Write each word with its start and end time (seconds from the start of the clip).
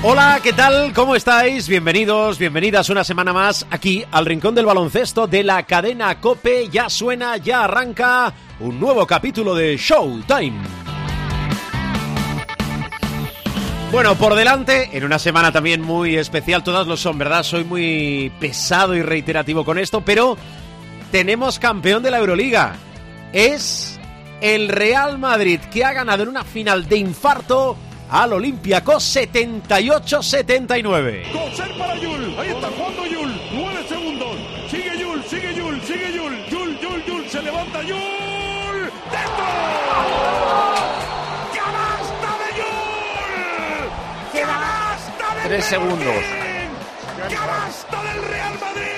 Hola, 0.00 0.38
¿qué 0.40 0.52
tal? 0.52 0.92
¿Cómo 0.92 1.16
estáis? 1.16 1.66
Bienvenidos, 1.66 2.38
bienvenidas 2.38 2.88
una 2.88 3.02
semana 3.02 3.32
más 3.32 3.66
aquí 3.68 4.04
al 4.12 4.26
Rincón 4.26 4.54
del 4.54 4.64
Baloncesto 4.64 5.26
de 5.26 5.42
la 5.42 5.64
cadena 5.64 6.20
Cope. 6.20 6.68
Ya 6.68 6.88
suena, 6.88 7.36
ya 7.36 7.64
arranca 7.64 8.32
un 8.60 8.78
nuevo 8.78 9.04
capítulo 9.08 9.56
de 9.56 9.76
Showtime. 9.76 10.62
Bueno, 13.90 14.14
por 14.14 14.36
delante, 14.36 14.88
en 14.92 15.02
una 15.02 15.18
semana 15.18 15.50
también 15.50 15.82
muy 15.82 16.14
especial, 16.14 16.62
todas 16.62 16.86
lo 16.86 16.96
son, 16.96 17.18
¿verdad? 17.18 17.42
Soy 17.42 17.64
muy 17.64 18.30
pesado 18.38 18.94
y 18.94 19.02
reiterativo 19.02 19.64
con 19.64 19.78
esto, 19.78 20.02
pero 20.02 20.38
tenemos 21.10 21.58
campeón 21.58 22.04
de 22.04 22.12
la 22.12 22.18
Euroliga. 22.18 22.76
Es 23.32 23.98
el 24.40 24.68
Real 24.68 25.18
Madrid 25.18 25.58
que 25.72 25.84
ha 25.84 25.92
ganado 25.92 26.22
en 26.22 26.28
una 26.28 26.44
final 26.44 26.86
de 26.86 26.98
infarto 26.98 27.76
al 28.10 28.32
Olympiacos 28.32 29.04
78-79. 29.16 31.30
Coser 31.32 31.76
para 31.78 31.94
Yul. 31.96 32.34
Ahí 32.38 32.48
está 32.50 32.68
jugando 32.68 33.06
Yul. 33.06 33.40
Nueve 33.52 33.84
segundos. 33.88 34.36
Sigue 34.70 34.98
Yul, 34.98 35.22
sigue 35.24 35.54
Yul, 35.54 35.80
sigue 35.82 36.12
Yul. 36.12 36.44
Yul, 36.50 36.78
Yul, 36.80 37.04
Yul. 37.04 37.28
Se 37.28 37.42
levanta 37.42 37.82
Yul. 37.82 37.98
¡Dentro! 39.10 39.44
¡Canasta 41.54 42.30
de 42.38 42.48
Yul! 42.58 43.90
¡Canasta 44.40 45.26
de 45.34 45.40
Tres 45.48 45.64
segundos. 45.64 46.22
¡Canasta 47.28 48.02
del 48.04 48.22
Real 48.24 48.54
Madrid! 48.60 48.97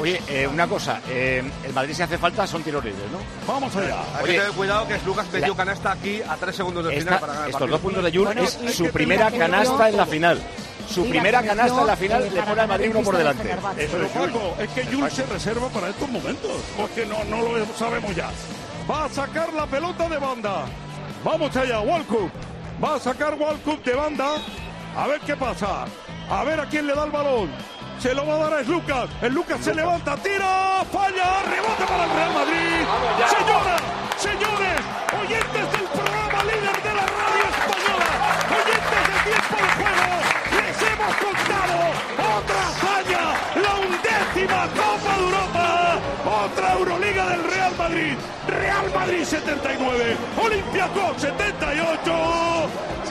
Oye, 0.00 0.20
eh, 0.28 0.46
una 0.46 0.66
cosa, 0.66 1.00
eh, 1.08 1.42
el 1.64 1.72
Madrid 1.72 1.94
si 1.94 2.02
hace 2.02 2.18
falta 2.18 2.46
son 2.46 2.62
tiros 2.62 2.84
libres, 2.84 3.02
¿no? 3.10 3.18
Vamos 3.52 3.74
allá. 3.76 3.96
Hay 4.16 4.24
Oye, 4.24 4.32
que 4.34 4.38
tener 4.40 4.52
cuidado 4.54 4.88
que 4.88 4.94
es 4.94 5.04
Lucas 5.04 5.26
metió 5.32 5.48
la- 5.48 5.54
canasta 5.56 5.92
aquí 5.92 6.20
a 6.26 6.36
tres 6.36 6.56
segundos 6.56 6.84
del 6.84 6.94
Esta- 6.94 7.04
final 7.04 7.20
para 7.20 7.32
ganar 7.34 7.48
el 7.48 7.54
estos 7.54 7.70
dos 7.70 7.80
puntos 7.80 8.04
de 8.04 8.10
Jul 8.12 8.24
Bueno, 8.26 8.42
es 8.42 8.58
su 8.74 8.88
primera 8.90 9.30
canasta 9.30 9.88
en 9.88 9.96
la 9.96 10.06
final. 10.06 10.42
Su 10.88 11.08
primera 11.08 11.42
canasta 11.42 11.80
en 11.80 11.86
la 11.86 11.96
final 11.96 12.30
le 12.34 12.42
pone 12.42 12.60
al 12.60 12.68
Madrid 12.68 12.90
uno 12.90 13.02
por 13.02 13.14
de 13.16 13.18
delante. 13.18 13.50
Eso 13.84 13.96
Pero. 13.96 14.08
Paco, 14.32 14.56
es 14.58 14.68
que 14.70 14.86
Yul 14.90 15.10
se 15.10 15.24
reserva 15.26 15.68
para 15.68 15.88
estos 15.88 16.08
momentos, 16.08 16.50
porque 16.76 17.06
no, 17.06 17.22
no 17.24 17.42
lo 17.42 17.66
sabemos 17.76 18.14
ya. 18.16 18.30
Va 18.90 19.04
a 19.04 19.08
sacar 19.08 19.52
la 19.52 19.66
pelota 19.66 20.08
de 20.08 20.18
banda. 20.18 20.64
Vamos 21.24 21.54
allá, 21.56 21.80
Walcup. 21.80 22.30
Va 22.82 22.96
a 22.96 22.98
sacar 22.98 23.34
Walcup 23.34 23.84
de 23.84 23.94
banda. 23.94 24.28
A 24.96 25.06
ver 25.06 25.20
qué 25.20 25.36
pasa. 25.36 25.84
A 26.28 26.44
ver 26.44 26.58
a 26.60 26.66
quién 26.66 26.86
le 26.86 26.94
da 26.94 27.04
el 27.04 27.10
balón. 27.10 27.50
Se 27.98 28.14
lo 28.14 28.26
va 28.26 28.34
a 28.34 28.38
dar 28.38 28.54
a 28.54 28.62
Lucas. 28.62 29.08
El 29.20 29.32
Lucas 29.32 29.60
se 29.62 29.74
levanta, 29.74 30.16
tira, 30.16 30.84
falla, 30.90 31.42
rebote 31.48 31.84
para 31.86 32.04
el 32.04 32.10
Real 32.10 32.32
Madrid. 32.34 32.86
Señoras, 33.30 33.82
señores, 34.16 34.80
oyentes 35.22 35.72
del 35.72 35.86
programa 35.88 36.44
líder 36.44 36.82
de 36.82 36.94
la 36.98 37.06
radio 37.06 37.44
española, 37.52 38.10
oyentes 38.58 39.02
de 39.08 39.16
tiempo 39.30 39.56
de 39.56 39.68
juego, 39.78 40.08
les 40.58 40.76
hemos 40.90 41.14
contado 41.22 41.76
otra 42.38 42.60
hazaña, 42.68 43.24
la 43.62 43.72
undécima 43.86 44.60
Copa 44.74 45.12
de 45.16 45.22
Europa, 45.22 45.66
otra 46.44 46.72
Euroliga 46.74 47.24
del 47.30 47.44
Real 47.44 47.74
Madrid. 47.78 48.16
Real 48.82 48.94
Madrid 48.94 49.24
79, 49.24 50.16
Olympiacos 50.42 51.22
78, 51.22 52.12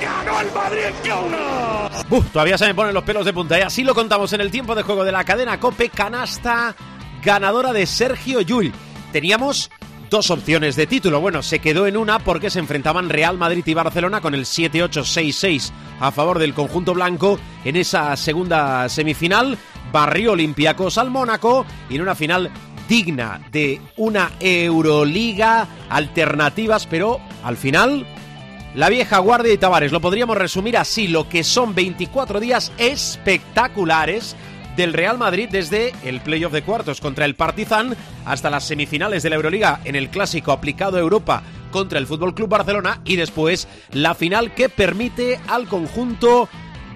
ganó 0.01 0.41
el 0.41 0.51
Madrid 0.51 0.81
en. 1.03 2.15
Uf, 2.17 2.31
todavía 2.31 2.57
se 2.57 2.65
me 2.65 2.75
ponen 2.75 2.93
los 2.93 3.03
pelos 3.03 3.25
de 3.25 3.31
punta. 3.31 3.57
Y 3.57 3.61
así 3.61 3.83
lo 3.83 3.95
contamos 3.95 4.33
en 4.33 4.41
el 4.41 4.51
tiempo 4.51 4.75
de 4.75 4.83
juego 4.83 5.05
de 5.05 5.13
la 5.13 5.23
cadena 5.23 5.59
Cope. 5.59 5.89
Canasta 5.89 6.75
ganadora 7.23 7.71
de 7.71 7.85
Sergio 7.85 8.41
Llull. 8.41 8.73
Teníamos 9.13 9.69
dos 10.09 10.29
opciones 10.29 10.75
de 10.75 10.87
título. 10.87 11.21
Bueno, 11.21 11.41
se 11.41 11.59
quedó 11.59 11.87
en 11.87 11.95
una 11.95 12.19
porque 12.19 12.49
se 12.49 12.59
enfrentaban 12.59 13.09
Real 13.09 13.37
Madrid 13.37 13.63
y 13.65 13.73
Barcelona 13.73 14.19
con 14.19 14.35
el 14.35 14.45
7-8-6-6 14.45 15.71
a 16.01 16.11
favor 16.11 16.39
del 16.39 16.53
conjunto 16.53 16.93
blanco 16.93 17.39
en 17.63 17.77
esa 17.77 18.17
segunda 18.17 18.89
semifinal. 18.89 19.57
Barrió 19.91 20.33
Olympiacos 20.33 20.97
al 20.97 21.11
Mónaco 21.11 21.65
y 21.89 21.95
en 21.95 22.01
una 22.01 22.15
final 22.15 22.51
digna 22.91 23.39
de 23.53 23.79
una 23.95 24.33
Euroliga 24.41 25.65
alternativas, 25.89 26.85
pero 26.87 27.21
al 27.41 27.55
final 27.55 28.05
la 28.75 28.89
vieja 28.89 29.19
guardia 29.19 29.53
y 29.53 29.57
Tavares. 29.57 29.93
Lo 29.93 30.01
podríamos 30.01 30.35
resumir 30.35 30.75
así, 30.75 31.07
lo 31.07 31.29
que 31.29 31.45
son 31.45 31.73
24 31.73 32.41
días 32.41 32.73
espectaculares 32.77 34.35
del 34.75 34.91
Real 34.91 35.17
Madrid 35.17 35.47
desde 35.49 35.93
el 36.03 36.19
playoff 36.19 36.51
de 36.51 36.63
cuartos 36.63 36.99
contra 36.99 37.23
el 37.23 37.35
Partizan 37.35 37.95
hasta 38.25 38.49
las 38.49 38.65
semifinales 38.65 39.23
de 39.23 39.29
la 39.29 39.37
Euroliga 39.37 39.79
en 39.85 39.95
el 39.95 40.09
clásico 40.09 40.51
aplicado 40.51 40.97
a 40.97 40.99
Europa 40.99 41.43
contra 41.71 41.97
el 41.97 42.07
Fútbol 42.07 42.35
Club 42.35 42.49
Barcelona 42.49 42.99
y 43.05 43.15
después 43.15 43.69
la 43.93 44.15
final 44.15 44.53
que 44.53 44.67
permite 44.67 45.39
al 45.47 45.65
conjunto 45.67 46.49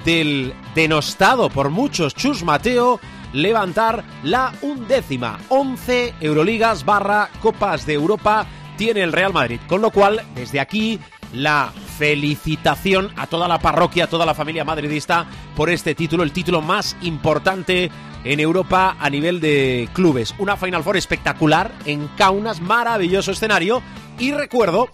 del 0.03 0.53
denostado 0.75 1.49
por 1.49 1.69
muchos 1.69 2.13
Chus 2.13 2.43
Mateo 2.43 2.99
levantar 3.35 4.03
la 4.23 4.53
undécima 4.61 5.37
11 5.49 6.15
Euroligas 6.21 6.85
barra 6.85 7.29
Copas 7.41 7.85
de 7.85 7.93
Europa 7.93 8.47
tiene 8.77 9.01
el 9.01 9.11
Real 9.11 9.33
Madrid. 9.33 9.59
Con 9.67 9.81
lo 9.81 9.91
cual, 9.91 10.21
desde 10.35 10.59
aquí, 10.59 10.99
la 11.33 11.71
felicitación 11.97 13.11
a 13.17 13.27
toda 13.27 13.47
la 13.47 13.59
parroquia, 13.59 14.05
a 14.05 14.09
toda 14.09 14.25
la 14.25 14.33
familia 14.33 14.63
madridista 14.63 15.27
por 15.55 15.69
este 15.69 15.95
título, 15.95 16.23
el 16.23 16.31
título 16.31 16.61
más 16.61 16.95
importante 17.01 17.91
en 18.23 18.39
Europa 18.39 18.95
a 18.99 19.09
nivel 19.09 19.39
de 19.39 19.89
clubes. 19.93 20.33
Una 20.39 20.57
Final 20.57 20.83
Four 20.83 20.97
espectacular 20.97 21.71
en 21.85 22.07
Kaunas, 22.17 22.61
maravilloso 22.61 23.31
escenario. 23.31 23.81
Y 24.17 24.31
recuerdo 24.31 24.89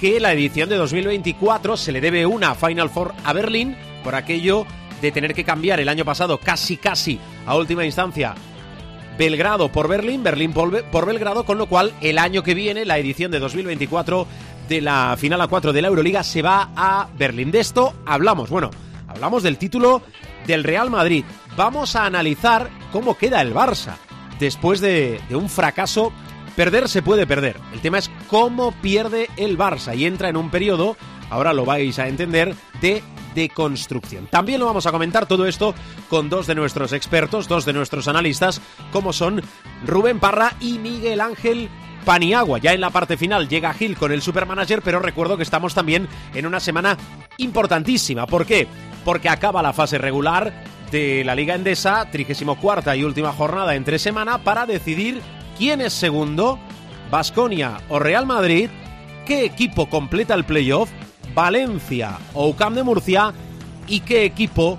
que 0.00 0.20
la 0.20 0.32
edición 0.32 0.68
de 0.68 0.76
2024 0.76 1.76
se 1.76 1.92
le 1.92 2.00
debe 2.00 2.26
una 2.26 2.54
Final 2.54 2.90
Four 2.90 3.12
a 3.24 3.32
Berlín 3.32 3.76
por 4.02 4.14
aquello 4.14 4.66
de 5.02 5.12
tener 5.12 5.34
que 5.34 5.44
cambiar 5.44 5.80
el 5.80 5.88
año 5.90 6.04
pasado 6.06 6.38
casi 6.38 6.78
casi 6.78 7.18
a 7.46 7.54
última 7.56 7.84
instancia 7.84 8.34
Belgrado 9.18 9.70
por 9.70 9.88
Berlín, 9.88 10.22
Berlín 10.22 10.52
por, 10.54 10.70
Be- 10.70 10.82
por 10.84 11.04
Belgrado, 11.04 11.44
con 11.44 11.58
lo 11.58 11.66
cual 11.66 11.92
el 12.00 12.18
año 12.18 12.42
que 12.42 12.54
viene, 12.54 12.86
la 12.86 12.96
edición 12.98 13.30
de 13.30 13.38
2024 13.40 14.26
de 14.70 14.80
la 14.80 15.16
final 15.18 15.40
a 15.42 15.48
4 15.48 15.72
de 15.74 15.82
la 15.82 15.88
Euroliga 15.88 16.22
se 16.22 16.40
va 16.40 16.70
a 16.74 17.08
Berlín. 17.18 17.50
De 17.50 17.60
esto 17.60 17.92
hablamos, 18.06 18.48
bueno, 18.48 18.70
hablamos 19.08 19.42
del 19.42 19.58
título 19.58 20.00
del 20.46 20.64
Real 20.64 20.88
Madrid. 20.88 21.24
Vamos 21.56 21.94
a 21.94 22.06
analizar 22.06 22.70
cómo 22.90 23.18
queda 23.18 23.42
el 23.42 23.52
Barça 23.54 23.96
después 24.40 24.80
de, 24.80 25.20
de 25.28 25.36
un 25.36 25.50
fracaso. 25.50 26.10
Perder 26.56 26.88
se 26.88 27.02
puede 27.02 27.26
perder. 27.26 27.56
El 27.74 27.80
tema 27.80 27.98
es 27.98 28.10
cómo 28.28 28.72
pierde 28.80 29.28
el 29.36 29.58
Barça 29.58 29.94
y 29.96 30.06
entra 30.06 30.30
en 30.30 30.38
un 30.38 30.50
periodo, 30.50 30.96
ahora 31.28 31.52
lo 31.52 31.66
vais 31.66 31.98
a 31.98 32.08
entender, 32.08 32.54
de 32.82 33.02
deconstrucción. 33.34 34.26
También 34.26 34.60
lo 34.60 34.66
vamos 34.66 34.84
a 34.86 34.92
comentar 34.92 35.24
todo 35.24 35.46
esto 35.46 35.74
con 36.10 36.28
dos 36.28 36.46
de 36.46 36.54
nuestros 36.54 36.92
expertos, 36.92 37.48
dos 37.48 37.64
de 37.64 37.72
nuestros 37.72 38.08
analistas, 38.08 38.60
como 38.92 39.14
son 39.14 39.42
Rubén 39.86 40.20
Parra 40.20 40.52
y 40.60 40.78
Miguel 40.78 41.22
Ángel 41.22 41.70
Paniagua. 42.04 42.58
Ya 42.58 42.74
en 42.74 42.80
la 42.80 42.90
parte 42.90 43.16
final 43.16 43.48
llega 43.48 43.72
Gil 43.72 43.96
con 43.96 44.12
el 44.12 44.20
Supermanager, 44.20 44.82
pero 44.82 44.98
recuerdo 44.98 45.38
que 45.38 45.42
estamos 45.44 45.74
también 45.74 46.08
en 46.34 46.46
una 46.46 46.60
semana 46.60 46.98
importantísima. 47.38 48.26
¿Por 48.26 48.44
qué? 48.44 48.66
Porque 49.04 49.30
acaba 49.30 49.62
la 49.62 49.72
fase 49.72 49.96
regular 49.96 50.52
de 50.90 51.24
la 51.24 51.34
Liga 51.34 51.54
Endesa, 51.54 52.06
34 52.10 52.94
y 52.94 53.04
última 53.04 53.32
jornada 53.32 53.74
entre 53.76 53.98
semana, 53.98 54.38
para 54.44 54.66
decidir 54.66 55.22
quién 55.56 55.80
es 55.80 55.94
segundo, 55.94 56.58
Basconia 57.10 57.80
o 57.88 57.98
Real 57.98 58.26
Madrid, 58.26 58.68
qué 59.24 59.44
equipo 59.44 59.88
completa 59.88 60.34
el 60.34 60.44
playoff, 60.44 60.90
Valencia 61.34 62.18
o 62.34 62.48
UCAM 62.48 62.74
de 62.74 62.82
Murcia 62.82 63.32
y 63.86 64.00
qué 64.00 64.24
equipo, 64.24 64.78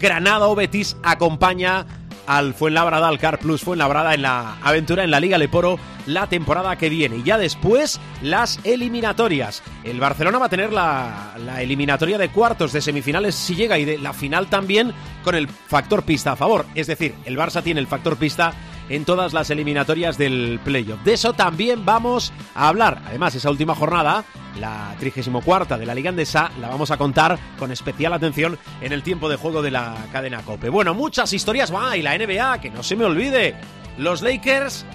Granada 0.00 0.48
o 0.48 0.54
Betis, 0.54 0.96
acompaña 1.02 1.86
al 2.26 2.54
Fuenlabrada, 2.54 3.08
al 3.08 3.18
Car 3.18 3.38
Plus 3.38 3.62
Fuenlabrada 3.62 4.14
en 4.14 4.22
la 4.22 4.56
aventura 4.62 5.04
en 5.04 5.10
la 5.10 5.20
Liga 5.20 5.38
Leporo 5.38 5.78
la 6.06 6.26
temporada 6.26 6.76
que 6.76 6.88
viene. 6.88 7.16
Y 7.18 7.22
ya 7.22 7.38
después 7.38 8.00
las 8.22 8.60
eliminatorias. 8.64 9.62
El 9.84 10.00
Barcelona 10.00 10.38
va 10.38 10.46
a 10.46 10.50
tener 10.50 10.72
la, 10.72 11.34
la 11.44 11.62
eliminatoria 11.62 12.18
de 12.18 12.28
cuartos 12.28 12.72
de 12.72 12.80
semifinales 12.80 13.34
si 13.34 13.54
llega 13.54 13.78
y 13.78 13.84
de 13.84 13.98
la 13.98 14.12
final 14.12 14.48
también 14.48 14.92
con 15.22 15.34
el 15.34 15.48
factor 15.48 16.02
pista 16.02 16.32
a 16.32 16.36
favor. 16.36 16.66
Es 16.74 16.86
decir, 16.86 17.14
el 17.24 17.38
Barça 17.38 17.62
tiene 17.62 17.80
el 17.80 17.86
factor 17.86 18.16
pista 18.16 18.52
en 18.88 19.04
todas 19.04 19.32
las 19.32 19.50
eliminatorias 19.50 20.18
del 20.18 20.60
playoff. 20.62 21.02
De 21.04 21.14
eso 21.14 21.32
también 21.32 21.84
vamos 21.84 22.32
a 22.54 22.68
hablar. 22.68 23.02
Además, 23.06 23.34
esa 23.34 23.50
última 23.50 23.74
jornada, 23.74 24.24
la 24.58 24.94
34 24.98 25.78
de 25.78 25.86
la 25.86 25.94
Liga 25.94 26.10
Andesa, 26.10 26.50
la 26.60 26.68
vamos 26.68 26.90
a 26.90 26.96
contar 26.96 27.38
con 27.58 27.72
especial 27.72 28.12
atención 28.12 28.58
en 28.80 28.92
el 28.92 29.02
tiempo 29.02 29.28
de 29.28 29.36
juego 29.36 29.62
de 29.62 29.70
la 29.70 29.96
cadena 30.12 30.42
Cope. 30.42 30.68
Bueno, 30.68 30.94
muchas 30.94 31.32
historias 31.32 31.74
va 31.74 31.96
y 31.96 32.02
la 32.02 32.16
NBA, 32.16 32.60
que 32.60 32.70
no 32.70 32.82
se 32.82 32.96
me 32.96 33.04
olvide. 33.04 33.54
Los 33.98 34.22
Lakers 34.22 34.86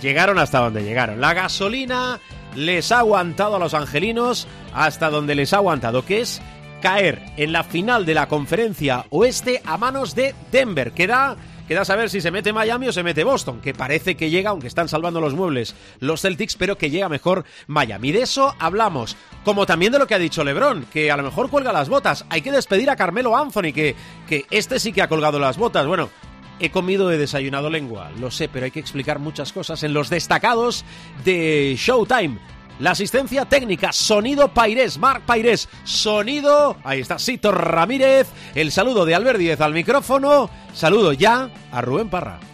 llegaron 0.00 0.38
hasta 0.38 0.58
donde 0.58 0.84
llegaron. 0.84 1.20
La 1.20 1.34
gasolina 1.34 2.20
les 2.54 2.92
ha 2.92 2.98
aguantado 2.98 3.56
a 3.56 3.58
los 3.58 3.74
angelinos 3.74 4.46
hasta 4.74 5.10
donde 5.10 5.34
les 5.34 5.52
ha 5.52 5.56
aguantado, 5.56 6.04
que 6.04 6.20
es 6.20 6.42
caer 6.80 7.22
en 7.36 7.52
la 7.52 7.62
final 7.64 8.04
de 8.04 8.14
la 8.14 8.28
conferencia 8.28 9.06
oeste 9.10 9.62
a 9.64 9.78
manos 9.78 10.14
de 10.14 10.34
Denver. 10.50 10.92
Queda 10.92 11.36
Queda 11.72 11.86
saber 11.86 12.10
si 12.10 12.20
se 12.20 12.30
mete 12.30 12.52
Miami 12.52 12.88
o 12.88 12.92
se 12.92 13.02
mete 13.02 13.24
Boston, 13.24 13.62
que 13.62 13.72
parece 13.72 14.14
que 14.14 14.28
llega, 14.28 14.50
aunque 14.50 14.66
están 14.66 14.90
salvando 14.90 15.22
los 15.22 15.32
muebles 15.32 15.74
los 16.00 16.20
Celtics, 16.20 16.54
pero 16.54 16.76
que 16.76 16.90
llega 16.90 17.08
mejor 17.08 17.46
Miami. 17.66 18.12
De 18.12 18.20
eso 18.20 18.54
hablamos, 18.58 19.16
como 19.42 19.64
también 19.64 19.90
de 19.90 19.98
lo 19.98 20.06
que 20.06 20.14
ha 20.14 20.18
dicho 20.18 20.44
Lebron, 20.44 20.84
que 20.92 21.10
a 21.10 21.16
lo 21.16 21.22
mejor 21.22 21.48
cuelga 21.48 21.72
las 21.72 21.88
botas. 21.88 22.26
Hay 22.28 22.42
que 22.42 22.52
despedir 22.52 22.90
a 22.90 22.96
Carmelo 22.96 23.34
Anthony, 23.34 23.72
que, 23.72 23.96
que 24.28 24.44
este 24.50 24.78
sí 24.78 24.92
que 24.92 25.00
ha 25.00 25.08
colgado 25.08 25.38
las 25.38 25.56
botas. 25.56 25.86
Bueno, 25.86 26.10
he 26.60 26.70
comido, 26.70 27.10
he 27.10 27.16
desayunado 27.16 27.70
lengua, 27.70 28.10
lo 28.20 28.30
sé, 28.30 28.50
pero 28.50 28.66
hay 28.66 28.70
que 28.70 28.80
explicar 28.80 29.18
muchas 29.18 29.50
cosas 29.50 29.82
en 29.82 29.94
los 29.94 30.10
destacados 30.10 30.84
de 31.24 31.74
Showtime. 31.78 32.36
La 32.78 32.92
asistencia 32.92 33.44
técnica, 33.44 33.92
sonido 33.92 34.48
Pairés, 34.48 34.98
Marc 34.98 35.22
Pairés, 35.22 35.68
sonido, 35.84 36.76
ahí 36.84 37.00
está 37.00 37.18
Sito 37.18 37.52
Ramírez, 37.52 38.28
el 38.54 38.72
saludo 38.72 39.04
de 39.04 39.14
Albert 39.14 39.38
Díez 39.38 39.60
al 39.60 39.74
micrófono, 39.74 40.50
saludo 40.74 41.12
ya 41.12 41.50
a 41.70 41.80
Rubén 41.80 42.08
Parra. 42.08 42.51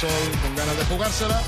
Con 0.00 0.54
ganas 0.54 0.76
de 0.76 0.84
jugársela. 0.84 1.42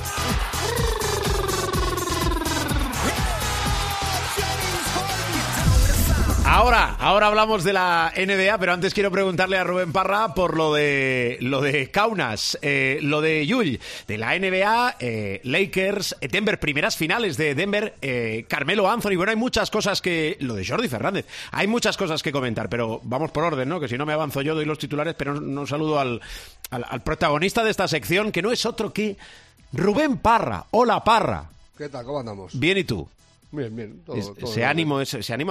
Ahora, 6.44 6.97
ahora 6.99 7.29
hablamos 7.29 7.62
de 7.62 7.73
la 7.73 8.12
NBA, 8.17 8.58
pero 8.58 8.73
antes 8.73 8.93
quiero 8.93 9.12
preguntarle 9.12 9.56
a 9.56 9.62
Rubén 9.62 9.93
Parra 9.93 10.35
por 10.35 10.56
lo 10.56 10.75
de 10.75 11.38
lo 11.41 11.61
de 11.61 11.93
Kaunas, 11.93 12.58
eh, 12.61 12.99
lo 13.02 13.20
de 13.20 13.47
Yul, 13.47 13.79
de 14.08 14.19
la 14.19 14.37
NBA, 14.37 14.96
eh, 14.99 15.41
Lakers, 15.44 16.17
eh, 16.20 16.26
Denver, 16.26 16.58
primeras 16.58 16.96
finales 16.96 17.37
de 17.37 17.55
Denver, 17.55 17.94
Carmelo 18.49 18.91
Anthony. 18.91 19.14
Bueno, 19.14 19.31
hay 19.31 19.37
muchas 19.37 19.70
cosas 19.70 20.03
que. 20.03 20.38
Lo 20.41 20.55
de 20.55 20.67
Jordi 20.67 20.88
Fernández. 20.88 21.25
Hay 21.53 21.69
muchas 21.69 21.96
cosas 21.96 22.20
que 22.20 22.32
comentar, 22.32 22.69
pero 22.69 23.00
vamos 23.05 23.31
por 23.31 23.44
orden, 23.44 23.69
¿no? 23.69 23.79
Que 23.79 23.87
si 23.87 23.96
no 23.96 24.05
me 24.05 24.12
avanzo 24.12 24.43
yo, 24.43 24.56
doy 24.56 24.64
los 24.64 24.79
titulares, 24.79 25.14
pero 25.17 25.41
no 25.41 25.69
saludo 25.69 26.00
al, 26.00 26.20
al, 26.70 26.84
al 26.88 27.02
protagonista 27.02 27.64
de 27.64 27.70
esta 27.70 27.88
sección, 27.88 28.32
que 28.32 28.43
no 28.43 28.52
es 28.52 28.64
otro 28.67 28.93
que 28.93 29.17
Rubén 29.72 30.19
Parra. 30.19 30.67
Hola, 30.70 31.02
Parra. 31.05 31.49
¿Qué 31.76 31.88
tal? 31.88 32.05
¿Cómo 32.05 32.20
andamos? 32.20 32.58
Bien, 32.58 32.76
¿y 32.78 32.84
tú? 32.84 33.08
Bien, 33.52 33.75
bien. 33.75 34.02
todo- 34.05 34.17
Es- 34.17 34.26
todo 34.26 34.46
ese 34.50 34.61
bien. 34.61 34.69
ánimo, 34.69 35.00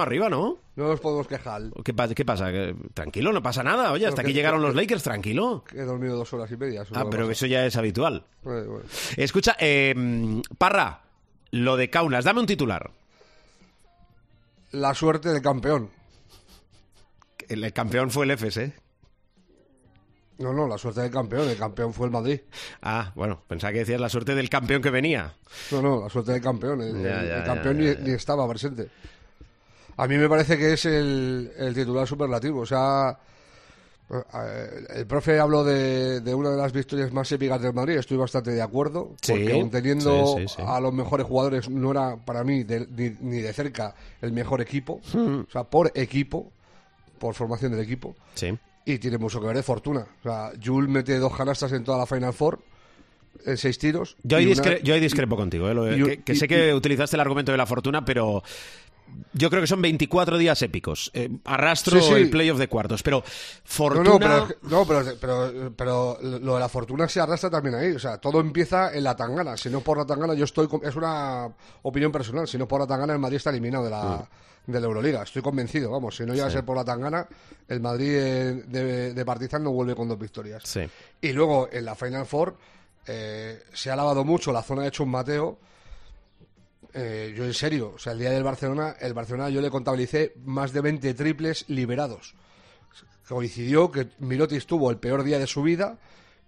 arriba, 0.02 0.30
¿no? 0.30 0.56
No 0.76 0.88
nos 0.88 1.00
podemos 1.00 1.26
quejar. 1.26 1.62
¿Qué, 1.84 1.92
pa- 1.92 2.08
qué 2.08 2.24
pasa? 2.24 2.50
¿Que- 2.50 2.74
Tranquilo, 2.94 3.30
no 3.32 3.42
pasa 3.42 3.62
nada. 3.62 3.92
Oye, 3.92 4.06
hasta 4.06 4.22
No, 4.22 4.26
aquí 4.26 4.32
llegaron 4.34 4.62
los 4.62 4.74
Lakers, 4.74 5.02
tranquilo. 5.02 5.64
He 5.74 5.82
dormido 5.82 6.16
dos 6.16 6.32
horas 6.32 6.50
y 6.50 6.56
media. 6.56 6.82
eso 6.82 6.94
Ah, 6.96 7.04
no 7.04 7.10
pero 7.10 7.24
pasa. 7.24 7.32
eso 7.32 7.46
ya 7.46 7.66
es 7.66 7.76
habitual. 7.76 8.24
Bueno. 8.42 8.78
Escucha, 9.18 9.54
eh, 9.58 9.94
Parra, 10.56 11.00
lo 11.50 11.76
de 11.76 11.90
Kaunas, 11.90 12.24
dame 12.24 12.40
un 12.40 12.46
titular. 12.46 12.90
La 14.72 14.94
suerte 14.94 15.28
del 15.30 15.42
campeón. 15.42 15.90
El, 17.48 17.64
el 17.64 17.72
campeón 17.72 18.10
fue 18.10 18.24
el 18.24 18.30
¿eh? 18.56 18.72
No, 20.40 20.52
no, 20.52 20.66
la 20.66 20.76
suerte 20.78 21.02
del 21.02 21.10
campeón. 21.10 21.48
El 21.48 21.56
campeón 21.56 21.92
fue 21.94 22.06
el 22.06 22.12
Madrid. 22.12 22.40
Ah, 22.82 23.12
bueno, 23.14 23.42
pensaba 23.46 23.72
que 23.72 23.80
decías 23.80 24.00
la 24.00 24.08
suerte 24.08 24.34
del 24.34 24.48
campeón 24.48 24.82
que 24.82 24.90
venía. 24.90 25.32
No, 25.70 25.80
no, 25.82 26.00
la 26.02 26.08
suerte 26.08 26.32
del 26.32 26.40
campeón. 26.42 26.80
El, 26.82 27.02
Ya, 27.02 27.20
el- 27.20 27.28
ya, 27.28 27.34
el 27.36 27.40
ya, 27.40 27.44
campeón 27.44 27.78
ya, 27.80 27.94
ni, 28.00 28.10
estaba 28.12 28.48
presente. 28.48 28.88
A 29.96 30.06
mí 30.06 30.16
me 30.16 30.28
parece 30.28 30.56
que 30.56 30.72
es 30.72 30.84
el, 30.86 31.52
el 31.58 31.74
titular 31.74 32.06
superlativo. 32.06 32.60
O 32.60 32.66
sea, 32.66 33.18
eh, 34.10 34.86
el 34.96 35.06
profe 35.06 35.38
habló 35.38 35.62
de, 35.62 36.20
de 36.20 36.34
una 36.34 36.50
de 36.50 36.56
las 36.56 36.72
victorias 36.72 37.12
más 37.12 37.30
épicas 37.32 37.60
del 37.60 37.74
Madrid. 37.74 37.98
Estoy 37.98 38.16
bastante 38.16 38.50
de 38.50 38.62
acuerdo. 38.62 39.12
Sí, 39.20 39.32
porque 39.32 39.52
aun 39.52 39.70
teniendo 39.70 40.36
sí, 40.38 40.48
sí, 40.48 40.54
sí. 40.56 40.62
a 40.66 40.80
los 40.80 40.92
mejores 40.92 41.26
jugadores, 41.26 41.68
no 41.68 41.90
era 41.90 42.16
para 42.16 42.44
mí 42.44 42.64
de- 42.64 42.86
ni, 42.88 43.10
ni 43.20 43.40
de 43.42 43.52
cerca 43.52 43.94
el 44.22 44.32
mejor 44.32 44.60
equipo. 44.62 45.00
Hmm. 45.12 45.40
O 45.46 45.50
sea, 45.50 45.64
por 45.64 45.92
equipo, 45.94 46.50
por 47.18 47.34
formación 47.34 47.72
del 47.72 47.82
equipo. 47.82 48.16
Y 48.84 48.98
tiene 48.98 49.18
mucho 49.18 49.40
que 49.40 49.46
ver 49.46 49.56
de 49.56 49.62
fortuna. 49.62 50.06
O 50.20 50.22
sea, 50.22 50.52
Jules 50.62 50.88
mete 50.90 51.18
dos 51.18 51.36
canastas 51.36 51.72
en 51.72 51.84
toda 51.84 51.98
la 51.98 52.06
Final 52.06 52.32
Four, 52.32 52.60
en 53.44 53.56
seis 53.56 53.78
tiros. 53.78 54.16
Yo 54.22 54.36
ahí, 54.38 54.46
una- 54.46 54.54
discre- 54.54 54.82
yo 54.82 54.94
ahí 54.94 55.00
discrepo 55.00 55.36
contigo, 55.36 55.68
¿eh? 55.68 55.74
Lo 55.74 55.84
de- 55.84 55.98
y- 55.98 56.02
que, 56.02 56.22
que 56.22 56.32
y- 56.32 56.36
sé 56.36 56.48
que 56.48 56.74
utilizaste 56.74 57.16
el 57.16 57.20
argumento 57.20 57.52
de 57.52 57.58
la 57.58 57.66
fortuna, 57.66 58.04
pero 58.04 58.42
yo 59.32 59.50
creo 59.50 59.60
que 59.60 59.66
son 59.66 59.82
24 59.82 60.38
días 60.38 60.62
épicos. 60.62 61.10
Eh, 61.14 61.28
arrastro 61.44 62.00
Sí, 62.00 62.06
sí. 62.08 62.14
el 62.14 62.30
playoff 62.30 62.58
de 62.58 62.68
cuartos, 62.68 63.02
pero 63.02 63.18
No, 63.18 63.22
fortuna... 63.64 64.02
no, 64.02 64.18
pero, 64.18 64.46
no 64.62 64.86
pero, 64.86 65.04
pero, 65.20 65.72
pero 65.76 66.18
lo 66.22 66.54
de 66.54 66.60
la 66.60 66.68
fortuna 66.68 67.08
se 67.08 67.20
arrastra 67.20 67.50
también 67.50 67.74
ahí. 67.74 67.90
O 67.92 67.98
sea, 67.98 68.18
todo 68.18 68.40
empieza 68.40 68.92
en 68.94 69.04
la 69.04 69.14
tangana. 69.16 69.56
Si 69.56 69.68
no 69.68 69.80
por 69.80 69.98
la 69.98 70.06
tangana, 70.06 70.34
yo 70.34 70.44
estoy. 70.44 70.68
con- 70.68 70.84
Es 70.84 70.96
una 70.96 71.48
opinión 71.82 72.10
personal. 72.12 72.48
Si 72.48 72.56
no 72.56 72.66
por 72.66 72.80
la 72.80 72.86
tangana, 72.86 73.12
el 73.12 73.18
Madrid 73.18 73.36
está 73.36 73.50
eliminado 73.50 73.84
de 73.84 73.90
la, 73.90 74.28
de 74.72 74.80
la 74.80 74.86
Euroliga. 74.86 75.22
Estoy 75.22 75.42
convencido, 75.42 75.90
vamos. 75.90 76.16
Si 76.16 76.24
no 76.24 76.34
llega 76.34 76.46
a 76.46 76.50
ser 76.50 76.64
por 76.64 76.76
la 76.76 76.84
tangana, 76.84 77.26
el 77.68 77.80
Madrid 77.80 78.12
de, 78.12 79.14
de 79.14 79.24
Partizan 79.24 79.64
no 79.64 79.72
vuelve 79.72 79.94
con 79.94 80.08
dos 80.08 80.18
victorias. 80.18 80.62
Sí. 80.64 80.80
Y 81.20 81.32
luego 81.32 81.68
en 81.72 81.84
la 81.84 81.94
Final 81.94 82.26
Four 82.26 82.56
eh, 83.06 83.64
se 83.72 83.90
ha 83.90 83.96
lavado 83.96 84.24
mucho 84.24 84.52
la 84.52 84.62
zona 84.62 84.82
de 84.82 84.90
Chus 84.90 85.06
Mateo. 85.06 85.58
Eh, 86.92 87.34
yo 87.36 87.44
en 87.44 87.54
serio, 87.54 87.92
o 87.94 87.98
sea, 87.98 88.12
el 88.12 88.18
día 88.18 88.30
del 88.30 88.42
Barcelona, 88.42 88.96
el 89.00 89.14
Barcelona 89.14 89.48
yo 89.48 89.60
le 89.60 89.70
contabilicé 89.70 90.34
más 90.44 90.72
de 90.72 90.80
20 90.80 91.14
triples 91.14 91.64
liberados. 91.68 92.34
Coincidió 93.28 93.90
que 93.90 94.08
Mirotic 94.18 94.66
tuvo 94.66 94.90
el 94.90 94.98
peor 94.98 95.22
día 95.22 95.38
de 95.38 95.46
su 95.46 95.62
vida 95.62 95.98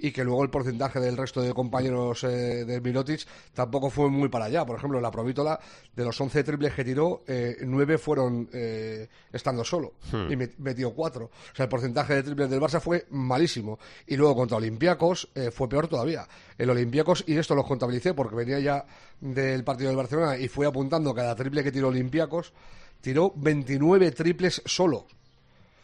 y 0.04 0.10
que 0.12 0.24
luego 0.24 0.42
el 0.42 0.50
porcentaje 0.50 0.98
del 1.00 1.16
resto 1.16 1.40
de 1.40 1.54
compañeros 1.54 2.24
eh, 2.24 2.64
de 2.64 2.80
Mirotic 2.80 3.24
tampoco 3.54 3.88
fue 3.88 4.10
muy 4.10 4.28
para 4.28 4.46
allá. 4.46 4.66
Por 4.66 4.76
ejemplo, 4.76 5.00
la 5.00 5.10
Provítola, 5.10 5.58
de 5.94 6.04
los 6.04 6.20
11 6.20 6.42
triples 6.44 6.74
que 6.74 6.84
tiró, 6.84 7.22
eh, 7.26 7.56
9 7.62 7.98
fueron 7.98 8.48
eh, 8.52 9.08
estando 9.32 9.64
solo 9.64 9.94
y 10.12 10.34
met- 10.36 10.54
metió 10.58 10.92
4. 10.92 11.24
O 11.24 11.30
sea, 11.54 11.64
el 11.64 11.68
porcentaje 11.68 12.14
de 12.16 12.22
triples 12.24 12.50
del 12.50 12.60
Barça 12.60 12.80
fue 12.80 13.06
malísimo. 13.10 13.78
Y 14.06 14.16
luego 14.16 14.34
contra 14.34 14.56
Olympiacos 14.56 15.28
eh, 15.34 15.50
fue 15.52 15.68
peor 15.68 15.86
todavía. 15.88 16.26
El 16.58 16.68
Olympiacos, 16.70 17.24
y 17.26 17.36
esto 17.36 17.54
lo 17.54 17.62
contabilicé 17.64 18.12
porque 18.12 18.34
venía 18.36 18.58
ya 18.58 18.84
del 19.20 19.62
partido 19.62 19.88
del 19.88 19.96
Barcelona 19.96 20.36
y 20.36 20.48
fui 20.48 20.66
apuntando 20.66 21.14
cada 21.14 21.36
triple 21.36 21.62
que 21.62 21.70
tiró 21.70 21.88
Olympiacos, 21.88 22.52
tiró 23.00 23.32
29 23.36 24.10
triples 24.10 24.62
solo. 24.64 24.96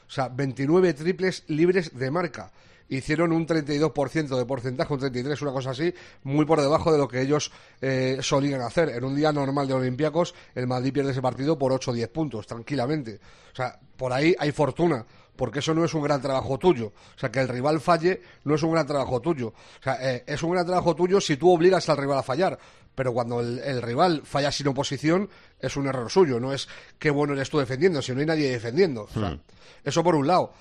O 0.09 0.11
sea, 0.11 0.29
29 0.29 0.95
triples 0.95 1.45
libres 1.49 1.97
de 1.97 2.11
marca. 2.11 2.51
Hicieron 2.89 3.33
un 3.33 3.47
32% 3.47 4.37
de 4.37 4.47
porcentaje, 4.47 4.95
un 4.95 5.01
33%, 5.01 5.43
una 5.43 5.53
cosa 5.53 5.71
así, 5.71 5.93
muy 6.23 6.47
por 6.47 6.61
debajo 6.61 6.91
de 6.91 6.99
lo 6.99 7.07
que 7.07 7.21
ellos 7.21 7.53
eh, 7.81 8.19
solían 8.23 8.63
hacer. 8.63 8.89
En 8.91 9.05
un 9.05 9.15
día 9.15 9.33
normal 9.33 9.69
de 9.69 9.75
Olympiacos, 9.75 10.35
el 10.55 10.67
Madrid 10.67 10.93
pierde 10.93 11.11
ese 11.11 11.23
partido 11.23 11.59
por 11.59 11.73
8 11.73 11.91
o 11.91 11.95
10 11.95 12.09
puntos, 12.09 12.47
tranquilamente. 12.47 13.21
O 13.53 13.57
sea, 13.57 13.79
por 13.97 14.13
ahí 14.13 14.35
hay 14.39 14.53
fortuna, 14.53 15.05
porque 15.37 15.59
eso 15.59 15.75
no 15.75 15.85
es 15.85 15.93
un 15.95 16.03
gran 16.03 16.23
trabajo 16.23 16.59
tuyo. 16.59 16.87
O 16.89 17.19
sea, 17.19 17.31
que 17.31 17.41
el 17.41 17.49
rival 17.49 17.81
falle 17.81 18.23
no 18.45 18.55
es 18.55 18.63
un 18.63 18.73
gran 18.73 18.87
trabajo 18.87 19.21
tuyo. 19.21 19.49
O 19.49 19.83
sea, 19.83 19.99
eh, 20.01 20.25
es 20.27 20.43
un 20.43 20.53
gran 20.53 20.67
trabajo 20.67 20.97
tuyo 20.97 21.21
si 21.21 21.37
tú 21.37 21.53
obligas 21.53 21.89
al 21.89 21.97
rival 21.97 22.19
a 22.19 22.23
fallar. 22.23 22.59
Pero 22.95 23.13
cuando 23.13 23.41
el, 23.41 23.61
el 23.61 23.81
rival 23.81 24.23
falla 24.25 24.51
sin 24.51 24.67
oposición, 24.67 25.31
es 25.61 25.77
un 25.77 25.87
error 25.87 26.11
suyo. 26.11 26.41
No 26.41 26.53
es 26.53 26.69
qué 26.99 27.11
bueno 27.11 27.35
eres 27.35 27.51
tú 27.51 27.59
defendiendo, 27.59 28.03
si 28.03 28.13
no 28.13 28.21
hay 28.21 28.27
nadie 28.27 28.51
defendiendo. 28.51 29.03
O 29.03 29.09
sea, 29.09 29.39
Eso 29.85 30.03
por 30.03 30.17
un 30.17 30.27
lado. 30.27 30.53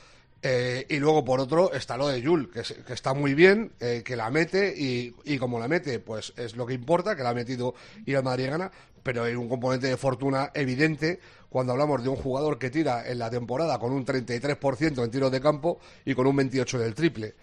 Eh, 0.41 0.85
y 0.89 0.97
luego 0.97 1.25
por 1.25 1.39
otro 1.39 1.73
está 1.73 1.97
lo 1.97 2.07
de 2.07 2.21
Yul, 2.21 2.51
que, 2.51 2.59
es- 2.59 2.73
que 2.85 2.93
está 2.93 3.13
muy 3.13 3.33
bien, 3.33 3.71
eh, 3.79 4.03
que 4.05 4.15
la 4.15 4.29
mete 4.29 4.73
y, 4.77 5.15
y 5.25 5.37
como 5.39 5.59
la 5.59 5.67
mete, 5.67 5.99
pues 5.99 6.31
es 6.37 6.55
lo 6.55 6.65
que 6.65 6.73
importa, 6.75 7.15
que 7.15 7.23
la 7.23 7.29
ha 7.29 7.33
metido 7.33 7.73
y 8.05 8.13
el 8.13 8.21
Madrid 8.23 8.47
gana, 8.49 8.71
pero 9.01 9.23
hay 9.23 9.33
un 9.35 9.49
componente 9.49 9.87
de 9.87 9.97
fortuna 9.97 10.51
evidente 10.53 11.19
cuando 11.49 11.73
hablamos 11.73 12.03
de 12.03 12.09
un 12.09 12.17
jugador 12.17 12.59
que 12.59 12.69
tira 12.69 13.07
en 13.09 13.17
la 13.19 13.29
temporada 13.31 13.79
con 13.79 13.91
un 13.93 14.05
33% 14.05 15.03
en 15.03 15.09
tiros 15.11 15.31
de 15.31 15.41
campo 15.41 15.79
y 16.05 16.13
con 16.13 16.27
un 16.27 16.37
28% 16.37 16.77
del 16.77 16.93
triple. 16.93 17.33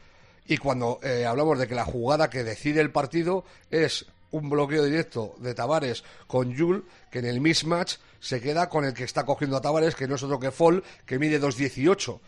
Y 0.47 0.59
cuando 0.59 1.01
eh, 1.03 1.25
hablamos 1.27 1.59
de 1.59 1.67
que 1.67 1.75
la 1.75 1.85
jugada 1.87 2.31
que 2.31 2.45
decide 2.45 2.81
el 2.81 2.93
partido 2.93 3.45
es 3.71 4.07
un 4.31 4.51
bloqueo 4.51 4.85
directo 4.85 5.35
de 5.39 5.55
Tavares 5.55 6.05
con 6.27 6.53
Yul, 6.55 6.85
que 7.11 7.21
en 7.21 7.25
el 7.27 7.41
mismatch 7.41 7.95
se 8.21 8.41
queda 8.41 8.69
con 8.69 8.85
el 8.85 8.93
que 8.95 9.05
está 9.05 9.25
cogiendo 9.25 9.57
a 9.57 9.61
Tavares, 9.63 9.95
que 9.95 10.07
no 10.07 10.17
es 10.17 10.23
otro 10.23 10.39
que 10.39 10.51
Fall, 10.51 10.85
que 11.07 11.19
mide 11.19 11.41
2.18. 11.41 12.21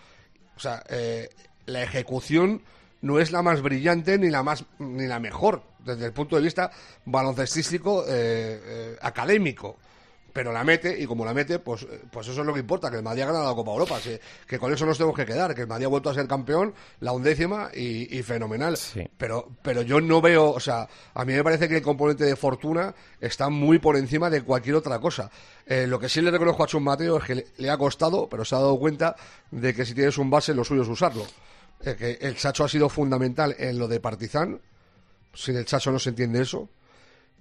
O 0.57 0.61
sea, 0.61 0.83
eh, 0.89 1.29
la 1.67 1.83
ejecución 1.83 2.63
no 3.03 3.19
es 3.19 3.31
la 3.31 3.43
más 3.43 3.63
brillante 3.63 4.19
ni 4.19 4.31
la 4.31 4.43
más 4.43 4.65
ni 4.79 5.07
la 5.07 5.21
mejor 5.21 5.63
desde 5.87 6.07
el 6.07 6.13
punto 6.13 6.37
de 6.37 6.43
vista 6.43 6.71
baloncestístico 7.05 8.05
eh, 8.05 8.09
eh, 8.11 8.97
académico. 9.01 9.77
Pero 10.37 10.53
la 10.53 10.65
mete 10.65 10.95
y 11.01 11.07
como 11.07 11.25
la 11.25 11.33
mete, 11.33 11.61
pues, 11.61 11.85
eh, 11.85 12.03
pues 12.13 12.29
eso 12.29 12.43
es 12.43 12.47
lo 12.47 12.53
que 12.53 12.61
importa, 12.61 12.91
que 12.91 12.99
el 12.99 13.03
Madrid 13.03 13.23
ha 13.23 13.27
ganado 13.29 13.49
la 13.49 13.55
Copa 13.55 13.73
Europa, 13.73 13.99
sí, 14.03 14.19
que 14.47 14.59
con 14.59 14.71
eso 14.71 14.85
nos 14.85 14.99
tenemos 14.99 15.17
que 15.17 15.25
quedar, 15.25 15.55
que 15.55 15.63
el 15.63 15.67
Madrid 15.67 15.87
ha 15.87 15.89
vuelto 15.89 16.11
a 16.11 16.15
ser 16.15 16.29
campeón, 16.29 16.75
la 17.01 17.13
undécima 17.13 17.71
y, 17.73 18.19
y 18.19 18.23
fenomenal. 18.23 18.77
Sí. 18.77 19.09
Pero, 19.17 19.49
pero 19.63 19.81
yo 19.81 19.99
no 19.99 20.21
veo, 20.21 20.51
o 20.51 20.61
sea, 20.61 20.87
a 21.15 21.25
mí 21.25 21.33
me 21.33 21.43
parece 21.43 21.71
que 21.71 21.77
el 21.77 21.83
componente 21.83 22.25
de 22.25 22.37
fortuna 22.37 22.95
está 23.19 23.49
muy 23.49 23.79
por 23.79 23.97
encima 23.97 24.29
de 24.29 24.43
cualquier 24.43 24.75
otra 24.75 24.99
cosa. 24.99 25.31
Eh, 25.65 25.87
lo 25.87 25.99
que 25.99 26.11
sí 26.11 26.21
le 26.21 26.31
reconozco 26.31 26.65
a 26.65 26.67
Chus 26.67 26.83
Mateo 26.83 27.17
es 27.17 27.25
que 27.25 27.35
le, 27.37 27.47
le 27.57 27.71
ha 27.71 27.79
costado, 27.79 28.29
pero 28.29 28.45
se 28.45 28.57
ha 28.57 28.59
dado 28.59 28.79
cuenta 28.79 29.17
de 29.51 29.73
que 29.73 29.87
si 29.87 29.95
tienes 29.95 30.19
un 30.19 30.29
base, 30.29 30.53
lo 30.53 30.65
suyo 30.65 30.83
es 30.83 30.89
usarlo. 30.89 31.25
Eh, 31.81 31.97
que 31.97 32.19
el 32.21 32.37
Chacho 32.37 32.63
ha 32.63 32.69
sido 32.69 32.91
fundamental 32.91 33.57
en 33.59 33.79
lo 33.79 33.89
de 33.89 34.01
Partizan, 34.01 34.61
sin 35.33 35.57
el 35.57 35.65
Chacho 35.65 35.91
no 35.91 35.99
se 35.99 36.11
entiende 36.11 36.43
eso 36.43 36.69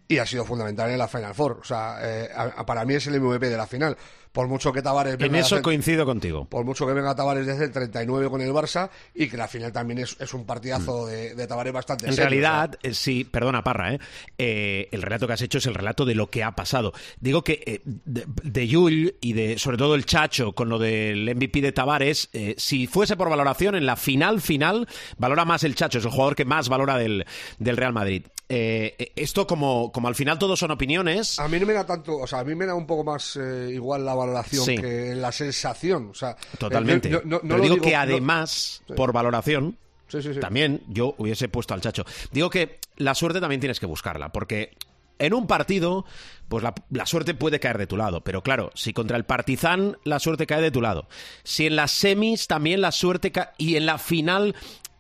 y 0.08 0.18
ha 0.18 0.26
sido 0.26 0.46
fundamental 0.46 0.90
en 0.90 0.98
la 0.98 1.08
Final 1.08 1.34
Four. 1.34 1.60
O 1.62 1.64
sea, 1.64 1.98
eh, 2.02 2.30
para 2.66 2.86
mí 2.86 2.94
es 2.94 3.08
el 3.08 3.20
MVP 3.20 3.50
de 3.50 3.58
la 3.58 3.68
final. 3.68 3.98
Por 4.36 4.48
mucho 4.50 4.72
que 4.74 4.82
Tavares 4.84 5.14
En 5.14 5.20
venga 5.20 5.38
a 5.38 5.40
eso 5.42 5.56
hacer- 5.56 5.64
coincido 5.64 6.06
contigo. 6.06 6.46
por 6.46 6.66
mucho 6.66 6.86
que 6.86 6.92
venga 6.94 7.16
Tavares 7.16 7.48
desde 7.48 7.64
el 7.64 7.72
39 7.72 8.30
con 8.30 8.42
el 8.42 8.52
Barça 8.52 8.90
y 9.14 9.30
que 9.30 9.38
la 9.38 9.48
final 9.48 9.72
también 9.72 10.00
es, 10.00 10.16
es 10.20 10.34
un 10.34 10.46
partidazo 10.46 11.08
de, 11.08 11.34
de 11.36 11.48
Tavares 11.48 11.72
bastante 11.72 12.06
Mm. 12.06 12.10
En 12.10 12.14
serio, 12.16 12.30
realidad, 12.30 12.78
eh, 12.84 12.94
sí, 12.94 13.24
perdona, 13.24 13.64
Parra, 13.64 13.94
¿eh? 13.94 14.00
Eh, 14.38 14.90
el 14.92 15.02
relato 15.02 15.26
que 15.26 15.34
has 15.34 15.42
hecho 15.42 15.58
es 15.60 15.66
el 15.68 15.74
relato 15.74 16.04
de 16.04 16.16
lo 16.16 16.30
que 16.30 16.44
ha 16.44 16.52
pasado. 16.52 16.92
Digo 17.22 17.44
que 17.46 17.64
eh, 17.66 17.82
de, 17.86 18.26
de 18.44 18.68
Yul 18.68 19.16
y 19.22 19.32
de 19.32 19.58
sobre 19.58 19.78
todo 19.78 19.96
el 19.96 20.06
Chacho 20.06 20.52
con 20.52 20.68
lo 20.68 20.80
del 20.80 21.34
MVP 21.34 21.62
de 21.62 21.72
Tavares, 21.72 22.30
si 22.58 22.88
fuese 22.88 23.16
por 23.16 23.30
valoración 23.30 23.76
en 23.76 23.86
la 23.86 23.96
final 23.96 24.42
final, 24.42 24.86
valora 25.18 25.46
más 25.46 25.64
el 25.64 25.76
Chacho, 25.76 26.00
es 26.00 26.04
el 26.06 26.12
jugador 26.12 26.36
que 26.36 26.44
más 26.44 26.68
valora 26.68 26.98
del, 26.98 27.26
del 27.58 27.78
Real 27.78 27.94
Madrid. 27.94 28.26
Esto 28.50 29.48
como, 29.48 29.92
como 29.92 30.08
al 30.10 30.16
final 30.16 30.38
todos 30.38 30.60
son 30.60 30.72
opiniones, 30.72 31.40
A 31.40 31.48
mí 31.48 31.60
no 31.60 31.66
me 31.66 31.74
da 31.74 31.86
tanto, 31.86 32.18
o 32.18 32.28
sea, 32.28 32.40
a 32.40 32.44
mí 32.44 32.54
me 32.54 32.66
da 32.66 32.76
un 32.76 32.86
poco 32.86 33.04
más 33.04 33.38
igual 33.70 34.04
la 34.06 34.14
valoración 34.14 34.25
Sí. 34.66 34.76
que 34.78 35.16
la 35.16 35.32
sensación. 35.32 36.10
O 36.12 36.14
sea, 36.14 36.32
eh, 36.32 36.58
totalmente. 36.58 37.10
yo- 37.10 37.22
yo 37.22 37.26
no- 37.26 37.36
no 37.38 37.42
Pero 37.42 37.58
lo 37.58 37.64
digo, 37.64 37.76
digo- 37.76 37.86
que 37.86 37.94
no- 37.94 38.00
además, 38.00 38.84
Sí. 38.88 38.94
por 38.94 39.12
valoración, 39.14 39.78
sí. 40.08 40.20
también 40.40 40.82
yo 40.88 41.16
hubiese 41.18 41.50
puesto 41.50 41.74
al 41.74 41.82
Chacho. 41.82 42.06
Digo 42.32 42.50
que 42.50 42.80
la 42.98 43.16
suerte 43.16 43.40
también 43.42 43.60
tienes 43.62 43.80
que 43.80 43.86
buscarla, 43.86 44.30
porque 44.30 44.72
en 45.18 45.34
un 45.34 45.48
partido, 45.48 46.06
pues 46.50 46.62
la, 46.64 46.74
la 46.92 47.06
suerte 47.06 47.34
puede 47.34 47.60
caer 47.60 47.78
de 47.78 47.88
tu 47.88 47.96
lado. 47.98 48.22
Pero 48.22 48.42
claro, 48.44 48.72
si 48.76 48.92
contra 48.94 49.16
el 49.18 49.24
Partizan 49.26 49.98
la 50.04 50.20
suerte 50.20 50.46
cae 50.46 50.62
de 50.62 50.72
tu 50.72 50.82
lado, 50.82 51.08
si 51.44 51.68
en 51.68 51.76
las 51.78 51.92
semis 51.92 52.48
también 52.48 52.82
la 52.82 52.92
suerte 52.92 53.32
cae, 53.32 53.50
y 53.58 53.76
en 53.78 53.86
la 53.86 53.98
final. 53.98 54.56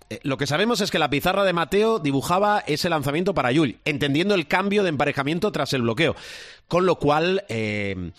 eh, 0.10 0.20
Lo 0.24 0.38
que 0.38 0.46
sabemos 0.48 0.82
es 0.82 0.92
que 0.92 1.00
la 1.00 1.10
pizarra 1.10 1.44
de 1.44 1.52
Mateo 1.52 1.98
dibujaba 2.00 2.64
ese 2.68 2.90
lanzamiento 2.90 3.34
para 3.34 3.52
Yul, 3.52 3.80
entendiendo 3.86 4.36
el 4.36 4.48
cambio 4.48 4.84
de 4.84 4.90
emparejamiento 4.90 5.52
tras 5.52 5.74
el 5.74 5.82
bloqueo. 5.82 6.16
Con 6.68 6.86
lo 6.86 6.96
cual, 7.00 7.44
eh, 7.50 8.12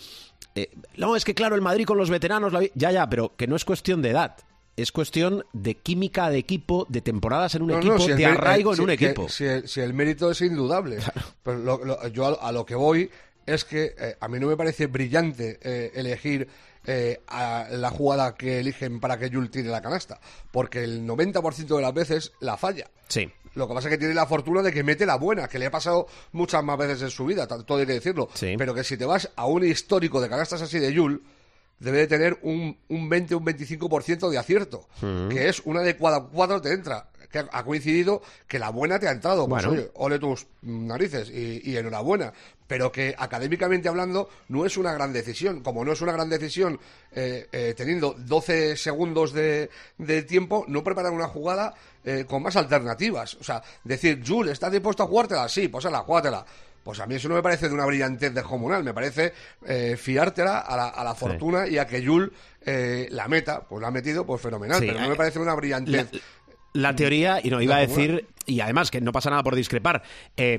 eh, 0.56 0.70
no, 0.96 1.14
es 1.14 1.24
que 1.24 1.34
claro, 1.34 1.54
el 1.54 1.60
Madrid 1.62 1.84
con 1.86 1.96
los 1.98 2.10
veteranos, 2.10 2.52
la 2.52 2.62
ya, 2.74 2.90
ya, 2.90 3.08
pero 3.08 3.36
que 3.36 3.46
no 3.46 3.54
es 3.56 3.64
cuestión 3.64 4.02
de 4.02 4.10
edad. 4.10 4.36
Es 4.76 4.92
cuestión 4.92 5.44
de 5.54 5.74
química 5.76 6.28
de 6.28 6.36
equipo, 6.38 6.84
de 6.90 7.00
temporadas 7.00 7.54
en 7.54 7.62
un 7.62 7.68
No, 7.68 7.74
no, 7.76 7.80
equipo, 7.80 7.98
si 8.00 8.08
de 8.10 8.16
mé- 8.16 8.26
arraigo 8.26 8.70
eh, 8.70 8.72
en 8.72 8.76
si- 8.76 8.82
un 8.82 8.88
que- 8.88 8.92
equipo. 8.94 9.28
Si 9.28 9.44
el, 9.44 9.68
si 9.68 9.80
el 9.80 9.94
mérito 9.94 10.30
es 10.30 10.40
indudable. 10.42 10.98
Pero 11.42 11.58
lo- 11.58 11.84
lo- 11.84 12.08
yo 12.08 12.26
a, 12.26 12.48
a 12.48 12.52
lo 12.52 12.66
que 12.66 12.74
voy 12.74 13.10
es 13.46 13.64
que 13.64 13.94
eh, 13.98 14.16
a 14.20 14.28
mí 14.28 14.38
no 14.38 14.48
me 14.48 14.56
parece 14.56 14.86
brillante 14.86 15.58
eh, 15.62 15.92
elegir 15.94 16.46
eh, 16.84 17.20
a 17.28 17.68
la 17.70 17.90
jugada 17.90 18.34
que 18.34 18.60
eligen 18.60 19.00
para 19.00 19.18
que 19.18 19.30
Jules 19.30 19.50
tire 19.50 19.68
la 19.70 19.80
canasta. 19.80 20.20
Porque 20.50 20.84
el 20.84 21.06
90% 21.06 21.74
de 21.76 21.80
las 21.82 21.94
veces 21.94 22.32
la 22.40 22.56
falla. 22.58 22.90
Sí. 23.08 23.30
Lo 23.56 23.66
que 23.66 23.74
pasa 23.74 23.88
es 23.88 23.94
que 23.94 23.98
tiene 23.98 24.14
la 24.14 24.26
fortuna 24.26 24.62
de 24.62 24.70
que 24.70 24.84
mete 24.84 25.06
la 25.06 25.16
buena, 25.16 25.48
que 25.48 25.58
le 25.58 25.66
ha 25.66 25.70
pasado 25.70 26.06
muchas 26.32 26.62
más 26.62 26.78
veces 26.78 27.02
en 27.02 27.10
su 27.10 27.24
vida, 27.24 27.46
todo 27.46 27.78
hay 27.78 27.86
que 27.86 27.94
decirlo. 27.94 28.28
Sí. 28.34 28.54
Pero 28.56 28.74
que 28.74 28.84
si 28.84 28.96
te 28.96 29.06
vas 29.06 29.30
a 29.34 29.46
un 29.46 29.64
histórico 29.64 30.20
de 30.20 30.28
canastas 30.28 30.60
así 30.60 30.78
de 30.78 30.92
Yul, 30.92 31.22
debe 31.78 31.98
de 31.98 32.06
tener 32.06 32.38
un, 32.42 32.78
un 32.88 33.08
20, 33.08 33.34
un 33.34 33.44
25% 33.44 34.30
de 34.30 34.38
acierto, 34.38 34.86
que 35.00 35.48
es 35.48 35.62
una 35.64 35.80
de 35.80 35.96
cada 35.96 36.20
cuatro 36.24 36.60
te 36.60 36.72
entra. 36.72 37.08
Que 37.30 37.40
ha- 37.50 37.64
coincidido 37.64 38.22
que 38.46 38.58
la 38.58 38.70
buena 38.70 38.98
te 38.98 39.08
ha 39.08 39.12
entrado. 39.12 39.48
Pues 39.48 39.64
Bueno. 39.66 39.80
oye, 39.82 39.90
ole 39.94 40.18
tus 40.18 40.46
narices 40.62 41.30
y, 41.30 41.60
y 41.70 41.76
enhorabuena. 41.76 42.32
Pero 42.66 42.90
que 42.90 43.14
académicamente 43.16 43.88
hablando 43.88 44.28
no 44.48 44.66
es 44.66 44.76
una 44.76 44.92
gran 44.92 45.12
decisión. 45.12 45.62
Como 45.62 45.84
no 45.84 45.92
es 45.92 46.00
una 46.00 46.12
gran 46.12 46.28
decisión 46.28 46.80
eh, 47.12 47.46
eh, 47.52 47.74
teniendo 47.76 48.14
12 48.18 48.76
segundos 48.76 49.32
de, 49.32 49.70
de 49.98 50.22
tiempo, 50.22 50.64
no 50.68 50.82
preparar 50.82 51.12
una 51.12 51.28
jugada 51.28 51.74
eh, 52.04 52.24
con 52.28 52.42
más 52.42 52.56
alternativas. 52.56 53.34
O 53.36 53.44
sea, 53.44 53.62
decir, 53.84 54.22
Jules, 54.26 54.54
¿estás 54.54 54.72
dispuesto 54.72 55.04
a 55.04 55.06
jugártela? 55.06 55.48
Sí, 55.48 55.68
pues 55.68 55.84
la 55.84 55.98
jugátela. 56.00 56.44
Pues 56.82 57.00
a 57.00 57.06
mí 57.06 57.16
eso 57.16 57.28
no 57.28 57.34
me 57.34 57.42
parece 57.42 57.66
de 57.68 57.74
una 57.74 57.84
brillantez 57.84 58.32
descomunal, 58.32 58.84
me 58.84 58.94
parece 58.94 59.32
eh, 59.66 59.96
fiártela 59.98 60.60
a 60.60 60.76
la, 60.76 60.88
a 60.90 61.02
la 61.02 61.16
fortuna 61.16 61.66
y 61.66 61.78
a 61.78 61.86
que 61.86 62.00
eh, 62.64 63.08
la 63.10 63.26
meta, 63.26 63.60
pues 63.68 63.82
la 63.82 63.88
ha 63.88 63.90
metido, 63.90 64.24
pues 64.24 64.40
fenomenal, 64.40 64.78
Sí, 64.80 64.86
pero 64.86 65.00
no 65.00 65.08
me 65.08 65.16
parece 65.16 65.40
una 65.40 65.50
La, 65.50 65.56
brillantez. 65.56 66.12
la 66.12 66.20
teoría, 66.96 67.40
y 67.42 67.50
no, 67.50 67.60
iba 67.60 67.76
a 67.76 67.80
La 67.80 67.86
decir, 67.86 68.26
y 68.46 68.60
además 68.60 68.90
que 68.90 69.00
no 69.00 69.12
pasa 69.12 69.30
nada 69.30 69.42
por 69.42 69.54
discrepar, 69.54 70.02
eh, 70.36 70.58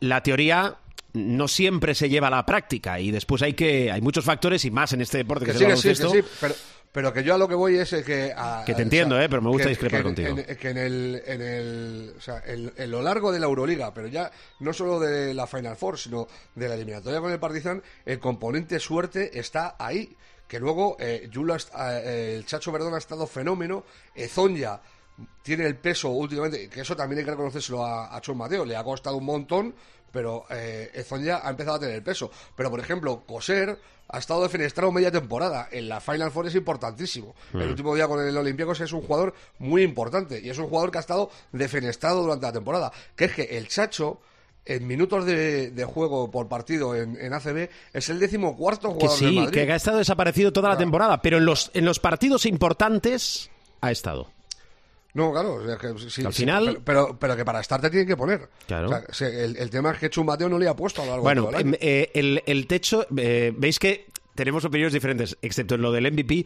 la 0.00 0.22
teoría 0.22 0.76
no 1.12 1.46
siempre 1.48 1.94
se 1.94 2.08
lleva 2.08 2.26
a 2.26 2.30
la 2.30 2.44
práctica 2.46 2.98
y 2.98 3.10
después 3.12 3.40
hay 3.42 3.54
que 3.54 3.92
hay 3.92 4.00
muchos 4.00 4.24
factores 4.24 4.64
y 4.64 4.70
más 4.72 4.92
en 4.92 5.00
este 5.00 5.18
deporte 5.18 5.44
que, 5.46 5.52
Que 5.52 5.72
es 5.72 5.80
sí, 5.80 5.88
que 5.88 5.94
sí, 5.94 6.02
que 6.02 6.08
sí, 6.22 6.28
pero, 6.40 6.54
pero 6.90 7.12
que 7.12 7.22
yo 7.22 7.34
a 7.34 7.38
lo 7.38 7.46
que 7.46 7.54
voy 7.54 7.76
es 7.76 7.92
eh, 7.92 8.02
que... 8.02 8.32
a- 8.36 8.64
Que 8.66 8.74
te 8.74 8.80
a- 8.80 8.84
entiendo, 8.84 9.20
eh, 9.20 9.28
pero 9.28 9.40
me 9.40 9.48
gusta 9.48 9.64
que- 9.64 9.68
discrepar 9.70 10.02
contigo. 10.02 10.36
en- 10.36 10.56
que 10.56 10.70
en 10.70 10.76
el, 10.78 11.22
en 11.24 11.40
el, 11.40 12.14
o 12.18 12.20
sea, 12.20 12.42
en, 12.44 12.72
en 12.76 12.90
lo 12.90 13.00
largo 13.00 13.30
de 13.30 13.38
la 13.38 13.46
Euroliga, 13.46 13.94
pero 13.94 14.08
ya 14.08 14.28
no 14.58 14.72
solo 14.72 14.98
de 14.98 15.34
la 15.34 15.46
Final 15.46 15.76
Four, 15.76 15.98
sino 16.00 16.26
de 16.56 16.68
la 16.68 16.74
eliminatoria 16.74 17.20
con 17.20 17.30
el 17.30 17.38
Partizan, 17.38 17.80
el 18.04 18.18
componente 18.18 18.80
suerte 18.80 19.38
está 19.38 19.76
ahí. 19.78 20.16
Que 20.48 20.60
luego 20.60 20.96
eh, 21.00 21.28
Yula 21.32 21.56
eh, 21.78 22.34
el 22.36 22.44
Chacho 22.44 22.70
Verdón 22.70 22.94
ha 22.94 22.98
estado 22.98 23.26
fenómeno, 23.26 23.84
Ezonja 24.14 24.80
tiene 25.42 25.66
el 25.66 25.76
peso 25.76 26.08
últimamente, 26.10 26.68
que 26.68 26.80
eso 26.80 26.96
también 26.96 27.20
hay 27.20 27.24
que 27.24 27.30
reconocérselo 27.32 27.84
a, 27.84 28.14
a 28.14 28.20
Chon 28.20 28.36
Mateo, 28.36 28.64
le 28.64 28.76
ha 28.76 28.82
costado 28.84 29.16
un 29.16 29.24
montón, 29.24 29.74
pero 30.10 30.44
eh, 30.50 30.90
Ezonja 30.94 31.40
ha 31.46 31.50
empezado 31.50 31.76
a 31.76 31.80
tener 31.80 32.02
peso. 32.02 32.30
Pero, 32.56 32.70
por 32.70 32.80
ejemplo, 32.80 33.22
Coser 33.26 33.78
ha 34.08 34.18
estado 34.18 34.42
defenestrado 34.42 34.92
media 34.92 35.10
temporada. 35.10 35.68
En 35.72 35.88
la 35.88 36.00
Final 36.00 36.30
Four 36.30 36.46
es 36.46 36.54
importantísimo. 36.54 37.34
El 37.52 37.70
último 37.70 37.94
día 37.94 38.06
con 38.06 38.24
el 38.24 38.36
Olympiacos 38.36 38.80
es 38.80 38.92
un 38.92 39.00
jugador 39.02 39.34
muy 39.58 39.82
importante 39.82 40.40
y 40.40 40.50
es 40.50 40.58
un 40.58 40.68
jugador 40.68 40.90
que 40.92 40.98
ha 40.98 41.00
estado 41.00 41.30
defenestrado 41.52 42.22
durante 42.22 42.46
la 42.46 42.52
temporada. 42.52 42.92
Que 43.16 43.24
es 43.24 43.32
que 43.34 43.42
el 43.58 43.66
Chacho, 43.66 44.20
en 44.64 44.86
minutos 44.86 45.24
de, 45.24 45.70
de 45.72 45.84
juego 45.84 46.30
por 46.30 46.48
partido 46.48 46.94
en, 46.94 47.16
en 47.20 47.32
ACB, 47.32 47.68
es 47.92 48.08
el 48.08 48.20
decimocuarto 48.20 48.88
Que 48.96 49.06
jugador 49.08 49.18
del 49.20 49.28
sí, 49.30 49.36
Madrid. 49.36 49.52
que 49.64 49.72
ha 49.72 49.76
estado 49.76 49.98
desaparecido 49.98 50.52
toda 50.52 50.68
la 50.70 50.78
temporada, 50.78 51.20
pero 51.22 51.38
en 51.38 51.44
los, 51.46 51.70
en 51.74 51.84
los 51.84 51.98
partidos 51.98 52.46
importantes 52.46 53.50
ha 53.80 53.90
estado. 53.90 54.30
No, 55.14 55.32
claro, 55.32 55.54
o 55.54 55.66
sea, 55.66 55.76
que 55.76 55.88
sí, 56.10 56.24
Al 56.26 56.32
sí, 56.32 56.42
final- 56.42 56.64
pero, 56.64 56.84
pero, 56.84 57.18
pero 57.18 57.36
que 57.36 57.44
para 57.44 57.60
estar 57.60 57.80
te 57.80 57.88
tienen 57.88 58.06
que 58.08 58.16
poner. 58.16 58.48
Claro. 58.66 58.86
O 58.86 58.90
sea, 58.90 59.04
se- 59.12 59.44
el, 59.44 59.56
el 59.56 59.70
tema 59.70 59.92
es 59.92 59.98
que 59.98 60.10
Chumbateo 60.10 60.48
no 60.48 60.58
le 60.58 60.68
ha 60.68 60.74
puesto 60.74 61.02
a 61.02 61.04
lo 61.06 61.10
largo 61.12 61.22
Bueno, 61.24 61.50
em, 61.58 61.74
eh, 61.80 62.10
el, 62.14 62.42
el 62.46 62.66
techo, 62.66 63.06
eh, 63.16 63.52
veis 63.56 63.78
que 63.78 64.06
tenemos 64.34 64.64
opiniones 64.64 64.92
diferentes, 64.92 65.36
excepto 65.40 65.76
en 65.76 65.82
lo 65.82 65.92
del 65.92 66.10
MVP, 66.12 66.44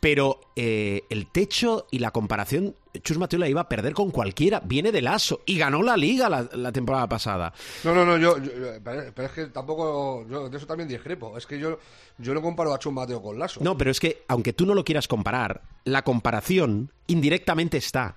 pero 0.00 0.40
eh, 0.56 1.04
el 1.10 1.26
techo 1.26 1.86
y 1.90 1.98
la 1.98 2.10
comparación, 2.10 2.74
Chus 3.02 3.18
Mateo 3.18 3.38
la 3.38 3.48
iba 3.48 3.60
a 3.60 3.68
perder 3.68 3.92
con 3.92 4.10
cualquiera, 4.10 4.60
viene 4.60 4.90
del 4.90 5.06
ASO 5.06 5.42
y 5.44 5.58
ganó 5.58 5.82
la 5.82 5.96
liga 5.96 6.30
la, 6.30 6.48
la 6.54 6.72
temporada 6.72 7.06
pasada. 7.06 7.52
No, 7.84 7.94
no, 7.94 8.04
no, 8.06 8.16
yo, 8.16 8.36
pero 8.82 9.26
es 9.26 9.32
que 9.32 9.46
tampoco, 9.46 10.26
yo 10.28 10.48
de 10.48 10.56
eso 10.56 10.66
también 10.66 10.88
discrepo. 10.88 11.36
Es 11.36 11.46
que 11.46 11.58
yo, 11.58 11.78
yo 12.16 12.32
no 12.32 12.40
comparo 12.40 12.72
a 12.72 12.78
Chumbateo 12.78 13.22
con 13.22 13.38
Lasso. 13.38 13.60
No, 13.62 13.76
pero 13.76 13.90
es 13.90 14.00
que 14.00 14.24
aunque 14.28 14.54
tú 14.54 14.64
no 14.64 14.74
lo 14.74 14.84
quieras 14.84 15.06
comparar, 15.06 15.60
la 15.84 16.02
comparación 16.02 16.90
indirectamente 17.06 17.76
está. 17.76 18.16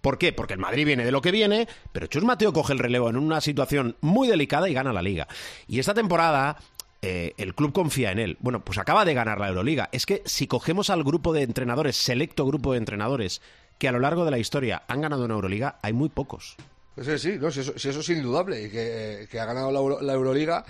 ¿Por 0.00 0.18
qué? 0.18 0.32
Porque 0.32 0.54
el 0.54 0.60
Madrid 0.60 0.86
viene 0.86 1.04
de 1.04 1.10
lo 1.10 1.20
que 1.20 1.32
viene, 1.32 1.66
pero 1.90 2.06
Chus 2.06 2.22
Mateo 2.22 2.52
coge 2.52 2.72
el 2.72 2.78
relevo 2.78 3.10
en 3.10 3.16
una 3.16 3.40
situación 3.40 3.96
muy 4.00 4.28
delicada 4.28 4.68
y 4.68 4.74
gana 4.74 4.92
la 4.92 5.02
liga. 5.02 5.26
Y 5.66 5.80
esta 5.80 5.94
temporada 5.94 6.56
eh, 7.08 7.34
el 7.36 7.54
club 7.54 7.72
confía 7.72 8.10
en 8.12 8.18
él. 8.18 8.36
Bueno, 8.40 8.64
pues 8.64 8.78
acaba 8.78 9.04
de 9.04 9.14
ganar 9.14 9.38
la 9.38 9.48
Euroliga. 9.48 9.88
Es 9.92 10.06
que 10.06 10.22
si 10.24 10.46
cogemos 10.46 10.90
al 10.90 11.04
grupo 11.04 11.32
de 11.32 11.42
entrenadores, 11.42 11.96
selecto 11.96 12.44
grupo 12.46 12.72
de 12.72 12.78
entrenadores, 12.78 13.40
que 13.78 13.88
a 13.88 13.92
lo 13.92 13.98
largo 14.00 14.24
de 14.24 14.30
la 14.30 14.38
historia 14.38 14.82
han 14.88 15.00
ganado 15.00 15.24
una 15.24 15.34
Euroliga, 15.34 15.78
hay 15.82 15.92
muy 15.92 16.08
pocos. 16.08 16.56
Sí, 17.00 17.18
sí, 17.18 17.36
no, 17.38 17.50
si, 17.50 17.60
eso, 17.60 17.78
si 17.78 17.90
eso 17.90 18.00
es 18.00 18.08
indudable 18.08 18.62
y 18.64 18.70
que, 18.70 19.28
que 19.30 19.38
ha 19.38 19.44
ganado 19.44 19.70
la, 19.70 19.78
Euro- 19.80 20.00
la 20.00 20.14
Euroliga, 20.14 20.64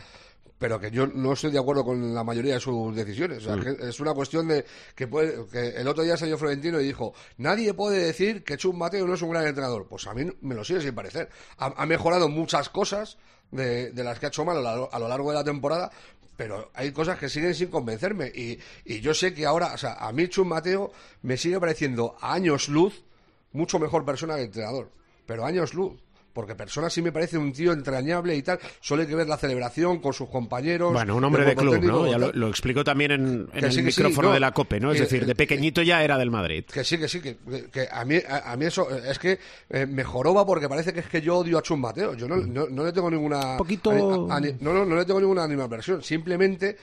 pero 0.58 0.80
que 0.80 0.90
yo 0.90 1.06
no 1.06 1.34
estoy 1.34 1.52
de 1.52 1.58
acuerdo 1.58 1.84
con 1.84 2.14
la 2.14 2.24
mayoría 2.24 2.54
de 2.54 2.60
sus 2.60 2.96
decisiones. 2.96 3.46
O 3.46 3.54
sea, 3.54 3.62
que 3.62 3.88
es 3.88 4.00
una 4.00 4.12
cuestión 4.14 4.48
de 4.48 4.64
que, 4.94 5.06
puede, 5.06 5.46
que 5.52 5.68
el 5.80 5.86
otro 5.86 6.02
día 6.02 6.16
salió 6.16 6.36
Florentino 6.36 6.80
y 6.80 6.84
dijo, 6.84 7.12
nadie 7.38 7.74
puede 7.74 7.98
decir 8.04 8.42
que 8.42 8.56
Chum 8.56 8.76
Mateo 8.76 9.06
no 9.06 9.14
es 9.14 9.22
un 9.22 9.30
gran 9.30 9.46
entrenador. 9.46 9.86
Pues 9.86 10.06
a 10.06 10.14
mí 10.14 10.26
me 10.40 10.54
lo 10.54 10.64
sigue 10.64 10.80
sin 10.80 10.94
parecer. 10.94 11.28
Ha, 11.58 11.74
ha 11.76 11.86
mejorado 11.86 12.28
muchas 12.28 12.70
cosas 12.70 13.18
de, 13.52 13.92
de 13.92 14.02
las 14.02 14.18
que 14.18 14.26
ha 14.26 14.28
hecho 14.30 14.44
mal 14.44 14.66
a, 14.66 14.74
lo- 14.74 14.92
a 14.92 14.98
lo 14.98 15.06
largo 15.08 15.30
de 15.30 15.36
la 15.36 15.44
temporada, 15.44 15.92
pero 16.36 16.70
hay 16.74 16.92
cosas 16.92 17.18
que 17.18 17.28
siguen 17.28 17.54
sin 17.54 17.68
convencerme. 17.68 18.28
Y, 18.34 18.58
y 18.84 19.00
yo 19.00 19.14
sé 19.14 19.34
que 19.34 19.46
ahora, 19.46 19.72
o 19.74 19.78
sea, 19.78 19.94
a 19.94 20.12
mí 20.12 20.28
Chum 20.28 20.48
Mateo 20.48 20.92
me 21.22 21.36
sigue 21.36 21.58
pareciendo 21.58 22.16
años 22.20 22.68
luz 22.68 23.04
mucho 23.52 23.78
mejor 23.78 24.04
persona 24.04 24.36
que 24.36 24.42
entrenador. 24.42 24.90
Pero 25.26 25.44
años 25.44 25.74
luz. 25.74 25.94
Porque 26.36 26.54
persona 26.54 26.90
sí 26.90 27.00
me 27.00 27.12
parece 27.12 27.38
un 27.38 27.50
tío 27.52 27.72
entrañable 27.72 28.36
y 28.36 28.42
tal. 28.42 28.58
Solo 28.80 29.00
hay 29.02 29.08
que 29.08 29.14
ver 29.16 29.26
la 29.26 29.38
celebración 29.38 30.00
con 30.00 30.12
sus 30.12 30.28
compañeros. 30.28 30.92
Bueno, 30.92 31.16
un 31.16 31.24
hombre 31.24 31.46
de 31.46 31.56
club, 31.56 31.72
técnico, 31.72 31.92
¿no? 32.04 32.06
Ya 32.10 32.18
lo, 32.18 32.30
lo 32.34 32.48
explicó 32.48 32.84
también 32.84 33.10
en, 33.12 33.48
el 33.54 33.72
sí, 33.72 33.82
que 33.82 33.90
sí, 33.90 34.00
micrófono 34.02 34.28
no. 34.28 34.34
de 34.34 34.40
la 34.40 34.52
COPE, 34.52 34.78
¿no? 34.80 34.92
Es 34.92 35.00
decir, 35.00 35.24
de 35.24 35.32
eh, 35.32 35.34
pequeñito 35.34 35.80
ya 35.80 36.04
era 36.04 36.18
del 36.18 36.30
Madrid. 36.30 36.64
Que 36.66 36.84
sí, 36.84 36.98
que 36.98 37.08
sí, 37.08 37.20
que, 37.22 37.38
que 37.72 37.88
a, 37.90 38.04
mí, 38.04 38.16
a, 38.28 38.52
a 38.52 38.56
mí 38.58 38.66
eso 38.66 38.88
es 38.94 39.18
que 39.18 39.38
eh, 39.70 39.86
me 39.86 40.04
joroba 40.04 40.44
porque 40.44 40.68
parece 40.68 40.92
que 40.92 41.00
es 41.00 41.06
que 41.06 41.22
yo 41.22 41.38
odio 41.38 41.56
a 41.56 41.62
Chus 41.62 41.78
Mateo. 41.78 42.12
Yo 42.14 42.28
no, 42.28 42.36
no, 42.36 42.66
no 42.68 42.84
le 42.84 42.92
tengo 42.92 43.10
ninguna. 43.10 43.52
Un 43.52 43.56
poquito- 43.56 43.90
a- 44.30 44.36
a- 44.36 44.40
no, 44.40 44.74
no, 44.74 44.84
no 44.84 44.94
le 44.96 45.04
tengo 45.06 45.20
ninguna 45.20 45.42
animadversión. 45.44 46.02
Simplemente. 46.02 46.76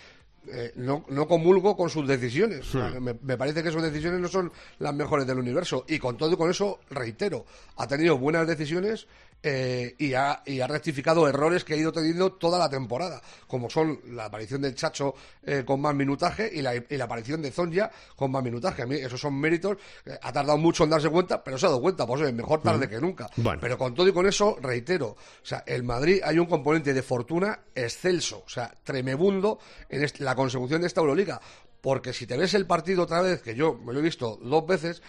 eh, 0.51 0.73
no, 0.75 1.05
no 1.07 1.25
comulgo 1.25 1.77
con 1.77 1.89
sus 1.89 2.05
decisiones. 2.05 2.73
Hmm. 2.75 3.01
me, 3.01 3.15
me 3.21 3.37
parece 3.37 3.63
que 3.63 3.71
sus 3.71 3.81
decisiones 3.81 4.19
no 4.19 4.27
son 4.27 4.51
las 4.79 4.93
mejores 4.93 5.25
del 5.25 5.37
universo. 5.39 5.85
Y 5.87 5.99
con 5.99 6.17
todo 6.17 6.33
y 6.33 6.35
con 6.35 6.49
eso, 6.49 6.79
reitero, 6.89 7.45
ha 7.77 7.87
tenido 7.87 8.17
buenas 8.17 8.45
decisiones 8.45 9.07
eh, 9.43 9.93
y, 9.99 10.13
ha, 10.13 10.41
y 10.45 10.61
ha 10.61 10.67
rectificado 10.67 11.27
errores 11.27 11.63
que 11.63 11.73
ha 11.73 11.77
ido 11.77 11.91
teniendo 11.91 12.31
toda 12.33 12.57
la 12.57 12.69
temporada, 12.69 13.21
como 13.45 13.69
son 13.69 13.99
la 14.07 14.25
aparición 14.25 14.61
del 14.61 14.73
Chacho 14.73 15.13
eh, 15.43 15.63
con 15.65 15.81
más 15.81 15.93
minutaje 15.93 16.49
y 16.51 16.61
la, 16.61 16.73
y 16.75 16.85
la 16.89 17.03
aparición 17.03 17.41
de 17.41 17.51
Zonja 17.51 17.91
con 18.15 18.31
más 18.31 18.43
minutaje. 18.43 18.83
A 18.83 18.85
mí 18.85 18.95
esos 18.95 19.19
son 19.19 19.39
méritos. 19.39 19.77
eh, 20.05 20.17
ha 20.21 20.31
tardado 20.31 20.57
mucho 20.57 20.85
en 20.85 20.89
darse 20.91 21.09
cuenta, 21.09 21.43
pero 21.43 21.57
se 21.57 21.65
ha 21.65 21.69
dado 21.69 21.81
cuenta. 21.81 22.07
Pues 22.07 22.21
oye, 22.21 22.31
mejor 22.31 22.61
tarde 22.61 22.87
que 22.87 22.99
nunca. 22.99 23.29
Bueno. 23.35 23.59
Pero 23.61 23.77
con 23.77 23.93
todo 23.93 24.07
y 24.07 24.13
con 24.13 24.25
eso, 24.25 24.57
reitero, 24.61 25.07
o 25.09 25.45
sea, 25.45 25.63
el 25.67 25.83
Madrid 25.83 26.21
hay 26.23 26.39
un 26.39 26.45
componente 26.45 26.93
de 26.93 27.03
fortuna 27.03 27.59
excelso, 27.75 28.43
o 28.45 28.49
sea, 28.49 28.73
tremebundo 28.83 29.59
en 29.89 30.07
la 30.19 30.35
consecución 30.35 30.81
de 30.81 30.87
esta 30.87 31.01
Euroliga. 31.01 31.41
Porque 31.81 32.13
si 32.13 32.25
te 32.25 32.37
ves 32.37 32.53
el 32.53 32.65
partido 32.65 33.03
otra 33.03 33.21
vez, 33.21 33.41
que 33.41 33.55
yo 33.55 33.73
me 33.75 33.91
lo 33.91 33.99
he 33.99 34.01
visto 34.03 34.39
dos 34.41 34.65
veces, 34.65 35.01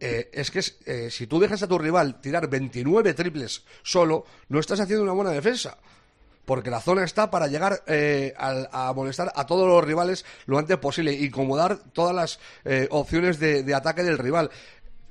eh, 0.00 0.30
es 0.32 0.50
que 0.50 0.60
eh, 0.86 1.10
si 1.10 1.26
tú 1.26 1.38
dejas 1.38 1.62
a 1.62 1.68
tu 1.68 1.78
rival 1.78 2.20
tirar 2.20 2.48
29 2.48 3.14
triples 3.14 3.64
solo, 3.82 4.24
no 4.48 4.58
estás 4.58 4.80
haciendo 4.80 5.02
una 5.04 5.12
buena 5.12 5.30
defensa. 5.30 5.78
Porque 6.46 6.70
la 6.70 6.80
zona 6.80 7.04
está 7.04 7.30
para 7.30 7.46
llegar 7.46 7.84
eh, 7.86 8.34
al- 8.36 8.68
a 8.72 8.92
molestar 8.92 9.30
a 9.36 9.46
todos 9.46 9.68
los 9.68 9.84
rivales 9.84 10.24
lo 10.46 10.58
antes 10.58 10.78
posible, 10.78 11.12
incomodar 11.12 11.78
todas 11.92 12.14
las 12.16 12.40
eh, 12.64 12.88
opciones 12.90 13.38
de 13.38 13.74
ataque 13.74 14.02
del 14.02 14.18
rival. 14.18 14.50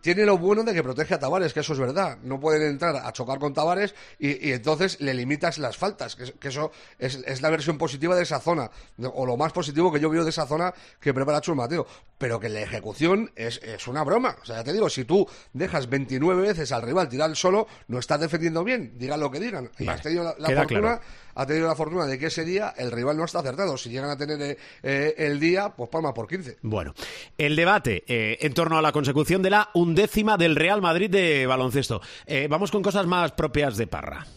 Tiene 0.02 0.26
lo 0.26 0.38
bueno 0.38 0.64
de 0.64 0.74
que 0.74 0.82
protege 0.84 1.14
a 1.16 1.20
Tavares, 1.20 1.54
que 1.54 1.60
eso 1.60 1.74
es 1.74 1.80
verdad. 1.80 2.18
No 2.24 2.40
pueden 2.40 2.62
entrar 2.64 2.96
a 2.96 3.12
chocar 3.12 3.38
con 3.40 3.54
Tavares 3.54 3.94
y, 4.18 4.48
y 4.50 4.54
entonces 4.54 5.00
le 5.02 5.14
limitas 5.14 5.58
las 5.58 5.78
faltas, 5.78 6.16
que, 6.16 6.24
es- 6.24 6.34
que 6.40 6.48
eso 6.48 6.72
es, 6.98 7.16
es 7.26 7.42
la 7.42 7.50
versión 7.50 7.78
positiva 7.78 8.16
de 8.16 8.24
esa 8.24 8.40
zona, 8.40 8.72
o 9.14 9.26
lo 9.26 9.36
más 9.38 9.52
positivo 9.52 9.92
que 9.92 10.00
yo 10.00 10.10
veo 10.10 10.24
de 10.24 10.30
esa 10.30 10.46
zona 10.48 10.74
que 11.00 11.14
prepara 11.14 11.42
Chus 11.42 11.56
Mateo. 11.56 11.86
Pero 12.18 12.40
que 12.40 12.50
la 12.50 12.62
ejecución 12.62 13.32
es, 13.36 13.62
es 13.64 13.88
una 13.88 14.04
broma. 14.04 14.36
O 14.42 14.46
sea, 14.46 14.58
ya 14.58 14.64
te 14.64 14.74
digo, 14.74 14.90
si 14.90 15.06
tú 15.06 15.28
dejas 15.54 15.90
29 15.90 16.42
veces 16.42 16.72
al 16.72 16.82
rival 16.82 17.08
tirar 17.10 17.34
solo, 17.36 17.68
no 17.88 18.00
estás 18.00 18.20
defendiendo 18.20 18.64
bien, 18.64 18.94
digan 18.98 19.20
lo 19.20 19.32
que 19.32 19.40
digan. 19.40 19.70
Y 19.80 19.86
Vale, 19.86 19.98
has 19.98 20.02
tenido 20.04 20.24
la, 20.24 20.32
fortuna 20.50 20.66
claro. 20.82 21.02
Ha 21.40 21.46
tenido 21.46 21.68
la 21.68 21.76
fortuna 21.76 22.06
de 22.06 22.20
que 22.20 22.26
ese 22.26 22.44
día 22.44 22.74
el 22.78 22.92
rival 22.92 23.16
no 23.16 23.24
está 23.24 23.40
acertado. 23.40 23.78
Si 23.78 23.90
llegan 23.90 24.10
a 24.10 24.18
tener 24.18 24.42
eh, 24.42 24.58
eh, 24.84 25.16
el 25.18 25.40
día, 25.40 25.70
pues 25.70 25.90
palma 25.90 26.14
por 26.14 26.28
15. 26.28 26.58
Bueno, 26.64 26.94
el 27.38 27.56
debate 27.56 28.04
eh, 28.08 28.38
en 28.42 28.54
torno 28.54 28.78
a 28.78 28.82
la 28.82 28.92
consecución 28.92 29.42
de 29.42 29.52
la 29.52 29.70
undécima 29.74 30.36
del 30.36 30.58
Real 30.58 30.82
Madrid 30.82 31.10
de 31.10 31.48
baloncesto. 31.48 32.02
Eh, 32.26 32.48
vamos 32.50 32.72
con 32.72 32.84
cosas 32.84 33.08
más 33.08 33.32
propias 33.32 33.78
de 33.78 33.88
Parra. 33.88 34.28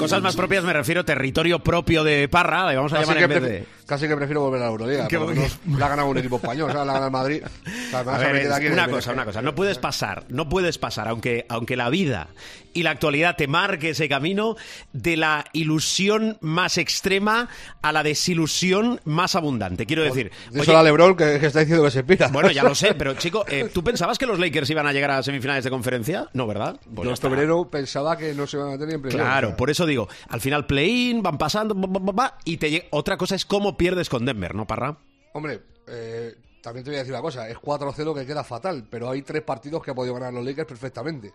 Cosas 0.00 0.22
más 0.22 0.34
propias 0.34 0.64
me 0.64 0.72
refiero 0.72 1.04
territorio 1.04 1.58
propio 1.58 2.02
de 2.04 2.26
Parra, 2.28 2.70
le 2.70 2.76
vamos 2.76 2.92
a 2.92 3.00
llamar 3.00 3.18
en 3.18 3.28
vez 3.28 3.42
de... 3.42 3.66
casi 3.90 4.08
que 4.08 4.16
prefiero 4.16 4.40
volver 4.42 4.62
a 4.62 4.66
la 4.66 4.70
Euroliga. 4.70 5.08
Que- 5.08 5.18
la 5.18 5.86
ha 5.86 5.88
ganado 5.90 6.08
un 6.08 6.16
equipo 6.18 6.36
español, 6.36 6.70
o 6.70 6.72
sea, 6.72 6.84
la 6.84 6.92
ha 6.92 7.00
ganado 7.00 7.06
el 7.06 7.12
Madrid. 7.12 7.42
O 7.44 7.90
sea, 7.90 7.90
me 7.90 7.98
A 7.98 8.02
vas 8.04 8.14
a 8.14 8.18
ver, 8.18 8.32
meter 8.34 8.46
es 8.46 8.52
aquí 8.56 8.66
en 8.66 8.72
una 8.72 8.88
cosa, 8.88 9.12
una 9.12 9.24
cosa. 9.24 9.42
No 9.42 9.54
puedes 9.54 9.78
pasar, 9.78 10.24
no 10.28 10.48
puedes 10.48 10.78
pasar, 10.78 11.08
aunque, 11.08 11.44
aunque 11.48 11.76
la 11.76 11.90
vida 11.90 12.28
y 12.72 12.84
la 12.84 12.90
actualidad 12.92 13.34
te 13.36 13.48
marque 13.48 13.90
ese 13.90 14.08
camino, 14.08 14.54
de 14.92 15.16
la 15.16 15.44
ilusión 15.52 16.38
más 16.40 16.78
extrema 16.78 17.48
a 17.82 17.92
la 17.92 18.04
desilusión 18.04 19.00
más 19.04 19.34
abundante. 19.34 19.86
Quiero 19.86 20.04
decir, 20.04 20.30
Díselo 20.52 20.72
oye, 20.72 20.80
a 20.80 20.82
Lebron 20.84 21.16
que, 21.16 21.38
que 21.40 21.46
está 21.46 21.60
diciendo 21.60 21.82
que 21.84 21.90
se 21.90 22.04
pira. 22.04 22.28
bueno, 22.28 22.50
ya 22.52 22.62
lo 22.62 22.74
sé, 22.76 22.94
pero 22.98 23.14
chico, 23.14 23.44
eh, 23.48 23.68
¿tú 23.74 23.82
pensabas 23.82 24.18
que 24.18 24.26
los 24.26 24.38
Lakers 24.38 24.70
iban 24.70 24.86
a 24.86 24.92
llegar 24.92 25.10
a 25.10 25.22
semifinales 25.22 25.64
de 25.64 25.70
conferencia? 25.70 26.28
No, 26.32 26.46
¿verdad? 26.46 26.76
Pues 26.94 27.06
Yo 27.06 27.10
en 27.10 27.16
febrero 27.16 27.68
pensaba 27.68 28.16
que 28.16 28.34
no 28.34 28.46
se 28.46 28.56
iban 28.56 28.72
a 28.74 28.78
tener 28.78 28.94
en. 28.94 29.02
Claro, 29.02 29.56
por 29.56 29.68
eso 29.68 29.84
digo, 29.84 30.08
al 30.28 30.40
final 30.40 30.66
play-in, 30.66 31.22
van 31.22 31.38
pasando, 31.38 31.74
ba, 31.74 31.88
ba, 31.88 32.00
ba, 32.00 32.12
ba, 32.12 32.38
y 32.44 32.56
te 32.58 32.70
llega- 32.70 32.84
otra 32.90 33.16
cosa 33.16 33.34
es 33.34 33.44
cómo 33.44 33.76
pierdes 33.80 34.10
con 34.10 34.26
Denver, 34.26 34.54
¿no, 34.54 34.66
Parra? 34.66 34.98
Hombre, 35.32 35.62
eh, 35.86 36.34
también 36.62 36.84
te 36.84 36.90
voy 36.90 36.96
a 36.96 36.98
decir 36.98 37.14
una 37.14 37.22
cosa. 37.22 37.48
Es 37.48 37.56
4-0 37.56 38.14
que 38.14 38.26
queda 38.26 38.44
fatal, 38.44 38.86
pero 38.90 39.08
hay 39.08 39.22
tres 39.22 39.42
partidos 39.42 39.82
que 39.82 39.92
ha 39.92 39.94
podido 39.94 40.12
ganar 40.12 40.34
los 40.34 40.44
Lakers 40.44 40.68
perfectamente. 40.68 41.32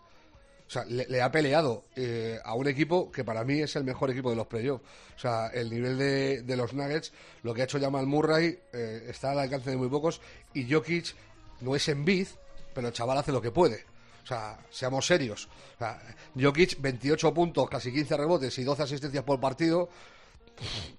O 0.67 0.69
sea, 0.69 0.85
le, 0.85 1.21
ha 1.21 1.31
peleado 1.31 1.85
eh, 1.95 2.39
a 2.43 2.53
un 2.53 2.67
equipo 2.67 3.11
que 3.11 3.23
para 3.23 3.43
mí 3.43 3.61
es 3.61 3.75
el 3.75 3.83
mejor 3.83 4.11
equipo 4.11 4.29
de 4.29 4.35
los 4.35 4.45
playoffs. 4.45 4.83
O 5.15 5.19
sea, 5.19 5.47
el 5.47 5.71
nivel 5.71 5.97
de, 5.97 6.55
los 6.55 6.73
Nuggets, 6.73 7.13
lo 7.41 7.53
que 7.53 7.61
ha 7.61 7.65
hecho 7.65 7.79
Jamal 7.79 8.05
Murray, 8.05 8.59
eh, 8.73 9.07
está 9.09 9.31
al 9.31 9.39
alcance 9.39 9.71
de 9.71 9.77
muy 9.77 9.89
pocos. 9.89 10.21
Y 10.53 10.71
Jokic 10.71 11.15
no 11.61 11.75
es 11.75 11.87
Embiid, 11.89 12.27
pero 12.75 12.89
el 12.89 12.93
chaval 12.93 13.17
hace 13.17 13.31
lo 13.31 13.41
que 13.41 13.49
puede. 13.49 13.85
O 14.23 14.27
sea, 14.27 14.59
seamos 14.69 15.07
serios. 15.07 15.47
O 15.75 15.79
sea, 15.79 15.99
Jokic, 16.39 16.79
28 16.79 17.33
puntos, 17.33 17.67
casi 17.69 17.91
15 17.91 18.17
rebotes 18.17 18.57
y 18.59 18.63
12 18.63 18.83
asistencias 18.83 19.23
por 19.23 19.39
partido. 19.39 19.89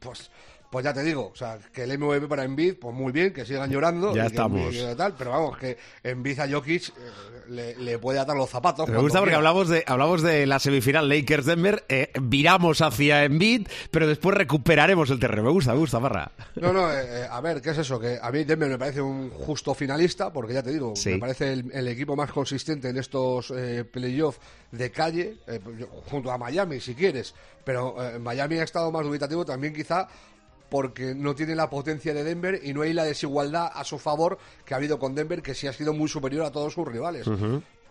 Pues, 0.00 0.30
pues 0.70 0.84
ya 0.84 0.92
te 0.92 1.02
digo, 1.02 1.30
o 1.32 1.36
sea, 1.36 1.58
que 1.72 1.84
el 1.84 1.98
MVP 1.98 2.26
para 2.28 2.44
Embiid, 2.44 2.76
pues 2.80 2.94
muy 2.94 3.12
bien, 3.12 3.32
que 3.32 3.44
sigan 3.44 3.70
llorando. 3.70 4.14
Ya 4.14 4.22
que 4.22 4.26
estamos. 4.28 4.74
Tal, 4.96 5.14
pero 5.16 5.30
vamos, 5.30 5.58
que 5.58 5.76
Embiid 6.02 6.40
a 6.40 6.48
Jokic 6.48 6.88
eh, 6.88 6.92
le, 7.48 7.76
le 7.76 7.98
puede 7.98 8.18
atar 8.18 8.36
los 8.36 8.50
zapatos. 8.50 8.88
Me 8.88 8.98
gusta 8.98 9.18
porque 9.20 9.30
quiera. 9.30 9.38
hablamos 9.38 9.68
de, 9.68 9.84
hablamos 9.86 10.22
de 10.22 10.46
la 10.46 10.58
semifinal 10.58 11.08
Lakers-Denver, 11.08 11.84
eh, 11.88 12.10
viramos 12.20 12.80
hacia 12.80 13.24
Embiid, 13.24 13.68
pero 13.90 14.06
después 14.06 14.36
recuperaremos 14.36 15.10
el 15.10 15.18
terreno. 15.20 15.44
Me 15.44 15.50
gusta, 15.50 15.72
me 15.72 15.78
gusta, 15.78 16.00
Parra. 16.00 16.30
No, 16.56 16.72
no, 16.72 16.92
eh, 16.92 17.22
eh, 17.22 17.26
a 17.30 17.40
ver, 17.40 17.60
¿qué 17.62 17.70
es 17.70 17.78
eso? 17.78 17.98
Que 18.00 18.18
a 18.20 18.30
mí 18.32 18.44
Denver 18.44 18.68
me 18.68 18.78
parece 18.78 19.00
un 19.00 19.30
justo 19.30 19.74
finalista, 19.74 20.32
porque 20.32 20.54
ya 20.54 20.62
te 20.62 20.72
digo, 20.72 20.94
Sí. 20.96 21.10
me 21.10 21.18
parece 21.18 21.52
el, 21.52 21.70
el 21.72 21.88
equipo 21.88 22.16
más 22.16 22.30
consistente 22.32 22.88
en 22.88 22.96
estos 22.98 23.52
eh, 23.56 23.84
playoffs 23.84 24.38
de 24.72 24.90
calle, 24.90 25.36
junto 26.10 26.30
a 26.32 26.36
Miami, 26.38 26.80
si 26.80 26.94
quieres. 26.94 27.34
Pero 27.64 27.96
Miami 28.20 28.58
ha 28.58 28.64
estado 28.64 28.90
más 28.92 29.04
dubitativo 29.04 29.44
también 29.44 29.72
quizá 29.72 30.08
porque 30.68 31.14
no 31.14 31.34
tiene 31.34 31.54
la 31.54 31.70
potencia 31.70 32.12
de 32.14 32.24
Denver 32.24 32.60
y 32.62 32.72
no 32.72 32.82
hay 32.82 32.92
la 32.92 33.04
desigualdad 33.04 33.70
a 33.72 33.84
su 33.84 33.98
favor 33.98 34.38
que 34.64 34.74
ha 34.74 34.76
habido 34.76 34.98
con 34.98 35.14
Denver, 35.14 35.42
que 35.42 35.54
sí 35.54 35.66
ha 35.66 35.72
sido 35.72 35.92
muy 35.92 36.08
superior 36.08 36.44
a 36.44 36.50
todos 36.50 36.72
sus 36.72 36.86
rivales. 36.86 37.26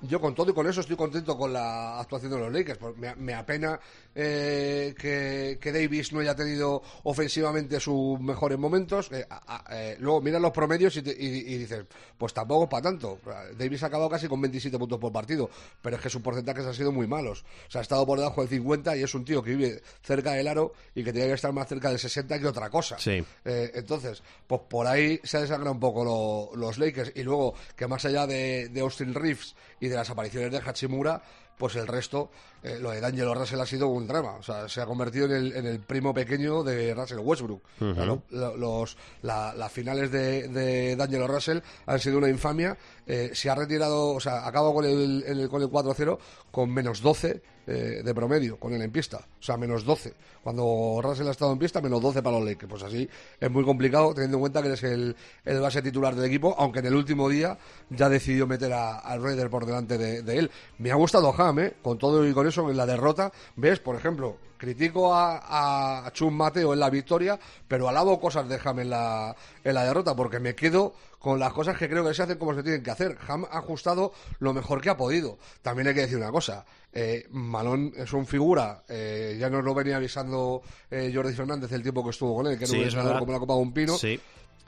Yo 0.01 0.19
con 0.21 0.35
todo 0.35 0.51
y 0.51 0.53
con 0.53 0.67
eso 0.67 0.81
estoy 0.81 0.95
contento 0.95 1.37
con 1.37 1.51
la 1.53 1.99
actuación 1.99 2.31
de 2.31 2.37
los 2.39 2.51
Lakers. 2.51 2.79
Me, 2.97 3.15
me 3.15 3.33
apena 3.33 3.79
eh, 4.13 4.93
que, 4.97 5.57
que 5.59 5.71
Davis 5.71 6.11
no 6.13 6.19
haya 6.19 6.35
tenido 6.35 6.81
ofensivamente 7.03 7.79
sus 7.79 8.19
mejores 8.19 8.57
momentos. 8.59 9.11
Eh, 9.11 9.25
a- 9.29 9.63
eh, 9.71 9.95
luego 9.99 10.21
miras 10.21 10.41
los 10.41 10.51
promedios 10.51 10.95
y, 10.97 11.01
te- 11.01 11.15
y- 11.17 11.53
y 11.53 11.57
dices, 11.57 11.85
pues 12.17 12.33
tampoco 12.33 12.69
para 12.69 12.83
tanto. 12.83 13.19
Davis 13.57 13.83
ha 13.83 13.87
acabado 13.87 14.09
casi 14.09 14.27
con 14.27 14.39
27 14.41 14.77
puntos 14.77 14.99
por 14.99 15.11
partido, 15.11 15.49
pero 15.81 15.95
es 15.95 16.01
que 16.01 16.09
sus 16.09 16.21
porcentajes 16.21 16.65
han 16.65 16.73
sido 16.73 16.91
muy 16.91 17.07
malos. 17.07 17.43
O 17.67 17.71
sea, 17.71 17.79
ha 17.79 17.81
estado 17.81 18.05
por 18.05 18.19
debajo 18.19 18.41
del 18.41 18.49
50 18.49 18.95
y 18.97 19.03
es 19.03 19.15
un 19.15 19.25
tío 19.25 19.41
que 19.41 19.55
vive 19.55 19.81
cerca 20.03 20.33
del 20.33 20.47
aro 20.47 20.73
y 20.93 21.03
que 21.03 21.11
tiene 21.13 21.27
que 21.29 21.33
estar 21.33 21.51
más 21.53 21.67
cerca 21.67 21.89
del 21.89 21.99
60 21.99 22.39
que 22.39 22.47
otra 22.47 22.69
cosa. 22.69 22.97
Sí. 22.99 23.23
Entonces, 23.43 24.21
pues 24.47 24.61
por 24.69 24.87
ahí 24.87 25.19
se 25.23 25.39
desangra 25.41 25.71
un 25.71 25.79
poco 25.79 26.03
lo- 26.03 26.55
los 26.59 26.77
Lakers. 26.77 27.11
Y 27.15 27.23
luego, 27.23 27.53
que 27.75 27.87
más 27.87 28.05
allá 28.05 28.27
de, 28.27 28.69
de 28.69 28.79
Austin 28.81 29.13
Reeves 29.13 29.55
y 29.85 29.89
de 29.89 29.95
las 29.95 30.09
apariciones 30.09 30.51
de 30.51 30.57
Hachimura, 30.59 31.21
pues 31.57 31.75
el 31.77 31.87
resto, 31.87 32.31
eh, 32.63 32.77
lo 32.81 32.91
de 32.91 32.99
D'Angelo 32.99 33.33
Russell 33.33 33.61
ha 33.61 33.65
sido 33.65 33.87
un 33.87 34.07
drama. 34.07 34.31
O 34.33 34.43
sea, 34.43 34.67
se 34.67 34.81
ha 34.81 34.85
convertido 34.85 35.25
en 35.27 35.31
el, 35.31 35.55
en 35.55 35.65
el 35.65 35.79
primo 35.79 36.13
pequeño 36.13 36.63
de 36.63 36.93
Russell 36.93 37.19
Westbrook. 37.19 37.61
O 37.79 37.95
sea, 37.95 38.05
lo- 38.05 38.23
lo- 38.31 38.57
los, 38.57 38.97
la- 39.21 39.53
las 39.53 39.71
finales 39.71 40.11
de, 40.11 40.49
de 40.49 40.95
D'Angelo 40.97 41.27
Russell 41.27 41.59
han 41.85 41.99
sido 41.99 42.17
una 42.17 42.27
infamia. 42.29 42.77
Eh, 43.07 43.31
se 43.33 43.49
ha 43.49 43.55
retirado, 43.55 44.09
o 44.15 44.19
sea, 44.19 44.45
acaba 44.45 44.73
con 44.73 44.83
el, 44.83 45.23
el- 45.25 45.49
con 45.49 45.61
el 45.61 45.69
4-0 45.69 46.17
con 46.51 46.69
menos 46.73 47.01
12 47.01 47.41
eh, 47.67 48.01
de 48.03 48.13
promedio 48.15 48.57
con 48.59 48.73
él 48.73 48.81
en 48.81 48.91
pista. 48.91 49.17
O 49.39 49.43
sea, 49.43 49.57
menos 49.57 49.83
12. 49.85 50.13
Cuando 50.43 50.99
Russell 51.01 51.27
ha 51.27 51.31
estado 51.31 51.51
en 51.53 51.59
pista, 51.59 51.81
menos 51.81 52.01
12 52.01 52.21
para 52.21 52.37
los 52.37 52.45
Lakers. 52.47 52.69
Pues 52.69 52.83
así 52.83 53.09
es 53.39 53.51
muy 53.51 53.63
complicado, 53.63 54.13
teniendo 54.13 54.37
en 54.37 54.41
cuenta 54.41 54.61
que 54.61 54.67
eres 54.67 54.83
el, 54.83 55.15
el 55.43 55.59
base 55.59 55.81
titular 55.81 56.13
del 56.15 56.25
equipo, 56.25 56.55
aunque 56.57 56.79
en 56.79 56.85
el 56.87 56.95
último 56.95 57.27
día 57.29 57.57
ya 57.89 58.09
decidió 58.09 58.45
meter 58.47 58.73
a- 58.73 58.99
al 58.99 59.23
Raider 59.23 59.49
por 59.49 59.65
delante 59.65 59.97
de, 59.97 60.21
de 60.21 60.37
él. 60.39 60.51
Me 60.77 60.91
ha 60.91 60.95
gustado 60.95 61.33
Ham, 61.37 61.59
¿eh? 61.59 61.73
Con 61.81 61.97
todo 61.97 62.27
y 62.27 62.33
con 62.33 62.47
eso, 62.47 62.69
en 62.69 62.77
la 62.77 62.85
derrota, 62.85 63.31
ves, 63.55 63.79
por 63.79 63.95
ejemplo, 63.95 64.37
critico 64.57 65.13
a, 65.13 66.05
a 66.05 66.11
Chum 66.13 66.33
Mateo 66.33 66.73
en 66.73 66.79
la 66.79 66.89
victoria, 66.89 67.37
pero 67.67 67.89
alabo 67.89 68.19
cosas 68.19 68.47
de 68.47 68.59
Ham 68.63 68.79
en 68.79 68.89
la, 68.91 69.35
en 69.63 69.73
la 69.73 69.83
derrota, 69.83 70.15
porque 70.15 70.39
me 70.39 70.55
quedo 70.55 70.93
con 71.25 71.39
las 71.39 71.53
cosas 71.53 71.75
que 71.75 71.89
creo 71.89 72.05
que 72.05 72.13
se 72.13 72.21
hacen 72.21 72.37
como 72.37 72.53
se 72.53 72.61
tienen 72.61 72.83
que 72.83 72.91
hacer. 72.91 73.17
Ham 73.27 73.47
ha 73.49 73.57
ajustado 73.57 74.13
lo 74.37 74.53
mejor 74.53 74.79
que 74.79 74.91
ha 74.91 74.95
podido. 74.95 75.39
También 75.63 75.87
hay 75.87 75.95
que 75.95 76.01
decir 76.01 76.17
una 76.17 76.29
cosa, 76.31 76.63
eh, 76.93 77.25
Malón 77.31 77.91
es 77.95 78.13
un 78.13 78.27
figura, 78.27 78.83
eh, 78.87 79.35
ya 79.39 79.49
nos 79.49 79.63
lo 79.63 79.73
venía 79.73 79.95
avisando 79.97 80.61
eh, 80.91 81.11
Jordi 81.11 81.33
Fernández 81.33 81.71
el 81.71 81.81
tiempo 81.81 82.03
que 82.03 82.11
estuvo 82.11 82.35
con 82.35 82.45
él, 82.45 82.59
que 82.59 82.67
Sí, 82.67 82.77
no 82.77 82.81
es 82.83 82.89
es 82.89 82.93
nada 82.93 83.07
verdad. 83.07 83.19
como 83.21 83.31
la 83.31 83.39
Copa 83.39 83.55
de 83.55 83.59
un 83.59 83.73
Pino. 83.73 83.97
Sí. 83.97 84.19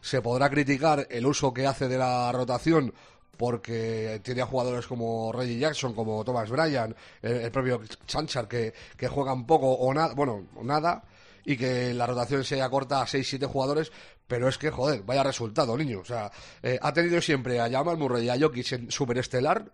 Se 0.02 0.20
podrá 0.24 0.50
criticar 0.50 1.06
el 1.12 1.28
uso 1.28 1.54
que 1.54 1.68
hace 1.68 1.88
de 1.88 2.00
la 2.00 2.32
rotación 2.32 2.92
porque 3.38 4.20
tiene 4.24 4.42
a 4.42 4.48
jugadores 4.48 4.88
como 4.88 5.32
Reggie 5.32 5.60
Jackson, 5.60 5.94
como 5.94 6.24
Thomas 6.26 6.50
Bryan, 6.50 6.96
el, 7.22 7.34
el 7.34 7.52
propio 7.52 7.82
Chanchar, 8.08 8.48
que, 8.48 8.74
que 8.98 9.08
juegan 9.08 9.46
poco 9.46 9.70
o 9.74 9.94
nada, 9.94 10.16
bueno, 10.16 10.48
nada, 10.64 11.04
y 11.46 11.56
que 11.56 11.94
la 11.94 12.08
rotación 12.08 12.44
sea 12.44 12.68
corta 12.68 13.02
a 13.02 13.06
6-7 13.06 13.46
jugadores, 13.48 13.92
pero 14.28 14.48
es 14.48 14.58
que, 14.58 14.70
joder, 14.70 15.04
vaya 15.04 15.24
resultado, 15.24 15.78
niño. 15.78 16.00
O 16.00 16.06
sea, 16.06 16.32
eh, 16.62 16.78
ha 16.82 16.94
tenido 16.94 17.22
siempre 17.22 17.60
a 17.60 17.70
Jamal 17.70 17.98
Murray 17.98 18.26
y 18.26 18.30
a 18.30 18.40
Jokic 18.40 18.72
en 18.74 18.92
superestelar, 18.92 19.72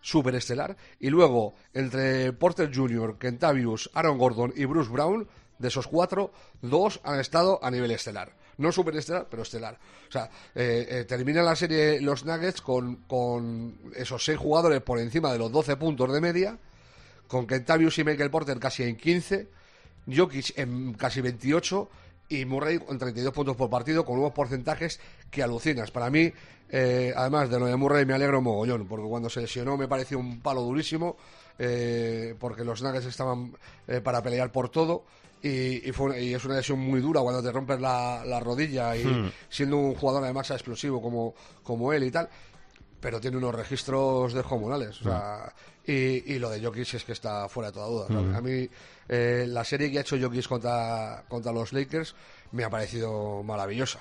superestelar, 0.00 0.76
y 0.98 1.10
luego 1.10 1.54
entre 1.74 2.32
Porter 2.32 2.74
Jr., 2.74 3.18
Kentavius, 3.18 3.90
Aaron 3.94 4.18
Gordon 4.18 4.52
y 4.56 4.64
Bruce 4.64 4.90
Brown, 4.90 5.28
de 5.58 5.68
esos 5.68 5.86
cuatro, 5.86 6.32
dos 6.62 7.00
han 7.04 7.20
estado 7.20 7.62
a 7.62 7.70
nivel 7.70 7.90
estelar. 7.90 8.32
No 8.56 8.72
superestelar, 8.72 9.26
pero 9.30 9.42
estelar. 9.42 9.78
O 10.08 10.12
sea, 10.12 10.30
eh, 10.54 10.86
eh, 10.90 11.04
termina 11.04 11.42
la 11.42 11.56
serie 11.56 12.00
los 12.00 12.24
Nuggets 12.24 12.60
con, 12.60 12.96
con 13.06 13.78
esos 13.94 14.24
seis 14.24 14.38
jugadores 14.38 14.80
por 14.82 14.98
encima 14.98 15.32
de 15.32 15.38
los 15.38 15.52
12 15.52 15.76
puntos 15.76 16.12
de 16.12 16.20
media, 16.20 16.58
con 17.28 17.46
Kentavius 17.46 17.98
y 17.98 18.04
Michael 18.04 18.30
Porter 18.30 18.58
casi 18.58 18.82
en 18.82 18.96
15, 18.96 19.48
Jokic 20.14 20.58
en 20.58 20.94
casi 20.94 21.20
28 21.20 21.88
y 22.30 22.44
Murray 22.46 22.80
en 22.88 22.98
32 22.98 23.34
puntos 23.34 23.56
por 23.56 23.68
partido 23.68 24.04
con 24.06 24.18
unos 24.18 24.32
porcentajes 24.32 25.00
que 25.30 25.42
alucinas. 25.42 25.90
Para 25.90 26.08
mí, 26.08 26.32
eh, 26.70 27.12
además 27.14 27.50
de 27.50 27.58
lo 27.58 27.66
de 27.66 27.76
Murray, 27.76 28.06
me 28.06 28.14
alegro 28.14 28.40
mogollón, 28.40 28.86
porque 28.86 29.06
cuando 29.06 29.28
se 29.28 29.40
lesionó 29.42 29.76
me 29.76 29.88
pareció 29.88 30.18
un 30.18 30.40
palo 30.40 30.62
durísimo, 30.62 31.16
eh, 31.58 32.34
porque 32.38 32.64
los 32.64 32.80
Nuggets 32.82 33.06
estaban 33.06 33.52
eh, 33.86 34.00
para 34.00 34.22
pelear 34.22 34.50
por 34.50 34.70
todo. 34.70 35.04
Y, 35.42 35.88
y 35.88 35.92
fue 35.92 36.22
y 36.22 36.34
es 36.34 36.44
una 36.44 36.56
lesión 36.56 36.78
muy 36.78 37.00
dura 37.00 37.22
cuando 37.22 37.42
te 37.42 37.50
rompes 37.50 37.80
la, 37.80 38.22
la 38.26 38.40
rodilla 38.40 38.94
y 38.94 39.32
siendo 39.48 39.78
un 39.78 39.94
jugador 39.94 40.22
además 40.22 40.50
explosivo 40.50 41.00
como, 41.00 41.34
como 41.62 41.94
él 41.94 42.04
y 42.04 42.10
tal 42.10 42.28
pero 43.00 43.20
tiene 43.20 43.36
unos 43.38 43.54
registros 43.54 44.32
de. 44.32 44.40
O 45.00 45.04
sea, 45.04 45.52
y, 45.84 46.34
y 46.34 46.38
lo 46.38 46.50
de 46.50 46.62
Jokic 46.62 46.94
es 46.94 47.04
que 47.04 47.12
está 47.12 47.48
fuera 47.48 47.70
de 47.70 47.74
toda 47.74 47.86
duda. 47.86 48.36
A 48.36 48.40
mí, 48.40 48.68
eh, 49.08 49.46
la 49.48 49.64
serie 49.64 49.90
que 49.90 49.98
ha 49.98 50.00
hecho 50.02 50.16
Jokic 50.20 50.46
contra, 50.46 51.24
contra 51.28 51.52
los 51.52 51.72
Lakers 51.72 52.14
me 52.52 52.64
ha 52.64 52.70
parecido 52.70 53.42
maravillosa. 53.42 54.00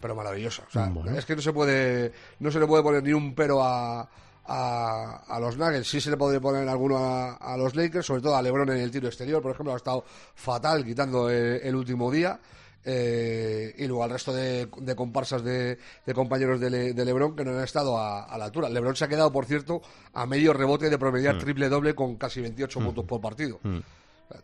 Pero 0.00 0.14
maravillosa. 0.14 0.62
O 0.68 0.70
sea, 0.70 0.92
es 1.16 1.24
que 1.24 1.34
no 1.34 1.42
se 1.42 1.52
puede, 1.52 2.12
no 2.38 2.50
se 2.50 2.60
le 2.60 2.66
puede 2.66 2.82
poner 2.82 3.02
ni 3.02 3.12
un 3.14 3.34
pero 3.34 3.62
a, 3.62 4.08
a, 4.46 5.24
a 5.26 5.40
los 5.40 5.56
Nuggets. 5.56 5.88
Sí 5.88 6.00
se 6.00 6.10
le 6.10 6.16
podría 6.16 6.40
poner 6.40 6.68
alguno 6.68 6.98
a, 6.98 7.32
a 7.34 7.56
los 7.56 7.74
Lakers, 7.74 8.06
sobre 8.06 8.20
todo 8.20 8.36
a 8.36 8.42
LeBron 8.42 8.68
en 8.70 8.78
el 8.78 8.90
tiro 8.90 9.08
exterior, 9.08 9.40
por 9.42 9.52
ejemplo, 9.52 9.72
ha 9.72 9.76
estado 9.76 10.04
fatal 10.34 10.84
quitando 10.84 11.30
eh, 11.30 11.66
el 11.66 11.74
último 11.74 12.10
día. 12.10 12.38
Eh, 12.88 13.74
y 13.78 13.86
luego 13.88 14.04
al 14.04 14.10
resto 14.10 14.32
de, 14.32 14.68
de 14.78 14.94
comparsas 14.94 15.42
de, 15.42 15.76
de 16.06 16.14
compañeros 16.14 16.60
de, 16.60 16.70
Le- 16.70 16.92
de 16.94 17.04
Lebron 17.04 17.34
que 17.34 17.44
no 17.44 17.50
han 17.50 17.64
estado 17.64 17.98
a, 17.98 18.22
a 18.24 18.38
la 18.38 18.44
altura. 18.44 18.68
Lebron 18.68 18.94
se 18.94 19.04
ha 19.04 19.08
quedado, 19.08 19.32
por 19.32 19.44
cierto, 19.44 19.82
a 20.14 20.24
medio 20.24 20.52
rebote 20.52 20.88
de 20.88 20.96
promediar 20.96 21.36
triple 21.38 21.68
doble 21.68 21.94
con 21.96 22.14
casi 22.16 22.40
28 22.40 22.78
puntos 22.80 23.04
por 23.04 23.20
partido. 23.20 23.58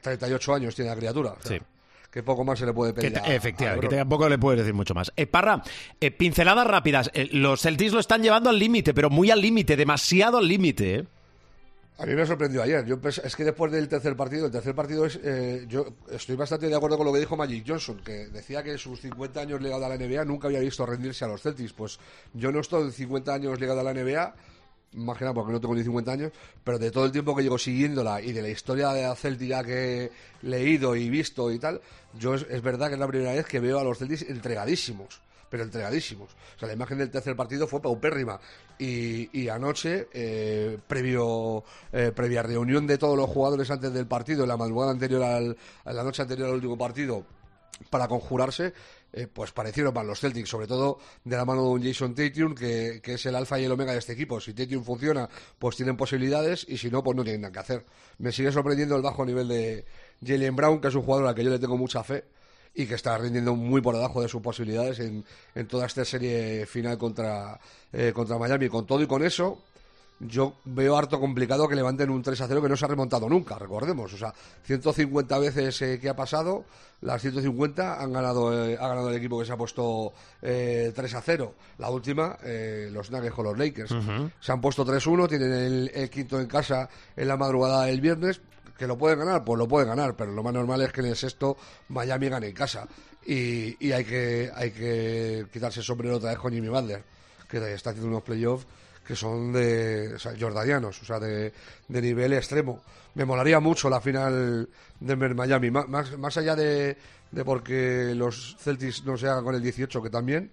38 0.01 0.55
años 0.55 0.75
tiene 0.75 0.91
la 0.91 0.97
criatura. 0.97 1.31
O 1.33 1.43
sea, 1.47 1.59
Sí. 1.59 1.65
Que 2.11 2.23
poco 2.23 2.45
más 2.45 2.59
se 2.59 2.67
le 2.67 2.75
puede 2.75 2.93
pedir. 2.93 3.15
te- 3.15 3.21
a- 3.21 3.23
a 3.25 3.35
efectivamente, 3.35 3.89
que 3.89 3.97
tampoco 3.97 4.29
le 4.29 4.37
puedes 4.37 4.59
decir 4.61 4.75
mucho 4.75 4.93
más. 4.93 5.11
Eh, 5.17 5.27
Parra, 5.27 5.63
eh, 5.99 6.11
pinceladas 6.11 6.67
rápidas. 6.67 7.11
Eh, 7.15 7.31
los 7.33 7.63
Celtics 7.63 7.93
lo 7.95 8.01
están 8.01 8.23
llevando 8.23 8.51
al 8.51 8.59
límite, 8.59 8.93
pero 8.93 9.09
muy 9.09 9.31
al 9.31 9.41
límite, 9.41 9.77
demasiado 9.77 10.37
al 10.37 10.47
límite. 10.47 11.07
A 11.99 12.07
mí 12.07 12.15
me 12.15 12.27
sorprendió 12.27 12.63
ayer. 12.63 12.85
Yo 12.87 12.99
es 13.07 13.37
que 13.37 13.45
después 13.45 13.71
del 13.71 13.89
tercer 13.89 14.17
partido, 14.17 14.47
el 14.47 14.53
tercer 14.53 14.75
partido 14.75 15.07
es. 15.07 15.21
eh, 15.23 15.67
yo 15.69 15.87
estoy 16.11 16.37
bastante 16.37 16.69
de 16.69 16.75
acuerdo 16.75 16.97
con 16.97 17.07
lo 17.07 17.13
que 17.13 17.21
dijo 17.21 17.37
Magic 17.37 17.65
Johnson, 17.67 18.01
que 18.05 18.29
decía 18.29 18.63
que 18.63 18.77
sus 18.79 19.01
50 19.01 19.41
años 19.41 19.61
legado 19.61 19.87
a 19.87 19.89
la 19.89 19.97
NBA 19.97 20.25
nunca 20.25 20.49
había 20.49 20.61
visto 20.61 20.87
rendirse 20.87 21.25
a 21.25 21.29
los 21.29 21.43
Celtics. 21.43 21.73
Pues 21.73 21.99
yo 22.33 22.51
no 22.51 22.61
estoy 22.61 22.85
en 22.85 22.93
50 22.93 23.35
años 23.35 23.61
legado 23.61 23.81
a 23.81 23.85
la 23.85 23.95
NBA, 23.95 24.35
más 24.95 25.19
porque 25.19 25.53
no 25.53 25.61
tengo 25.61 25.75
ni 25.75 25.83
50 25.85 26.13
años, 26.13 26.33
pero 26.65 26.79
de 26.79 26.91
todo 26.91 27.05
el 27.05 27.13
tiempo 27.13 27.37
que 27.37 27.43
llevo 27.43 27.59
siguiéndola 27.59 28.21
y 28.21 28.33
de 28.33 28.43
la 28.43 28.49
historia 28.49 28.91
de 28.93 29.03
la 29.03 29.15
Celtica 29.15 29.63
que 29.63 30.05
he 30.05 30.11
leído 30.43 30.97
y 30.97 31.09
visto 31.09 31.53
y 31.53 31.59
tal, 31.59 31.81
yo 32.19 32.35
es 32.35 32.63
verdad 32.63 32.89
que 32.89 32.95
es 32.95 33.01
la 33.01 33.07
primera 33.07 33.33
vez 33.33 33.47
que 33.47 33.61
veo 33.61 33.79
a 33.79 33.85
los 33.85 33.99
Celtics 33.99 34.23
entregadísimos 34.23 35.21
pero 35.53 35.65
entregadísimos. 35.65 36.31
O 36.57 36.59
sea, 36.59 36.67
la 36.67 36.73
imagen 36.73 36.97
del 36.97 37.11
tercer 37.11 37.37
partido 37.37 37.67
fue 37.67 37.83
paupérrima. 37.83 38.41
Y, 38.79 39.29
y 39.39 39.51
anoche, 39.51 40.09
eh, 40.11 40.79
previo, 40.89 41.63
eh, 41.93 42.11
previa 42.17 42.43
reunión 42.43 42.87
de 42.87 42.97
todos 42.97 43.19
los 43.19 43.29
jugadores 43.29 43.71
antes 43.71 43.93
del 43.93 44.07
partido, 44.07 44.45
en 44.45 44.49
la 44.49 44.57
madrugada 44.57 44.93
anterior 44.93 45.23
al, 45.23 45.55
la 45.85 46.03
noche 46.03 46.23
anterior 46.23 46.49
al 46.49 46.55
último 46.55 46.79
partido, 46.79 47.27
para 47.91 48.09
conjurarse, 48.09 48.73
eh, 49.13 49.27
pues 49.27 49.53
parecieron 49.53 49.93
mal 49.93 50.07
los 50.07 50.21
Celtics, 50.21 50.49
sobre 50.49 50.67
todo 50.67 50.99
de 51.23 51.37
la 51.37 51.45
mano 51.45 51.65
de 51.65 51.69
un 51.69 51.83
Jason 51.83 52.15
Tatum, 52.15 52.55
que, 52.55 53.01
que 53.03 53.15
es 53.15 53.27
el 53.27 53.35
alfa 53.35 53.61
y 53.61 53.65
el 53.65 53.73
omega 53.73 53.93
de 53.93 53.99
este 53.99 54.15
equipo. 54.15 54.41
Si 54.41 54.55
Tatum 54.55 54.83
funciona, 54.83 55.29
pues 55.59 55.77
tienen 55.77 55.99
posibilidades, 55.99 56.65
y 56.67 56.79
si 56.79 56.91
no, 56.91 57.03
pues 57.03 57.15
no 57.15 57.25
tienen 57.25 57.43
nada 57.43 57.53
que 57.53 57.59
hacer. 57.59 57.85
Me 58.17 58.33
sigue 58.33 58.51
sorprendiendo 58.53 58.97
el 58.97 59.03
bajo 59.03 59.27
nivel 59.27 59.49
de 59.49 59.85
Jalen 60.25 60.57
Brown, 60.57 60.81
que 60.81 60.89
es 60.89 60.95
un 60.95 61.03
jugador 61.03 61.29
al 61.29 61.35
que 61.35 61.45
yo 61.45 61.51
le 61.51 61.59
tengo 61.59 61.77
mucha 61.77 62.03
fe 62.03 62.25
y 62.75 62.87
que 62.87 62.95
está 62.95 63.17
rindiendo 63.19 63.55
muy 63.55 63.81
por 63.81 63.95
debajo 63.95 64.23
de 64.23 64.29
sus 64.29 64.41
posibilidades 64.41 65.01
en, 65.01 65.25
en 65.55 65.67
toda 65.67 65.87
esta 65.87 66.05
serie 66.05 66.67
final 66.67 66.99
contra, 66.99 67.59
eh, 67.93 68.13
contra 68.15 68.39
Miami. 68.39 68.69
Con 68.69 68.87
todo 68.87 69.03
y 69.03 69.07
con 69.07 69.23
eso, 69.23 69.59
yo 70.21 70.55
veo 70.65 70.97
harto 70.97 71.19
complicado 71.21 71.69
que 71.69 71.75
levanten 71.75 72.09
un 72.09 72.23
3 72.23 72.41
a 72.41 72.49
0 72.49 72.63
que 72.63 72.69
no 72.69 72.77
se 72.77 72.85
ha 72.85 72.89
remontado 72.89 73.29
nunca, 73.29 73.59
recordemos. 73.59 74.13
O 74.13 74.17
sea, 74.17 74.33
150 74.65 75.39
veces 75.39 75.83
eh, 75.83 75.99
que 76.01 76.09
ha 76.09 76.17
pasado, 76.17 76.65
las 77.01 77.21
150 77.21 78.01
han 78.01 78.13
ganado, 78.13 78.69
eh, 78.69 78.79
ha 78.81 78.89
ganado 78.89 79.11
el 79.11 79.17
equipo 79.17 79.39
que 79.39 79.45
se 79.45 79.53
ha 79.53 79.57
puesto 79.57 80.13
eh, 80.41 80.93
3 80.95 81.15
a 81.15 81.21
0. 81.21 81.55
La 81.79 81.91
última, 81.91 82.39
eh, 82.45 82.89
los 82.93 83.11
Nuggets 83.11 83.35
con 83.35 83.45
los 83.45 83.59
Lakers. 83.59 83.95
Se 84.41 84.53
han 84.53 84.61
puesto 84.61 84.87
3-1, 84.87 85.29
tienen 85.29 85.53
el, 85.53 85.91
el 85.95 86.09
quinto 86.09 86.41
en 86.41 86.47
casa 86.47 86.89
en 87.17 87.29
la 87.29 87.37
madrugada 87.37 87.85
del 87.85 88.01
viernes. 88.01 88.41
¿Que 88.83 88.89
lo 88.89 88.99
pueden 88.99 89.21
ganar? 89.21 89.45
Pues 89.45 89.57
lo 89.59 89.69
pueden 89.69 89.91
ganar, 89.91 90.17
pero 90.17 90.33
lo 90.33 90.43
más 90.43 90.53
normal 90.53 90.81
es 90.83 90.91
que 90.93 91.03
en 91.03 91.07
el 91.07 91.15
sexto 91.17 91.57
Miami 91.91 92.29
gane 92.29 92.49
en 92.49 92.53
casa. 92.53 92.85
Y, 93.25 93.77
y 93.87 93.93
hay, 93.93 94.05
que, 94.05 94.51
hay 94.53 94.73
que 94.73 95.47
quitarse 95.53 95.79
el 95.79 95.87
sombrero 95.87 96.17
otra 96.17 96.31
vez 96.31 96.39
con 96.41 96.53
Jimmy 96.53 96.67
Butler, 96.67 97.01
que 97.49 97.59
está 97.75 97.91
haciendo 97.91 98.09
unos 98.11 98.25
playoffs 98.25 98.67
que 99.07 99.15
son 99.15 99.53
de 99.53 100.15
o 100.17 100.19
sea, 100.19 100.33
jordanianos, 100.37 101.01
o 101.01 101.05
sea, 101.05 101.21
de, 101.21 101.53
de 101.87 102.03
nivel 102.03 102.33
extremo. 102.33 102.83
Me 103.15 103.25
molaría 103.25 103.61
mucho 103.61 103.89
la 103.89 104.01
final 104.01 104.69
Denver-Miami, 104.99 105.71
má- 105.71 105.87
más, 105.87 106.19
más 106.19 106.37
allá 106.39 106.57
de, 106.57 106.97
de 107.31 107.45
porque 107.45 108.15
los 108.17 108.57
Celtics 108.59 109.05
no 109.05 109.17
se 109.17 109.29
hagan 109.29 109.45
con 109.45 109.55
el 109.55 109.63
18, 109.63 110.03
que 110.03 110.11
también, 110.11 110.51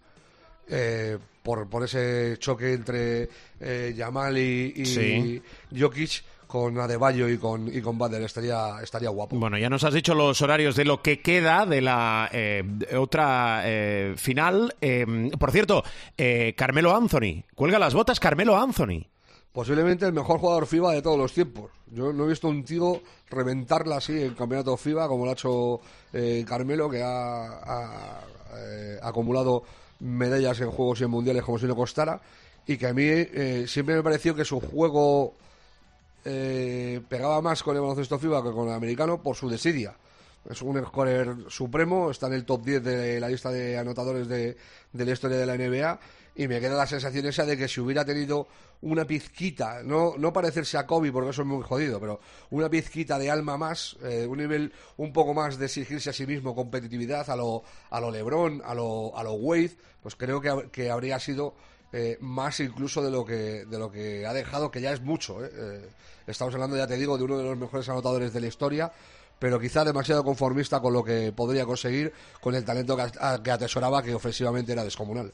eh, 0.68 1.18
por, 1.42 1.68
por 1.68 1.84
ese 1.84 2.36
choque 2.38 2.74
entre 2.74 3.28
eh, 3.60 3.92
Yamal 3.98 4.38
y, 4.38 4.74
y 4.76 4.86
Sí. 4.86 5.42
Jokic 5.76 6.24
con 6.50 6.80
Adebayo 6.80 7.30
y 7.30 7.38
con, 7.38 7.68
y 7.68 7.80
con 7.80 7.96
Butler, 8.00 8.24
estaría, 8.24 8.82
estaría 8.82 9.10
guapo. 9.10 9.38
Bueno, 9.38 9.60
ya 9.60 9.70
nos 9.70 9.84
has 9.84 9.94
dicho 9.94 10.16
los 10.16 10.42
horarios 10.42 10.76
de 10.76 10.84
lo 10.84 11.00
que 11.00 11.22
queda 11.22 11.68
de 11.68 11.80
la 11.80 12.28
eh, 12.34 12.64
otra 12.98 13.62
eh, 13.66 14.16
final. 14.18 14.74
Eh, 14.82 15.30
por 15.38 15.52
cierto, 15.52 15.84
eh, 16.18 16.56
Carmelo 16.58 16.96
Anthony. 16.96 17.44
Cuelga 17.54 17.78
las 17.78 17.94
botas 17.94 18.20
Carmelo 18.20 18.58
Anthony. 18.58 19.06
Posiblemente 19.54 20.08
el 20.08 20.14
mejor 20.14 20.40
jugador 20.40 20.66
FIBA 20.66 20.94
de 20.94 21.04
todos 21.04 21.20
los 21.20 21.34
tiempos. 21.34 21.70
Yo 21.92 22.12
no 22.12 22.26
he 22.26 22.30
visto 22.30 22.48
un 22.48 22.64
tío 22.64 23.00
reventarla 23.30 23.98
así 23.98 24.20
en 24.20 24.34
campeonato 24.34 24.76
FIBA 24.76 25.08
como 25.08 25.26
lo 25.26 25.30
ha 25.30 25.34
hecho 25.36 25.82
eh, 26.14 26.44
Carmelo, 26.48 26.90
que 26.90 27.04
ha, 27.04 27.46
ha, 27.46 28.22
acumulado 29.04 29.62
medallas 30.00 30.60
en 30.62 30.72
juegos 30.72 31.00
y 31.02 31.04
en 31.04 31.12
mundiales 31.12 31.44
como 31.44 31.60
si 31.60 31.68
no 31.68 31.76
costara. 31.76 32.20
Y 32.66 32.78
que 32.78 32.88
a 32.88 32.94
mí 32.94 33.04
eh, 33.06 33.66
siempre 33.68 33.94
me 33.94 34.02
pareció 34.02 34.34
que 34.34 34.46
su 34.46 34.60
juego 34.60 35.36
eh, 36.32 37.02
pegaba 37.10 37.42
más 37.42 37.64
con 37.64 37.76
el 37.76 37.82
baloncesto 37.82 38.20
FIBA 38.20 38.44
que 38.44 38.52
con 38.52 38.68
el 38.68 38.74
americano 38.74 39.22
por 39.22 39.36
su 39.36 39.50
desidia. 39.50 39.96
Es 40.50 40.62
un 40.62 40.80
scorer 40.86 41.36
supremo, 41.48 42.12
está 42.12 42.28
en 42.28 42.34
el 42.34 42.46
top 42.46 42.64
10 42.64 42.84
de 42.84 43.20
la 43.20 43.28
lista 43.28 43.52
de 43.52 43.78
anotadores 43.78 44.28
de, 44.28 44.56
de 44.94 45.06
la 45.06 45.12
historia 45.12 45.38
de 45.38 45.46
la 45.46 45.58
NBA 45.58 46.00
y 46.36 46.48
me 46.48 46.60
queda 46.62 46.78
la 46.78 46.88
sensación 46.88 47.26
esa 47.26 47.46
de 47.46 47.58
que 47.58 47.68
si 47.68 47.82
hubiera 47.82 48.06
tenido 48.06 48.48
una 48.82 49.06
pizquita, 49.06 49.84
no, 49.84 50.14
no 50.18 50.32
parecerse 50.32 50.78
a 50.78 50.86
Kobe 50.86 51.12
porque 51.12 51.32
eso 51.32 51.42
es 51.42 51.48
muy 51.48 51.64
jodido, 51.64 52.00
pero 52.00 52.22
una 52.52 52.70
pizquita 52.70 53.20
de 53.20 53.30
alma 53.30 53.58
más, 53.58 53.98
eh, 54.04 54.26
un 54.26 54.38
nivel 54.38 54.72
un 54.96 55.12
poco 55.12 55.34
más 55.34 55.58
de 55.58 55.66
exigirse 55.66 56.10
a 56.10 56.14
sí 56.14 56.26
mismo, 56.26 56.56
competitividad 56.56 57.30
a 57.30 57.36
lo, 57.36 57.64
a 57.90 58.00
lo 58.00 58.10
Lebron, 58.10 58.62
a 58.64 58.74
lo, 58.74 59.18
a 59.18 59.24
lo 59.24 59.34
Wade, 59.34 59.76
pues 60.02 60.16
creo 60.16 60.40
que, 60.40 60.70
que 60.72 60.90
habría 60.90 61.20
sido 61.20 61.56
eh, 61.92 62.18
más 62.22 62.60
incluso 62.60 63.02
de 63.02 63.12
lo 63.12 63.26
que 63.26 63.66
de 63.66 63.80
lo 63.80 63.92
que 63.92 64.26
ha 64.26 64.34
dejado, 64.34 64.72
que 64.72 64.82
ya 64.82 64.92
es 64.92 65.02
mucho. 65.02 65.44
¿eh? 65.44 65.50
Eh, 65.54 65.90
estamos 66.28 66.54
hablando, 66.54 66.78
ya 66.78 66.88
te 66.88 66.98
digo, 66.98 67.18
de 67.18 67.24
uno 67.24 67.38
de 67.38 67.44
los 67.44 67.58
mejores 67.58 67.88
anotadores 67.90 68.32
de 68.32 68.42
la 68.42 68.48
historia, 68.48 68.92
pero 69.40 69.60
quizá 69.60 69.84
demasiado 69.84 70.24
conformista 70.24 70.80
con 70.80 70.94
lo 70.94 71.04
que 71.04 71.32
podría 71.32 71.66
conseguir 71.66 72.14
con 72.42 72.54
el 72.54 72.64
talento 72.64 72.96
que, 72.96 73.52
atesoraba, 73.52 74.04
que 74.04 74.14
ofensivamente 74.14 74.72
era 74.72 74.84
descomunal. 74.84 75.34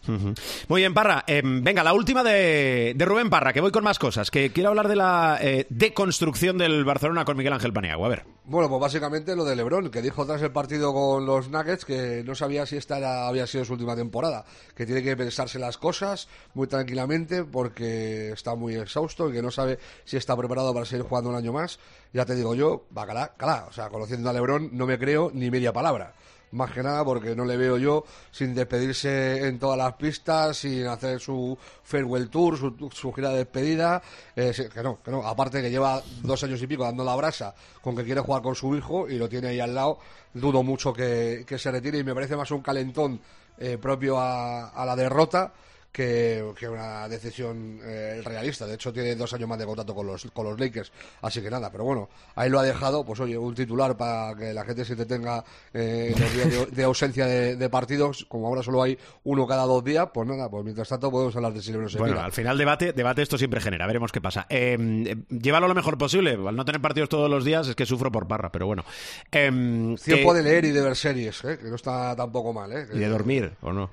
Muy 0.67 0.81
bien, 0.81 0.93
Parra. 0.93 1.23
Eh, 1.27 1.41
venga, 1.43 1.83
la 1.83 1.93
última 1.93 2.23
de, 2.23 2.93
de 2.95 3.05
Rubén 3.05 3.29
Parra, 3.29 3.51
que 3.51 3.61
voy 3.61 3.71
con 3.71 3.83
más 3.83 3.99
cosas. 3.99 4.31
Que 4.31 4.51
quiero 4.51 4.69
hablar 4.69 4.87
de 4.87 4.95
la 4.95 5.39
deconstrucción 5.69 6.57
del 6.57 6.85
Barcelona 6.85 7.25
con 7.25 7.35
Miguel 7.35 7.53
Ángel 7.53 7.73
Paniagua. 7.73 8.07
A 8.07 8.09
ver. 8.09 8.34
Bueno, 8.47 8.69
pues 8.69 8.79
básicamente 8.79 9.36
lo 9.36 9.43
de 9.43 9.55
Lebron, 9.55 9.89
que 9.89 10.03
dijo 10.03 10.23
tras 10.23 10.39
el 10.43 10.51
partido 10.51 10.93
con 10.93 11.25
los 11.25 11.49
Nuggets 11.49 11.84
que 11.84 12.23
no 12.23 12.36
sabía 12.36 12.67
si 12.67 12.77
esta 12.77 12.99
era- 12.99 13.27
había 13.27 13.47
sido 13.47 13.65
su 13.65 13.73
última 13.73 13.95
temporada, 13.95 14.45
que 14.75 14.86
tiene 14.86 15.01
que 15.01 15.17
pensarse 15.17 15.58
las 15.58 15.79
cosas 15.79 16.27
muy 16.53 16.67
tranquilamente 16.67 17.43
porque 17.43 18.31
está 18.31 18.53
muy 18.53 18.75
exhausto 18.75 19.29
y 19.29 19.34
que 19.34 19.41
no 19.41 19.49
sabe 19.49 19.79
si 20.03 20.17
está 20.17 20.38
preparado 20.38 20.75
para 20.75 20.86
seguir 20.86 21.08
jugando 21.08 21.31
un 21.31 21.36
año 21.38 21.53
más. 21.53 21.79
Ya 22.13 22.23
te 22.25 22.36
digo 22.36 22.53
yo, 22.53 22.86
va 22.95 23.08
calá, 23.08 23.34
calá. 23.36 23.65
O 23.67 23.73
sea, 23.73 23.89
conociendo 23.89 24.29
a 24.29 24.34
Lebron 24.34 24.69
no 24.73 24.86
me 24.86 24.99
creo 24.99 25.31
ni 25.34 25.49
media 25.49 25.73
palabra. 25.73 26.13
Más 26.51 26.71
que 26.71 26.81
nada 26.81 27.03
porque 27.03 27.36
no 27.36 27.45
le 27.45 27.58
veo 27.58 27.77
yo 27.77 28.05
sin 28.31 28.55
despedirse 28.55 29.47
en 29.47 29.60
todas 29.60 29.77
las 29.77 29.93
pistas, 29.93 30.58
sin 30.58 30.86
hacer 30.88 31.19
su 31.19 31.58
farewell 31.84 32.29
tour, 32.29 32.58
su, 32.58 32.89
su 32.93 33.12
gira 33.13 33.29
de 33.29 33.38
despedida. 33.39 34.01
Eh, 34.36 34.53
que 34.73 34.84
no, 34.84 34.99
que 35.03 35.12
no. 35.12 35.25
Aparte 35.27 35.62
que 35.62 35.69
lleva 35.69 36.01
dos 36.21 36.43
años 36.43 36.62
y 36.62 36.67
pico 36.67 36.84
dando 36.84 37.03
la 37.03 37.15
brasa 37.15 37.53
con 37.81 37.95
que 37.95 38.03
quiere 38.03 38.21
jugar 38.21 38.41
con 38.41 38.55
su 38.55 38.75
hijo 38.75 39.10
y 39.10 39.17
lo 39.17 39.27
tiene 39.29 39.49
ahí 39.49 39.60
al 39.60 39.75
lado. 39.75 39.99
Dudo 40.34 40.63
mucho 40.63 40.93
que, 40.93 41.43
que 41.47 41.58
se 41.58 41.71
retire 41.71 41.99
y 41.99 42.03
me 42.03 42.13
parece 42.13 42.36
más 42.36 42.51
un 42.51 42.62
calentón 42.62 43.19
eh, 43.58 43.77
propio 43.77 44.19
a, 44.19 44.69
a 44.69 44.86
la 44.86 44.95
derrota 44.95 45.53
que, 45.95 46.43
que 46.60 46.67
una 46.67 47.08
decisión 47.08 47.79
eh, 47.84 48.21
realista. 48.25 48.67
De 48.67 48.75
hecho, 48.75 48.91
tiene 48.91 49.15
dos 49.15 49.34
años 49.34 49.47
más 49.47 49.58
de 49.58 49.65
contrato 49.65 49.95
con 49.95 50.05
los, 50.05 50.25
con 50.34 50.45
los 50.45 50.60
Lakers. 50.60 50.91
Así 51.21 51.41
que 51.41 51.49
nada, 51.49 51.71
pero 51.71 51.86
bueno, 51.86 52.10
ahí 52.36 52.49
lo 52.49 52.60
ha 52.60 52.63
dejado. 52.63 53.05
Pues 53.05 53.19
oye, 53.21 53.38
un 53.38 53.55
titular 53.55 53.95
para 53.95 54.36
que 54.36 54.53
la 54.53 54.65
gente 54.65 54.84
se 54.84 54.95
detenga 54.95 55.43
eh, 55.73 56.13
los 56.19 56.34
días 56.34 56.49
de, 56.51 56.65
de 56.75 56.84
ausencia 56.84 57.25
de, 57.25 57.55
de 57.55 57.69
partidos. 57.69 58.25
Como 58.27 58.47
ahora 58.47 58.62
solo 58.62 58.84
hay 58.84 58.97
uno 59.23 59.47
cada 59.47 59.63
dos 59.63 59.84
días, 59.84 60.10
pues 60.13 60.27
nada, 60.27 60.49
pues 60.49 60.63
mientras 60.65 60.89
tanto 60.89 61.10
podemos 61.10 61.36
hablar 61.36 61.53
de 61.53 61.62
si 61.62 61.71
Lebron 61.71 61.89
se 61.89 61.97
Bueno, 61.97 62.19
al 62.19 62.31
final 62.34 62.58
debate, 62.58 62.91
debate 62.91 63.21
esto 63.21 63.38
siempre 63.38 63.62
genera, 63.62 63.88
veremos 63.88 64.12
qué 64.12 64.19
pasa. 64.19 64.45
Eh, 64.49 64.77
eh, 65.08 65.15
llévalo 65.29 65.67
lo 65.69 65.75
mejor 65.75 65.97
posible, 65.97 66.31
al 66.34 66.55
no 66.55 66.65
tener 66.65 66.81
partidos 66.81 67.08
todos 67.08 67.29
los 67.29 67.45
días 67.45 67.67
es 67.69 67.75
que 67.75 67.86
sufro 67.86 68.12
por 68.12 68.27
parra, 68.27 68.51
pero 68.51 68.65
bueno. 68.67 68.84
Eh, 69.31 69.95
Tiempo 70.03 70.31
que- 70.34 70.38
de 70.38 70.43
leer 70.43 70.65
y 70.65 70.71
de 70.71 70.81
ver 70.81 70.95
series, 70.95 71.43
¿eh? 71.45 71.58
que 71.58 71.69
no 71.69 71.75
está 71.75 72.15
tampoco 72.15 72.51
mal. 72.51 72.71
¿eh? 72.73 72.86
y 72.93 72.99
de 72.99 73.08
dormir, 73.08 73.53
¿o 73.62 73.71
no? 73.71 73.89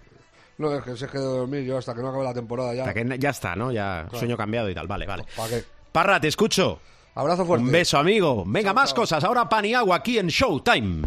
No, 0.58 0.72
es 0.74 0.84
que 0.84 0.96
se 0.96 1.06
quede 1.08 1.22
de 1.22 1.28
dormir 1.28 1.64
yo 1.64 1.78
hasta 1.78 1.94
que 1.94 2.02
no 2.02 2.08
acabe 2.08 2.24
la 2.24 2.34
temporada 2.34 2.74
ya. 2.74 2.82
Hasta 2.82 2.94
que 2.94 3.18
ya 3.18 3.30
está, 3.30 3.56
¿no? 3.56 3.72
Ya 3.72 4.06
sueño 4.12 4.36
cambiado 4.36 4.68
y 4.68 4.74
tal, 4.74 4.86
vale, 4.86 5.06
vale. 5.06 5.24
¿Para 5.36 5.48
qué? 5.48 5.64
Parra, 5.90 6.20
te 6.20 6.28
escucho. 6.28 6.78
Abrazo 7.14 7.44
fuerte. 7.44 7.64
Un 7.66 7.72
beso, 7.72 7.98
amigo. 7.98 8.44
Venga, 8.46 8.68
Chao, 8.68 8.74
más 8.74 8.90
chao. 8.90 8.96
cosas. 9.02 9.24
Ahora 9.24 9.48
pan 9.48 9.64
y 9.64 9.74
agua 9.74 9.96
aquí 9.96 10.18
en 10.18 10.28
Showtime. 10.28 11.02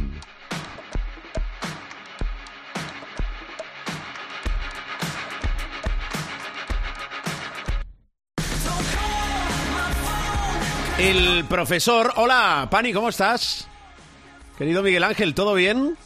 El 10.99 11.43
profesor. 11.45 12.13
Hola, 12.15 12.67
Pani, 12.71 12.93
¿cómo 12.93 13.10
estás? 13.10 13.67
Querido 14.58 14.81
Miguel 14.81 15.03
Ángel, 15.03 15.34
¿todo 15.34 15.53
bien? 15.53 15.97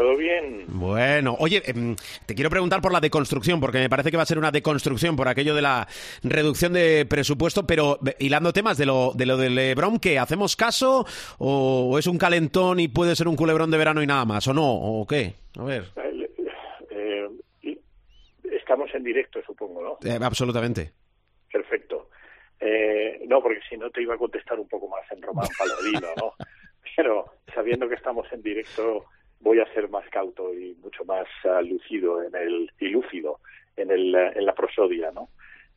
Todo 0.00 0.16
bien. 0.16 0.64
Bueno, 0.68 1.36
oye, 1.40 1.62
em, 1.66 1.94
te 2.24 2.34
quiero 2.34 2.48
preguntar 2.48 2.80
por 2.80 2.90
la 2.90 3.00
deconstrucción, 3.00 3.60
porque 3.60 3.80
me 3.80 3.90
parece 3.90 4.10
que 4.10 4.16
va 4.16 4.22
a 4.22 4.26
ser 4.26 4.38
una 4.38 4.50
deconstrucción 4.50 5.14
por 5.14 5.28
aquello 5.28 5.54
de 5.54 5.60
la 5.60 5.86
reducción 6.22 6.72
de 6.72 7.04
presupuesto, 7.04 7.66
pero 7.66 7.98
hilando 8.18 8.50
temas 8.54 8.78
de 8.78 8.86
lo 8.86 9.12
de 9.14 9.26
lo 9.26 9.36
de 9.36 9.50
Lebron, 9.50 9.98
¿qué? 9.98 10.18
¿Hacemos 10.18 10.56
caso 10.56 11.04
o, 11.36 11.90
o 11.92 11.98
es 11.98 12.06
un 12.06 12.16
calentón 12.16 12.80
y 12.80 12.88
puede 12.88 13.14
ser 13.14 13.28
un 13.28 13.36
culebrón 13.36 13.70
de 13.70 13.76
verano 13.76 14.02
y 14.02 14.06
nada 14.06 14.24
más? 14.24 14.48
¿O 14.48 14.54
no? 14.54 14.64
¿O 14.72 15.06
qué? 15.06 15.34
A 15.58 15.64
ver, 15.64 15.84
Eh, 16.90 17.28
estamos 18.50 18.88
en 18.94 19.04
directo, 19.04 19.40
supongo, 19.46 19.82
¿no? 19.82 20.10
eh, 20.10 20.18
absolutamente. 20.22 20.92
Perfecto. 21.52 22.08
Eh, 22.58 23.20
no, 23.28 23.42
porque 23.42 23.60
si 23.68 23.76
no 23.76 23.90
te 23.90 24.00
iba 24.00 24.14
a 24.14 24.18
contestar 24.18 24.58
un 24.58 24.66
poco 24.66 24.88
más 24.88 25.02
en 25.12 25.20
román 25.20 25.46
paladino, 25.58 26.08
¿no? 26.16 26.32
Pero 26.96 27.34
sabiendo 27.54 27.86
que 27.86 27.96
estamos 27.96 28.26
en 28.32 28.42
directo, 28.42 29.04
voy 29.40 29.58
a 29.60 29.72
ser 29.74 29.88
más 29.88 30.08
cauto 30.10 30.54
y 30.54 30.74
mucho 30.82 31.04
más 31.04 31.26
ah, 31.44 31.62
lucido 31.62 32.22
en 32.22 32.34
el 32.34 32.70
y 32.78 32.88
lúcido 32.88 33.40
en 33.76 33.90
el 33.90 34.14
eh, 34.14 34.32
en 34.36 34.46
la 34.46 34.54
prosodia, 34.54 35.10
¿no? 35.12 35.28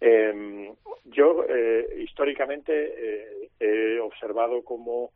Eh, 0.02 0.74
yo 1.06 1.46
eh, 1.48 2.02
históricamente 2.04 2.72
eh, 2.74 3.50
he 3.60 4.00
observado 4.00 4.64
como 4.64 5.12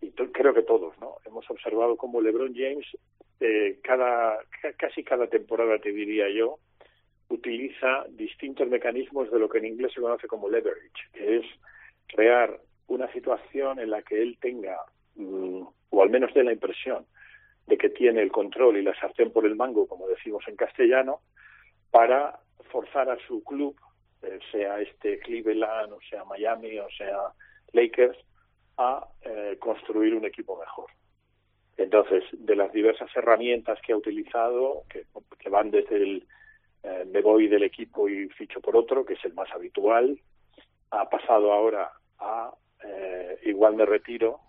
y 0.00 0.10
creo 0.10 0.52
que 0.52 0.62
todos, 0.62 0.96
¿no? 1.00 1.16
Hemos 1.24 1.48
observado 1.50 1.96
como 1.96 2.20
LeBron 2.20 2.54
James 2.54 2.86
eh, 3.40 3.78
cada 3.82 4.38
ca- 4.62 4.72
casi 4.74 5.02
cada 5.02 5.26
temporada 5.26 5.78
te 5.78 5.92
diría 5.92 6.28
yo 6.30 6.58
utiliza 7.28 8.04
distintos 8.10 8.68
mecanismos 8.68 9.30
de 9.30 9.38
lo 9.38 9.48
que 9.48 9.58
en 9.58 9.66
inglés 9.66 9.92
se 9.94 10.00
conoce 10.00 10.28
como 10.28 10.48
leverage, 10.48 11.08
que 11.12 11.38
es 11.38 11.46
crear 12.06 12.60
una 12.86 13.10
situación 13.12 13.80
en 13.80 13.90
la 13.90 14.02
que 14.02 14.22
él 14.22 14.38
tenga, 14.40 14.76
mm, 15.16 15.62
o 15.90 16.02
al 16.02 16.10
menos 16.10 16.32
dé 16.34 16.44
la 16.44 16.52
impresión, 16.52 17.04
de 17.66 17.76
que 17.76 17.90
tiene 17.90 18.22
el 18.22 18.30
control 18.30 18.76
y 18.76 18.82
la 18.82 18.94
sartén 18.98 19.32
por 19.32 19.44
el 19.44 19.56
mango, 19.56 19.86
como 19.86 20.06
decimos 20.08 20.44
en 20.46 20.56
castellano, 20.56 21.20
para 21.90 22.38
forzar 22.70 23.10
a 23.10 23.18
su 23.26 23.42
club, 23.42 23.76
eh, 24.22 24.38
sea 24.52 24.80
este 24.80 25.18
Cleveland, 25.20 25.92
o 25.92 25.98
sea 26.08 26.24
Miami, 26.24 26.78
o 26.78 26.88
sea 26.90 27.32
Lakers, 27.72 28.18
a 28.78 29.06
eh, 29.22 29.56
construir 29.58 30.14
un 30.14 30.24
equipo 30.24 30.58
mejor. 30.58 30.90
Entonces, 31.76 32.24
de 32.32 32.56
las 32.56 32.72
diversas 32.72 33.10
herramientas 33.14 33.78
que 33.84 33.92
ha 33.92 33.96
utilizado, 33.96 34.84
que, 34.88 35.04
van 35.48 35.70
desde 35.70 35.96
el 35.96 36.26
eh, 36.82 37.04
me 37.10 37.20
voy 37.20 37.48
del 37.48 37.62
equipo 37.62 38.08
y 38.08 38.28
ficho 38.30 38.60
por 38.60 38.76
otro, 38.76 39.04
que 39.04 39.14
es 39.14 39.24
el 39.24 39.34
más 39.34 39.50
habitual, 39.52 40.18
ha 40.90 41.08
pasado 41.08 41.52
ahora 41.52 41.90
a 42.18 42.52
igual 43.42 43.74
me 43.74 43.84
retiro, 43.84 44.40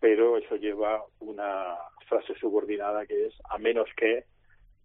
pero 0.00 0.36
eso 0.36 0.56
lleva 0.56 1.04
una 1.20 1.76
frase 2.12 2.34
subordinada 2.38 3.06
que 3.06 3.26
es 3.26 3.34
a 3.48 3.58
menos 3.58 3.88
que 3.96 4.24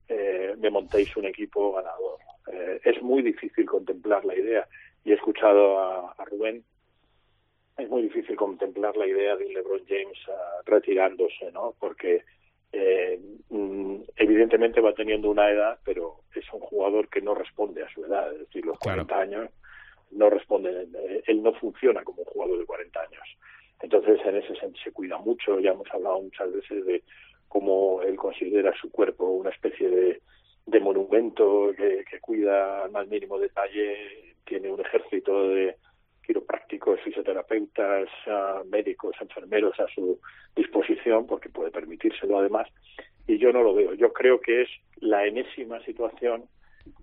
eh, 0.07 0.55
me 0.57 0.69
montéis 0.69 1.15
un 1.17 1.25
equipo 1.25 1.73
ganador. 1.73 2.19
Eh, 2.51 2.79
es 2.83 3.01
muy 3.01 3.21
difícil 3.21 3.65
contemplar 3.65 4.23
la 4.23 4.35
idea 4.35 4.67
y 5.03 5.11
he 5.11 5.15
escuchado 5.15 5.79
a, 5.79 6.15
a 6.17 6.25
Rubén 6.25 6.63
es 7.77 7.89
muy 7.89 8.01
difícil 8.03 8.35
contemplar 8.35 8.97
la 8.97 9.05
idea 9.05 9.35
de 9.35 9.45
un 9.45 9.53
LeBron 9.53 9.85
James 9.87 10.17
ah, 10.29 10.61
retirándose, 10.65 11.51
¿no? 11.51 11.75
Porque 11.79 12.23
eh, 12.71 13.19
mm, 13.49 13.97
evidentemente 14.15 14.81
va 14.81 14.93
teniendo 14.93 15.29
una 15.29 15.49
edad, 15.51 15.77
pero 15.85 16.21
es 16.33 16.45
un 16.51 16.59
jugador 16.59 17.07
que 17.07 17.21
no 17.21 17.35
responde 17.35 17.83
a 17.83 17.89
su 17.89 18.03
edad, 18.03 18.33
es 18.33 18.39
decir, 18.39 18.65
los 18.65 18.79
Claro. 18.79 19.05
40 19.05 19.19
años 19.19 19.51
no 20.11 20.29
responden, 20.29 20.89
eh, 20.95 21.23
él 21.27 21.43
no 21.43 21.53
funciona 21.53 22.03
como 22.03 22.23
un 22.23 22.25
jugador 22.25 22.59
de 22.59 22.65
40 22.65 22.99
años. 22.99 23.37
Entonces, 23.81 24.19
en 24.25 24.37
ese 24.37 24.55
sentido 24.55 24.83
se 24.83 24.91
cuida 24.91 25.17
mucho, 25.17 25.59
ya 25.59 25.71
hemos 25.71 25.89
hablado 25.91 26.21
muchas 26.21 26.51
veces 26.51 26.85
de 26.85 27.03
cómo 27.47 28.01
él 28.01 28.15
considera 28.15 28.73
su 28.79 28.91
cuerpo 28.91 29.25
una 29.25 29.51
especie 29.51 29.89
de, 29.89 30.21
monumento 30.81 31.73
que, 31.75 32.19
cuida 32.21 32.83
al 32.83 32.91
más 32.91 33.07
mínimo 33.07 33.39
detalle, 33.39 34.35
tiene 34.45 34.71
un 34.71 34.79
ejército 34.79 35.49
de 35.49 35.75
quiroprácticos, 36.25 36.99
fisioterapeutas, 37.01 38.09
médicos, 38.65 39.15
enfermeros 39.21 39.79
a 39.79 39.87
su 39.87 40.19
disposición, 40.55 41.25
porque 41.25 41.49
puede 41.49 41.71
permitírselo 41.71 42.39
además, 42.39 42.67
y 43.27 43.37
yo 43.37 43.51
no 43.51 43.63
lo 43.63 43.73
veo. 43.73 43.93
Yo 43.93 44.11
creo 44.13 44.39
que 44.39 44.63
es 44.63 44.69
la 44.97 45.25
enésima 45.25 45.81
situación 45.83 46.45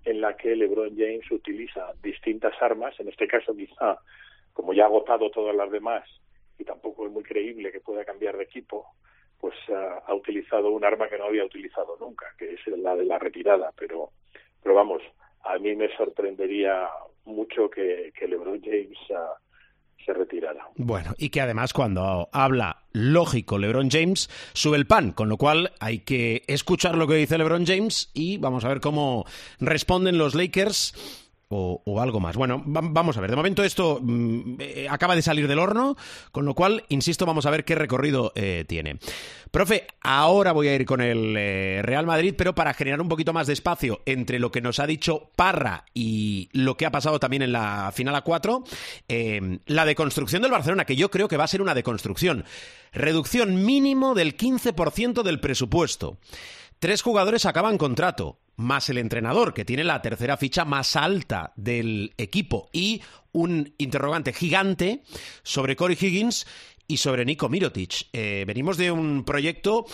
en 0.05 0.21
la 0.21 0.35
que 0.37 0.55
LeBron 0.55 0.95
James 0.95 1.29
utiliza 1.31 1.93
distintas 2.01 2.53
armas, 2.61 2.99
en 2.99 3.09
este 3.09 3.27
caso 3.27 3.55
quizá, 3.55 3.99
como 4.53 4.73
ya 4.73 4.83
ha 4.83 4.87
agotado 4.87 5.29
todas 5.31 5.55
las 5.55 5.71
demás, 5.71 6.07
y 6.57 6.63
tampoco 6.63 7.05
es 7.05 7.11
muy 7.11 7.23
creíble 7.23 7.71
que 7.71 7.79
pueda 7.79 8.05
cambiar 8.05 8.37
de 8.37 8.43
equipo, 8.43 8.85
pues 9.39 9.55
ah, 9.69 10.03
ha 10.07 10.13
utilizado 10.13 10.71
un 10.71 10.83
arma 10.83 11.07
que 11.07 11.17
no 11.17 11.25
había 11.25 11.45
utilizado 11.45 11.97
nunca, 11.99 12.25
que 12.37 12.53
es 12.53 12.67
la 12.67 12.95
de 12.95 13.05
la 13.05 13.19
retirada, 13.19 13.71
pero, 13.77 14.11
pero 14.61 14.75
vamos, 14.75 15.01
a 15.43 15.57
mí 15.59 15.75
me 15.75 15.95
sorprendería 15.95 16.89
mucho 17.25 17.69
que, 17.69 18.11
que 18.17 18.27
LeBron 18.27 18.61
James 18.61 18.97
ah, 19.15 19.37
se 20.05 20.13
retirara. 20.13 20.67
Bueno, 20.75 21.13
y 21.17 21.29
que 21.29 21.41
además 21.41 21.73
cuando 21.73 22.29
habla 22.31 22.83
lógico 22.91 23.57
LeBron 23.57 23.89
James, 23.89 24.29
sube 24.53 24.77
el 24.77 24.87
pan, 24.87 25.11
con 25.11 25.29
lo 25.29 25.37
cual 25.37 25.71
hay 25.79 25.99
que 25.99 26.43
escuchar 26.47 26.95
lo 26.95 27.07
que 27.07 27.15
dice 27.15 27.37
LeBron 27.37 27.65
James 27.65 28.11
y 28.13 28.37
vamos 28.37 28.63
a 28.65 28.69
ver 28.69 28.79
cómo 28.79 29.25
responden 29.59 30.17
los 30.17 30.35
Lakers 30.35 31.24
o, 31.49 32.01
algo 32.01 32.19
más. 32.19 32.35
Bueno, 32.35 32.63
va- 32.65 32.81
vamos 32.83 33.17
a 33.17 33.21
ver. 33.21 33.29
De 33.29 33.35
momento 33.35 33.63
esto 33.63 33.99
mm, 34.01 34.55
eh, 34.59 34.87
acaba 34.89 35.15
de 35.15 35.21
salir 35.21 35.47
del 35.47 35.59
horno, 35.59 35.95
con 36.31 36.45
lo 36.45 36.53
cual, 36.55 36.83
insisto, 36.89 37.25
vamos 37.25 37.45
a 37.45 37.49
ver 37.51 37.63
qué 37.65 37.75
recorrido 37.75 38.31
eh, 38.35 38.65
tiene. 38.67 38.97
Profe, 39.51 39.87
ahora 40.01 40.51
voy 40.51 40.67
a 40.67 40.75
ir 40.75 40.85
con 40.85 41.01
el 41.01 41.35
eh, 41.37 41.81
Real 41.83 42.05
Madrid, 42.05 42.33
pero 42.37 42.55
para 42.55 42.73
generar 42.73 42.99
un 42.99 43.07
poquito 43.07 43.31
más 43.31 43.47
de 43.47 43.53
espacio 43.53 44.01
entre 44.05 44.39
lo 44.39 44.51
que 44.51 44.61
nos 44.61 44.79
ha 44.79 44.87
dicho 44.87 45.29
Parra 45.35 45.85
y 45.93 46.49
lo 46.51 46.75
que 46.75 46.85
ha 46.85 46.91
pasado 46.91 47.19
también 47.19 47.43
en 47.43 47.51
la 47.53 47.91
final 47.93 48.15
a 48.15 48.21
4, 48.21 48.63
eh, 49.07 49.59
la 49.67 49.85
deconstrucción 49.85 50.41
del 50.41 50.51
Barcelona, 50.51 50.85
que 50.85 50.95
yo 50.95 51.09
creo 51.09 51.27
que 51.27 51.37
va 51.37 51.45
a 51.45 51.47
ser 51.47 51.61
una 51.61 51.73
deconstrucción. 51.75 52.43
Reducción 52.91 53.65
mínimo 53.65 54.13
del 54.15 54.35
15% 54.35 55.21
del 55.23 55.39
presupuesto. 55.39 56.17
Tres 56.79 57.01
jugadores 57.01 57.45
acaban 57.45 57.77
contrato, 57.77 58.39
más 58.55 58.89
el 58.89 58.97
entrenador, 58.97 59.53
que 59.53 59.65
tiene 59.65 59.83
la 59.83 60.01
tercera 60.01 60.37
ficha 60.37 60.65
más 60.65 60.95
alta 60.95 61.53
del 61.55 62.13
equipo, 62.17 62.69
y 62.71 63.01
un 63.31 63.73
interrogante 63.77 64.33
gigante 64.33 65.03
sobre 65.43 65.75
Corey 65.75 65.97
Higgins 65.99 66.45
y 66.87 66.97
sobre 66.97 67.25
Nico 67.25 67.49
Mirotic. 67.49 68.07
Eh, 68.13 68.45
venimos 68.47 68.77
de 68.77 68.91
un 68.91 69.23
proyecto 69.23 69.85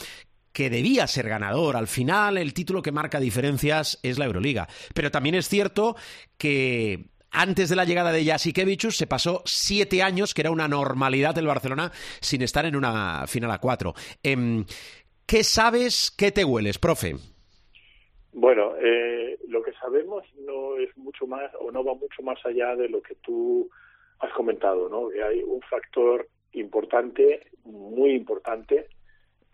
que 0.54 0.70
debía 0.70 1.08
ser 1.08 1.30
ganador. 1.30 1.78
Al 1.78 1.88
final, 1.88 2.38
el 2.38 2.54
título 2.54 2.82
que 2.82 2.92
marca 2.92 3.20
diferencias 3.20 4.00
es 4.04 4.18
la 4.18 4.26
Euroliga. 4.26 4.68
Pero 4.94 5.12
también 5.12 5.36
es 5.36 5.48
cierto 5.48 5.96
que 6.38 7.12
antes 7.32 7.70
de 7.70 7.78
la 7.78 7.86
llegada 7.86 8.12
de 8.12 8.26
Jasikevichus 8.26 8.98
se 8.98 9.08
pasó 9.08 9.42
siete 9.46 10.04
años, 10.04 10.34
que 10.34 10.42
era 10.42 10.52
una 10.52 10.68
normalidad 10.68 11.34
del 11.34 11.48
Barcelona, 11.48 11.92
sin 12.20 12.42
estar 12.42 12.66
en 12.66 12.76
una 12.76 13.26
final 13.28 13.52
a 13.52 13.60
cuatro. 13.60 13.96
Em, 14.22 14.66
¿Qué 15.32 15.46
sabes, 15.46 16.12
qué 16.12 16.30
te 16.30 16.44
hueles, 16.44 16.78
profe? 16.78 17.14
Bueno, 18.34 18.76
eh, 18.76 19.40
lo 19.48 19.64
que 19.64 19.72
sabemos 19.72 20.26
no 20.46 20.76
es 20.76 20.90
mucho 20.98 21.26
más 21.26 21.50
o 21.58 21.72
no 21.72 21.86
va 21.86 21.94
mucho 21.94 22.22
más 22.22 22.46
allá 22.46 22.76
de 22.76 22.90
lo 22.90 23.02
que 23.02 23.16
tú 23.16 23.70
has 24.20 24.34
comentado, 24.34 24.90
¿no? 24.90 25.08
Hay 25.26 25.42
un 25.42 25.62
factor 25.62 26.28
importante, 26.52 27.48
muy 27.64 28.12
importante, 28.12 28.90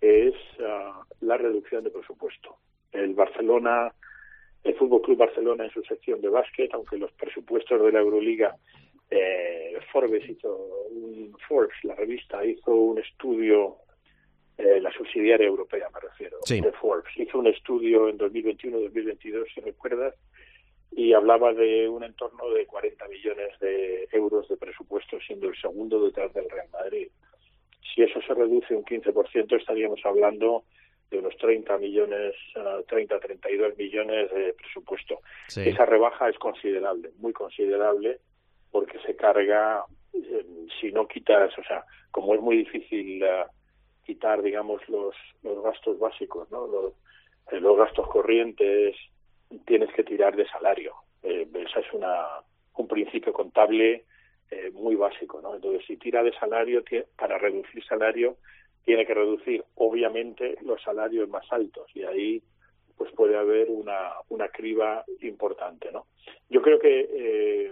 es 0.02 0.34
ah, 0.66 1.04
la 1.22 1.38
reducción 1.38 1.84
de 1.84 1.92
presupuesto. 1.92 2.58
El 2.92 3.13
Barcelona, 3.13 3.94
el 4.63 4.74
Fútbol 4.78 5.04
Club 5.04 5.20
Barcelona 5.20 5.66
en 5.66 5.72
su 5.74 5.84
sección 5.84 6.22
de 6.22 6.30
básquet, 6.30 6.74
aunque 6.74 6.98
los 6.98 7.12
presupuestos 7.12 7.80
de 7.84 7.92
la 7.92 8.00
Euroliga, 8.00 8.56
eh, 9.12 9.78
Forbes 9.92 10.28
hizo 10.28 10.58
un 10.90 11.38
Forbes, 11.48 11.78
la 11.84 11.94
revista 11.94 12.44
hizo 12.44 12.74
un 12.74 12.98
estudio 12.98 13.78
eh, 14.58 14.80
la 14.82 14.91
subsidiaria 14.91 15.46
europea 15.48 15.88
me 15.93 16.00
refiero, 16.00 16.38
Sí. 16.43 16.62
de 16.62 16.72
Forbes. 16.74 17.15
Hizo 17.17 17.39
un 17.39 17.48
estudio 17.48 18.10
en 18.10 18.17
2021-2022, 18.17 19.46
si 19.54 19.62
recuerdas, 19.62 20.15
y 20.91 21.13
hablaba 21.13 21.54
de 21.54 21.88
un 21.88 22.04
entorno 22.04 22.50
de 22.50 22.65
40 22.65 23.08
millones 23.08 23.60
de 23.60 24.08
euros 24.12 24.48
de 24.48 24.58
presupuesto, 24.58 25.20
siendo 25.20 25.48
el 25.50 25.56
segundo 25.58 26.04
detrás 26.04 26.34
del 26.34 26.50
Real 26.50 26.70
Madrid. 26.72 27.08
Si 27.93 28.02
eso 28.02 28.20
se 28.22 28.34
reduce 28.34 28.74
un 28.76 28.84
15%, 28.84 29.56
estaríamos 29.58 30.00
hablando 30.04 30.63
de 31.12 31.20
unos 31.20 31.38
30 31.38 31.78
millones, 31.78 32.34
ah, 32.56 32.80
30, 32.88 33.20
32 33.20 33.78
millones 33.78 34.32
de 34.32 34.54
presupuesto. 34.54 35.20
Sí. 35.48 35.62
Esa 35.70 35.86
rebaja 35.86 36.30
es 36.30 36.38
considerable, 36.38 37.12
muy 37.20 37.32
considerable, 37.32 38.20
porque 38.72 38.98
se 39.06 39.15
carga, 39.15 39.86
eh, 40.13 40.46
si 40.82 40.91
no 40.91 41.08
quitas, 41.08 41.58
o 41.58 41.63
sea, 41.63 41.86
como 42.12 42.34
es 42.36 42.41
muy 42.41 42.58
difícil 42.58 43.24
ah, 43.24 43.48
quitar, 44.08 44.41
digamos, 44.41 44.82
los, 44.88 45.13
los 45.43 45.62
gastos 45.62 46.00
básicos, 46.00 46.50
¿no? 46.50 46.65
Los, 46.65 46.93
eh, 47.52 47.60
los 47.60 47.78
gastos 47.78 48.08
corrientes, 48.08 48.96
tienes 49.65 49.93
que 49.93 50.04
tirar 50.04 50.36
de 50.36 50.48
salario. 50.48 50.96
Eh, 51.22 51.46
esa 51.54 51.82
es 51.82 51.93
una, 51.93 52.26
un 52.78 52.88
principio 52.88 53.34
contable 53.34 54.06
eh, 54.50 54.72
muy 54.74 54.96
básico, 54.96 55.41
¿no? 55.41 55.56
Entonces, 55.56 55.86
si 55.86 55.98
tira 55.98 56.24
de 56.24 56.32
salario, 56.39 56.84
para 57.17 57.38
reducir 57.38 57.84
salario, 57.84 58.38
tiene 58.86 59.06
que 59.06 59.13
reducir, 59.13 59.65
obviamente, 59.76 60.58
los 60.62 60.82
salarios 60.82 61.28
más 61.28 61.46
altos 61.52 61.91
y 61.93 62.04
ahí 62.04 62.41
pues 62.98 63.12
puede 63.12 63.38
haber 63.38 63.70
una, 63.70 64.13
una 64.30 64.48
criba 64.48 65.04
importante, 65.22 65.91
¿no? 65.91 66.08
Yo 66.50 66.62
creo 66.62 66.80
que 66.80 67.02
eh, 67.02 67.72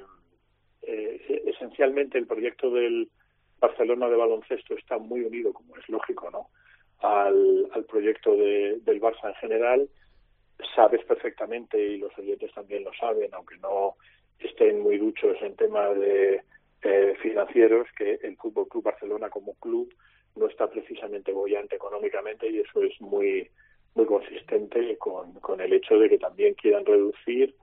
eh, 0.84 1.44
esencialmente 1.48 2.18
el 2.18 2.28
proyecto 2.28 2.70
del 2.70 3.10
Barcelona 3.68 4.10
de 4.10 4.16
baloncesto 4.16 4.76
está 4.76 4.98
muy 4.98 5.22
unido, 5.22 5.54
como 5.54 5.76
es 5.78 5.88
lógico, 5.90 6.30
¿no? 6.32 6.50
Al, 7.00 7.70
proyecto 7.90 8.36
de- 8.36 8.80
del 8.86 9.00
Barça 9.02 9.28
en 9.30 9.36
general. 9.36 9.90
Sabes 10.76 11.04
perfectamente, 11.06 11.78
y 11.78 11.98
los 11.98 12.18
oyentes 12.18 12.52
también 12.54 12.84
lo 12.84 12.94
saben, 12.94 13.34
aunque 13.34 13.58
no 13.58 13.96
estén 14.40 14.82
muy 14.82 14.98
duchos 14.98 15.38
en 15.42 15.56
temas 15.56 15.98
de 16.00 16.42
eh, 16.84 17.16
financieros, 17.22 17.88
que 17.98 18.20
el 18.24 18.36
Fútbol 18.38 18.68
Club 18.68 18.84
Barcelona 18.84 19.30
como 19.30 19.54
club 19.56 19.94
no 20.36 20.48
está 20.48 20.70
precisamente 20.70 21.32
bollante 21.32 21.76
económicamente 21.76 22.50
y 22.50 22.60
eso 22.60 22.82
es 22.84 23.00
muy 23.02 23.50
muy 23.96 24.06
consistente 24.06 24.98
con, 24.98 25.34
con 25.40 25.62
el 25.62 25.72
hecho 25.72 25.98
de 25.98 26.10
que 26.10 26.18
también 26.18 26.54
quieran 26.56 26.86
reducir 26.86 27.56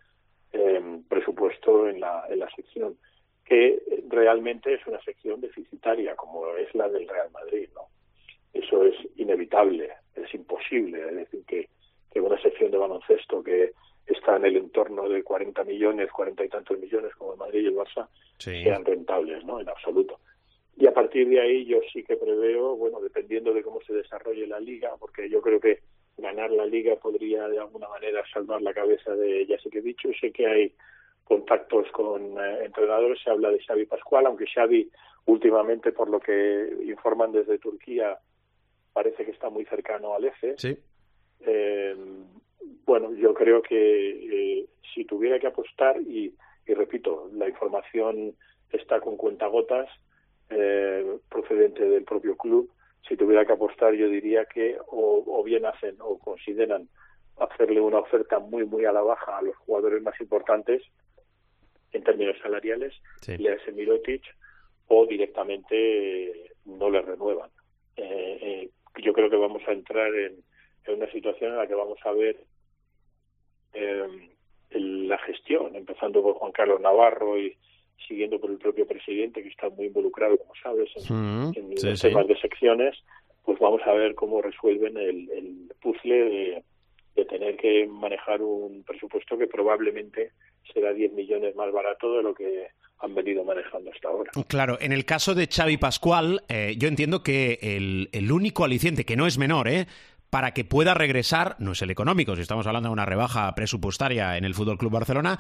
eh, 0.55 0.81
presupuesto 1.09 1.87
en 1.89 2.01
la, 2.01 2.25
en 2.31 2.39
la 2.39 2.49
sección, 2.57 2.97
que 3.45 3.83
realmente 4.09 4.75
es 4.75 4.87
una 4.87 5.01
sección 5.03 5.41
deficitaria, 5.41 6.15
como 6.17 6.49
es 6.57 6.75
la 6.75 6.89
del 6.89 7.09
Real 7.09 7.31
Madrid, 7.33 7.69
¿no? 7.75 7.83
Eso 8.53 8.85
es 8.85 8.95
inevitable, 9.17 9.91
es 10.15 10.33
imposible, 10.35 11.01
es 11.09 11.15
decir, 11.17 11.45
que, 11.47 11.69
que 12.13 12.21
una 12.21 12.41
sección 12.41 12.71
de 12.71 12.79
baloncesto 12.79 13.43
que 13.43 13.73
está 14.07 14.37
en 14.37 14.45
el 14.45 14.57
entorno 14.57 15.09
de 15.09 15.23
40 15.23 15.65
millones, 15.65 16.11
40 16.11 16.45
y 16.45 16.49
tantos 16.49 16.79
millones, 16.79 17.15
como 17.17 17.33
el 17.33 17.39
Madrid 17.39 17.63
y 17.63 17.67
el 17.67 17.77
Barça, 17.77 18.09
Sí. 18.39 18.63
sean 18.63 18.85
rentables, 18.85 19.45
¿no? 19.45 19.61
En 19.61 19.69
absoluto. 19.69 20.19
Y 20.77 20.87
a 20.87 20.93
partir 20.93 21.29
de 21.29 21.41
ahí 21.41 21.65
yo 21.65 21.79
sí 21.93 22.03
que 22.03 22.17
preveo, 22.17 22.77
bueno, 22.77 23.01
dependiendo 23.01 23.53
de 23.55 23.63
cómo 23.63 23.81
se 23.83 23.93
desarrolle 23.95 24.47
la 24.47 24.59
liga, 24.61 24.97
porque 24.99 25.29
yo 25.31 25.41
creo 25.41 25.61
que 25.61 25.81
ganar 26.19 26.51
la 26.51 26.67
liga 26.67 26.97
podría 26.97 27.49
de 27.49 27.59
alguna 27.59 27.89
manera 27.89 28.23
salvar 28.33 28.61
la 28.63 28.75
cabeza 28.75 29.15
de 29.15 29.47
Jasikevic. 29.47 29.99
Sé 30.19 30.33
que 30.33 30.47
hay 30.47 30.73
contactos 31.33 31.91
con 31.93 32.21
eh, 32.39 32.65
entrenadores, 32.67 33.19
se 33.23 33.31
habla 33.31 33.51
de 33.51 33.65
Xavi 33.65 33.87
Pascual, 33.87 34.27
aunque 34.27 34.45
Xavi 34.55 34.91
últimamente, 35.25 35.91
por 35.93 36.11
lo 36.11 36.21
que 36.21 36.37
informan 36.85 37.33
desde 37.33 37.59
Turquía, 37.59 38.19
parece 38.93 39.25
que 39.25 39.31
está 39.31 39.49
muy 39.49 39.65
cercano 39.65 40.15
al 40.15 40.25
EFE. 40.27 40.59
Sí. 40.59 40.77
Eh, 41.41 41.97
bueno, 42.85 43.15
yo 43.15 43.33
creo 43.33 43.63
que 43.63 43.81
eh, 44.35 44.67
si 44.93 45.07
tuviera 45.07 45.39
que 45.39 45.47
apostar, 45.47 45.99
y, 46.03 46.35
y 46.67 46.75
repito, 46.75 47.31
la 47.33 47.49
información 47.49 48.35
está 48.71 49.01
con 49.01 49.17
cuentagotas 49.17 49.89
eh, 50.51 51.17
procedente 51.31 51.83
del 51.89 52.05
propio 52.05 52.37
club, 52.37 52.71
si 53.09 53.17
tuviera 53.17 53.47
que 53.47 53.53
apostar 53.55 53.95
yo 53.95 54.07
diría 54.07 54.45
que 54.45 54.77
o, 54.87 55.25
o 55.27 55.43
bien 55.43 55.65
hacen 55.65 55.97
o 56.01 56.19
consideran 56.19 56.89
hacerle 57.39 57.81
una 57.81 58.01
oferta 58.01 58.39
muy 58.39 58.65
muy 58.67 58.85
a 58.85 58.93
la 58.93 59.01
baja 59.01 59.39
a 59.39 59.43
los 59.43 59.57
jugadores 59.57 60.03
más 60.03 60.21
importantes 60.21 60.83
en 61.93 62.03
términos 62.05 62.37
salariales, 62.43 62.95
Sí. 63.21 63.37
le 63.39 63.53
hace 63.53 63.73
Mirotic, 63.73 64.23
o 64.89 65.07
directamente 65.07 66.51
no 66.65 66.91
le 66.91 67.03
renuevan. 67.03 67.51
Eh, 67.97 68.39
eh, 68.41 68.71
yo 69.03 69.13
creo 69.13 69.31
que 69.31 69.37
vamos 69.37 69.63
a 69.67 69.73
entrar 69.73 70.15
en, 70.15 70.43
en 70.87 70.95
una 70.95 71.11
situación 71.13 71.53
en 71.53 71.59
la 71.59 71.67
que 71.67 71.75
vamos 71.75 71.99
a 72.05 72.13
ver 72.13 72.37
eh, 73.75 74.29
la 74.71 75.19
gestión, 75.19 75.75
empezando 75.77 76.23
por 76.23 76.35
Juan 76.35 76.53
Carlos 76.53 76.81
Navarro 76.81 77.39
y 77.39 77.57
siguiendo 78.09 78.41
por 78.41 78.51
el 78.51 78.59
propio 78.59 78.87
presidente, 78.87 79.43
que 79.43 79.49
está 79.49 79.69
muy 79.71 79.87
involucrado, 79.87 80.37
como 80.39 80.53
sabes, 80.63 80.91
en, 80.97 81.15
Mm, 81.15 81.53
en 81.57 81.79
sí, 81.79 81.87
los 81.87 82.01
sí. 82.01 82.09
temas 82.09 82.27
de 82.27 82.37
secciones, 82.41 82.97
pues 83.45 83.59
vamos 83.59 83.81
a 83.87 83.93
ver 83.93 84.15
cómo 84.15 84.43
resuelven 84.43 84.97
el, 84.97 85.31
el 85.31 85.73
puzzle 85.81 86.15
de, 86.25 86.65
de 87.15 87.25
tener 87.25 87.57
que 87.57 87.87
manejar 87.87 88.41
un 88.43 88.83
presupuesto 88.85 89.37
que 89.37 89.47
probablemente 89.47 90.33
será 90.73 90.93
10 90.93 91.13
millones 91.13 91.55
más 91.55 91.71
barato 91.73 92.17
de 92.17 92.23
lo 92.23 92.35
que 92.35 92.69
han 93.01 93.15
venido 93.15 93.45
manejando 93.45 93.91
hasta 93.91 94.09
ahora. 94.09 94.31
Claro, 94.49 94.79
en 94.81 94.93
el 94.93 95.05
caso 95.05 95.35
de 95.35 95.49
Xavi 95.49 95.77
Pascual, 95.77 96.43
eh, 96.49 96.75
yo 96.79 96.89
entiendo 96.89 97.23
que 97.23 97.59
el, 97.61 98.09
el 98.13 98.33
único 98.33 98.65
aliciente, 98.65 99.05
que 99.05 99.17
no 99.17 99.27
es 99.27 99.39
menor, 99.39 99.69
¿eh? 99.69 99.87
para 100.31 100.53
que 100.55 100.65
pueda 100.65 100.95
regresar, 100.95 101.57
no 101.59 101.73
es 101.73 101.83
el 101.83 101.91
económico, 101.91 102.35
si 102.35 102.41
estamos 102.41 102.67
hablando 102.67 102.89
de 102.89 102.95
una 102.95 103.05
rebaja 103.05 103.55
presupuestaria 103.55 104.39
en 104.39 104.47
el 104.47 104.55
Fútbol 104.55 104.79
Club 104.79 104.93
Barcelona, 104.93 105.39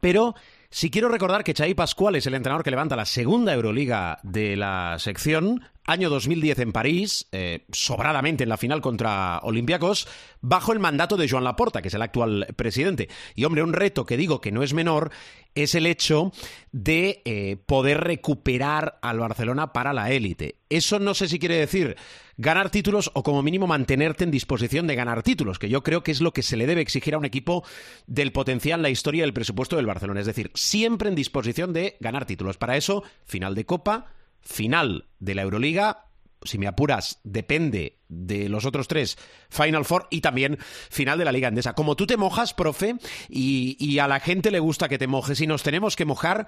pero 0.00 0.36
si 0.68 0.88
quiero 0.88 1.08
recordar 1.08 1.42
que 1.42 1.52
Xavi 1.52 1.74
Pascual 1.74 2.14
es 2.14 2.26
el 2.28 2.34
entrenador 2.34 2.62
que 2.62 2.70
levanta 2.70 2.94
la 2.94 3.06
segunda 3.06 3.52
Euroliga 3.52 4.18
de 4.22 4.56
la 4.56 4.96
sección, 5.00 5.62
año 5.90 6.08
2010 6.08 6.58
en 6.60 6.72
París, 6.72 7.28
eh, 7.32 7.66
sobradamente 7.72 8.44
en 8.44 8.48
la 8.48 8.56
final 8.56 8.80
contra 8.80 9.40
Olympiacos, 9.42 10.06
bajo 10.40 10.72
el 10.72 10.78
mandato 10.78 11.16
de 11.16 11.28
Joan 11.28 11.44
Laporta, 11.44 11.82
que 11.82 11.88
es 11.88 11.94
el 11.94 12.02
actual 12.02 12.46
presidente. 12.56 13.08
Y 13.34 13.44
hombre, 13.44 13.62
un 13.62 13.72
reto 13.72 14.06
que 14.06 14.16
digo 14.16 14.40
que 14.40 14.52
no 14.52 14.62
es 14.62 14.72
menor 14.72 15.10
es 15.54 15.74
el 15.74 15.86
hecho 15.86 16.32
de 16.72 17.22
eh, 17.24 17.56
poder 17.66 18.02
recuperar 18.02 18.98
al 19.02 19.18
Barcelona 19.18 19.72
para 19.72 19.92
la 19.92 20.10
élite. 20.12 20.56
Eso 20.68 21.00
no 21.00 21.14
sé 21.14 21.28
si 21.28 21.40
quiere 21.40 21.56
decir 21.56 21.96
ganar 22.36 22.70
títulos 22.70 23.10
o 23.14 23.22
como 23.22 23.42
mínimo 23.42 23.66
mantenerte 23.66 24.24
en 24.24 24.30
disposición 24.30 24.86
de 24.86 24.94
ganar 24.94 25.22
títulos, 25.22 25.58
que 25.58 25.68
yo 25.68 25.82
creo 25.82 26.02
que 26.02 26.12
es 26.12 26.20
lo 26.20 26.32
que 26.32 26.42
se 26.42 26.56
le 26.56 26.66
debe 26.66 26.80
exigir 26.80 27.14
a 27.14 27.18
un 27.18 27.24
equipo 27.24 27.64
del 28.06 28.32
potencial, 28.32 28.80
la 28.80 28.90
historia 28.90 29.20
y 29.20 29.24
el 29.24 29.34
presupuesto 29.34 29.76
del 29.76 29.86
Barcelona. 29.86 30.20
Es 30.20 30.26
decir, 30.26 30.50
siempre 30.54 31.08
en 31.08 31.16
disposición 31.16 31.72
de 31.72 31.96
ganar 32.00 32.26
títulos. 32.26 32.56
Para 32.56 32.76
eso, 32.76 33.02
final 33.24 33.54
de 33.54 33.66
Copa, 33.66 34.06
final 34.40 35.06
de 35.18 35.34
la 35.34 35.42
Euroliga, 35.42 36.06
si 36.42 36.58
me 36.58 36.66
apuras, 36.66 37.20
depende 37.24 37.98
de 38.08 38.48
los 38.48 38.64
otros 38.64 38.88
tres, 38.88 39.16
Final 39.50 39.84
Four 39.84 40.06
y 40.10 40.20
también 40.20 40.56
final 40.58 41.18
de 41.18 41.24
la 41.24 41.32
Liga 41.32 41.48
Andesa. 41.48 41.74
Como 41.74 41.96
tú 41.96 42.06
te 42.06 42.16
mojas, 42.16 42.54
profe, 42.54 42.94
y, 43.28 43.98
a 43.98 44.08
la 44.08 44.20
gente 44.20 44.50
le 44.50 44.58
gusta 44.58 44.88
que 44.88 44.98
te 44.98 45.06
mojes 45.06 45.40
y 45.40 45.46
nos 45.46 45.62
tenemos 45.62 45.96
que 45.96 46.04
mojar, 46.04 46.46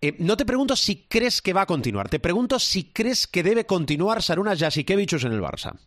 eh, 0.00 0.14
no 0.18 0.36
te 0.36 0.44
pregunto 0.44 0.76
si 0.76 1.06
crees 1.08 1.42
que 1.42 1.52
va 1.52 1.62
a 1.62 1.66
continuar, 1.66 2.08
te 2.08 2.20
pregunto 2.20 2.58
si 2.58 2.92
crees 2.92 3.26
que 3.26 3.42
debe 3.42 3.66
continuar 3.66 4.22
Saruna 4.22 4.56
Jasikevichus 4.56 5.24
en 5.24 5.32
el 5.32 5.40
Barça. 5.40 5.78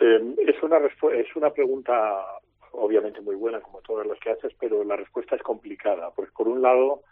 Eh, 0.00 0.34
es, 0.46 0.62
una 0.62 0.78
es 0.78 1.36
una 1.36 1.50
pregunta 1.50 1.92
obviamente 2.72 3.20
muy 3.20 3.36
buena 3.36 3.60
como 3.60 3.80
todas 3.80 4.06
las 4.06 4.18
que 4.18 4.30
haces, 4.30 4.52
pero 4.58 4.84
la 4.84 4.96
respuesta 4.96 5.36
es 5.36 5.42
complicada. 5.42 6.10
Pues 6.14 6.30
por 6.32 6.48
un 6.48 6.62
lado, 6.62 7.02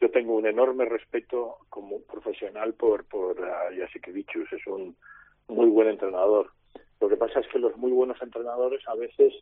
yo 0.00 0.10
tengo 0.10 0.36
un 0.36 0.46
enorme 0.46 0.84
respeto 0.84 1.58
como 1.68 2.00
profesional 2.02 2.74
por, 2.74 3.04
por 3.04 3.40
uh, 3.40 3.72
es 3.72 4.66
un 4.66 4.96
muy 5.48 5.66
buen 5.68 5.88
entrenador. 5.88 6.50
Lo 7.00 7.08
que 7.08 7.16
pasa 7.16 7.40
es 7.40 7.48
que 7.48 7.58
los 7.58 7.76
muy 7.76 7.90
buenos 7.90 8.20
entrenadores 8.22 8.86
a 8.86 8.94
veces 8.94 9.34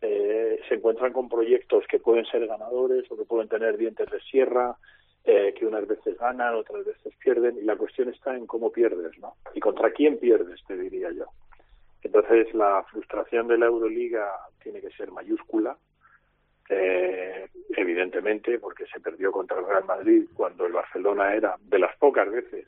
eh, 0.00 0.60
se 0.68 0.74
encuentran 0.74 1.12
con 1.12 1.28
proyectos 1.28 1.84
que 1.88 1.98
pueden 1.98 2.24
ser 2.26 2.46
ganadores 2.46 3.10
o 3.10 3.16
que 3.16 3.24
pueden 3.24 3.48
tener 3.48 3.76
dientes 3.76 4.10
de 4.10 4.20
sierra, 4.20 4.76
eh, 5.24 5.54
que 5.56 5.66
unas 5.66 5.86
veces 5.86 6.18
ganan, 6.18 6.56
otras 6.56 6.84
veces 6.84 7.14
pierden, 7.22 7.56
y 7.58 7.62
la 7.62 7.76
cuestión 7.76 8.08
está 8.08 8.36
en 8.36 8.46
cómo 8.46 8.72
pierdes, 8.72 9.16
¿no? 9.18 9.34
Y 9.54 9.60
contra 9.60 9.92
quién 9.92 10.18
pierdes, 10.18 10.60
te 10.66 10.76
diría 10.76 11.12
yo. 11.12 11.26
Entonces, 12.02 12.52
la 12.54 12.84
frustración 12.90 13.46
de 13.46 13.58
la 13.58 13.66
Euroliga 13.66 14.28
tiene 14.62 14.80
que 14.80 14.90
ser 14.90 15.12
mayúscula, 15.12 15.78
eh, 16.68 17.48
evidentemente, 17.76 18.58
porque 18.58 18.86
se 18.86 19.00
perdió 19.00 19.32
contra 19.32 19.58
el 19.58 19.66
Real 19.66 19.84
Madrid 19.84 20.24
cuando 20.34 20.66
el 20.66 20.72
Barcelona 20.72 21.34
era 21.34 21.56
de 21.60 21.78
las 21.78 21.96
pocas 21.96 22.30
veces, 22.30 22.66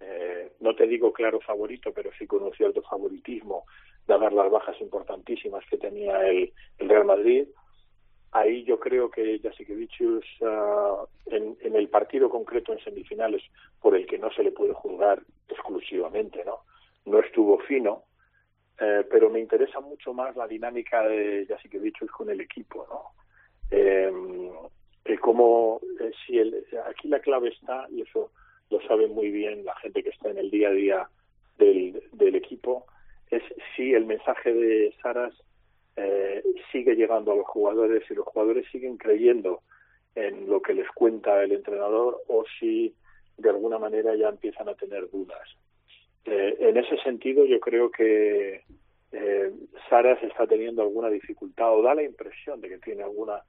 eh, 0.00 0.52
no 0.60 0.74
te 0.74 0.86
digo 0.86 1.12
claro 1.12 1.40
favorito, 1.40 1.92
pero 1.92 2.10
sí 2.18 2.26
con 2.26 2.42
un 2.42 2.52
cierto 2.52 2.82
favoritismo, 2.82 3.64
dadas 4.06 4.32
las 4.32 4.50
bajas 4.50 4.80
importantísimas 4.80 5.64
que 5.68 5.76
tenía 5.76 6.26
el, 6.26 6.52
Real 6.78 7.04
Madrid. 7.04 7.46
Ahí 8.32 8.64
yo 8.64 8.78
creo 8.78 9.10
que 9.10 9.40
Jasikevichus, 9.40 10.24
uh, 10.40 11.06
en, 11.26 11.56
el 11.74 11.88
partido 11.88 12.30
concreto 12.30 12.72
en 12.72 12.78
semifinales, 12.78 13.42
por 13.80 13.96
el 13.96 14.06
que 14.06 14.18
no 14.18 14.30
se 14.30 14.44
le 14.44 14.52
puede 14.52 14.72
juzgar 14.72 15.20
exclusivamente, 15.48 16.44
¿no? 16.44 16.60
No 17.06 17.18
estuvo 17.18 17.58
fino, 17.58 18.04
eh, 18.78 19.04
pero 19.10 19.30
me 19.30 19.40
interesa 19.40 19.80
mucho 19.80 20.14
más 20.14 20.36
la 20.36 20.46
dinámica 20.46 21.02
de 21.02 21.44
Jasikevichus 21.46 22.10
con 22.12 22.30
el 22.30 22.40
equipo, 22.40 22.86
¿no? 22.88 23.19
Eh, 23.70 24.10
como 25.20 25.80
eh, 26.00 26.10
si 26.26 26.38
el, 26.38 26.66
aquí 26.86 27.08
la 27.08 27.20
clave 27.20 27.50
está, 27.50 27.86
y 27.90 28.02
eso 28.02 28.32
lo 28.70 28.80
sabe 28.82 29.06
muy 29.06 29.30
bien 29.30 29.64
la 29.64 29.76
gente 29.76 30.02
que 30.02 30.10
está 30.10 30.30
en 30.30 30.38
el 30.38 30.50
día 30.50 30.68
a 30.68 30.72
día 30.72 31.08
del, 31.58 32.34
equipo, 32.34 32.86
es 33.30 33.42
si 33.76 33.92
el 33.92 34.06
mensaje 34.06 34.52
de 34.52 34.94
Saras 35.02 35.34
eh, 35.96 36.42
sigue 36.72 36.94
llegando 36.94 37.32
a 37.32 37.36
los 37.36 37.46
jugadores, 37.46 38.02
y 38.10 38.14
los 38.14 38.24
jugadores 38.26 38.66
siguen 38.72 38.96
creyendo 38.96 39.62
en 40.14 40.48
lo 40.48 40.62
que 40.62 40.74
les 40.74 40.88
cuenta 40.92 41.42
el 41.42 41.52
entrenador 41.52 42.22
o 42.28 42.44
si 42.58 42.94
de 43.36 43.50
alguna 43.50 43.78
manera 43.78 44.14
ya 44.16 44.28
empiezan 44.28 44.68
a 44.68 44.74
tener 44.74 45.10
dudas. 45.10 45.48
Eh, 46.24 46.56
en 46.60 46.76
ese 46.76 46.96
sentido, 47.02 47.44
yo 47.44 47.60
creo 47.60 47.90
que 47.90 48.62
Saras 49.88 50.22
está 50.22 50.46
teniendo 50.46 50.82
alguna 50.82 51.08
dificultad 51.08 51.74
o 51.74 51.82
da 51.82 51.94
la 51.94 52.04
impresión 52.04 52.60
de 52.60 52.68
que 52.68 52.78
tiene 52.78 53.02
alguna 53.02 53.42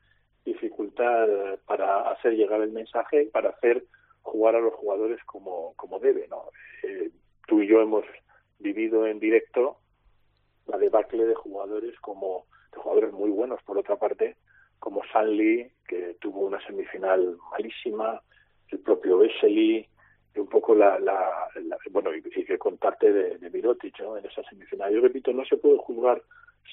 dificultad 0.45 1.27
para 1.65 2.11
hacer 2.11 2.33
llegar 2.33 2.61
el 2.61 2.71
mensaje, 2.71 3.29
para 3.31 3.49
hacer 3.49 3.83
jugar 4.21 4.55
a 4.55 4.59
los 4.59 4.73
jugadores 4.73 5.23
como, 5.25 5.73
como 5.75 5.99
debe. 5.99 6.27
¿no? 6.27 6.49
Eh, 6.83 7.11
tú 7.47 7.61
y 7.61 7.67
yo 7.67 7.81
hemos 7.81 8.05
vivido 8.59 9.07
en 9.07 9.19
directo 9.19 9.77
la 10.67 10.77
debacle 10.77 11.25
de 11.25 11.35
jugadores 11.35 11.99
como 11.99 12.45
de 12.71 12.77
jugadores 12.77 13.11
muy 13.11 13.29
buenos 13.29 13.61
por 13.63 13.77
otra 13.77 13.97
parte 13.97 14.37
como 14.79 15.01
Sanli 15.11 15.69
que 15.87 16.15
tuvo 16.19 16.41
una 16.41 16.65
semifinal 16.65 17.37
malísima 17.51 18.21
el 18.69 18.79
propio 18.79 19.17
Vesely 19.17 19.87
y 20.33 20.39
un 20.39 20.47
poco 20.47 20.73
la, 20.73 20.97
la, 20.99 21.49
bueno 21.91 22.15
y, 22.15 22.21
que 22.21 22.57
contarte 22.57 23.11
de, 23.11 23.37
de 23.37 23.61
¿no? 23.99 24.17
en 24.17 24.25
esa 24.25 24.43
semifinal 24.43 24.93
yo 24.93 25.01
repito 25.01 25.33
no 25.33 25.43
se 25.45 25.57
puede 25.57 25.77
juzgar 25.79 26.21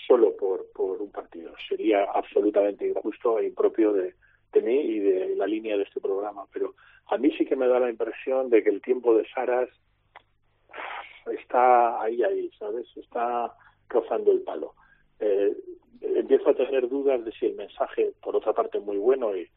solo 0.06 0.36
por, 0.36 0.70
por 0.72 1.00
un 1.00 1.10
partido. 1.10 1.52
Sería 1.68 2.04
absolutamente 2.04 2.88
injusto 2.88 3.38
e 3.38 3.46
impropio 3.46 3.92
de, 3.92 4.14
de 4.52 4.62
mí 4.62 4.80
y 4.80 4.98
de 5.00 5.36
la 5.36 5.46
línea 5.46 5.76
de 5.76 5.84
este 5.84 6.00
programa. 6.00 6.46
Pero 6.52 6.74
a 7.06 7.18
mí 7.18 7.30
sí 7.36 7.44
que 7.44 7.56
me 7.56 7.68
da 7.68 7.80
la 7.80 7.90
impresión 7.90 8.50
de 8.50 8.62
que 8.62 8.70
el 8.70 8.82
tiempo 8.82 9.14
de 9.16 9.28
Saras 9.28 9.68
está 11.26 12.00
ahí, 12.00 12.22
ahí, 12.22 12.50
¿sabes? 12.58 12.86
Está 12.96 13.54
rozando 13.88 14.32
el 14.32 14.42
palo. 14.42 14.74
Eh, 15.20 15.56
empiezo 16.00 16.50
a 16.50 16.54
tener 16.54 16.88
dudas 16.88 17.24
de 17.24 17.32
si 17.32 17.46
el 17.46 17.56
mensaje, 17.56 18.12
por 18.22 18.36
otra 18.36 18.52
parte, 18.52 18.78
muy 18.80 18.96
bueno 18.98 19.36
y 19.36 19.48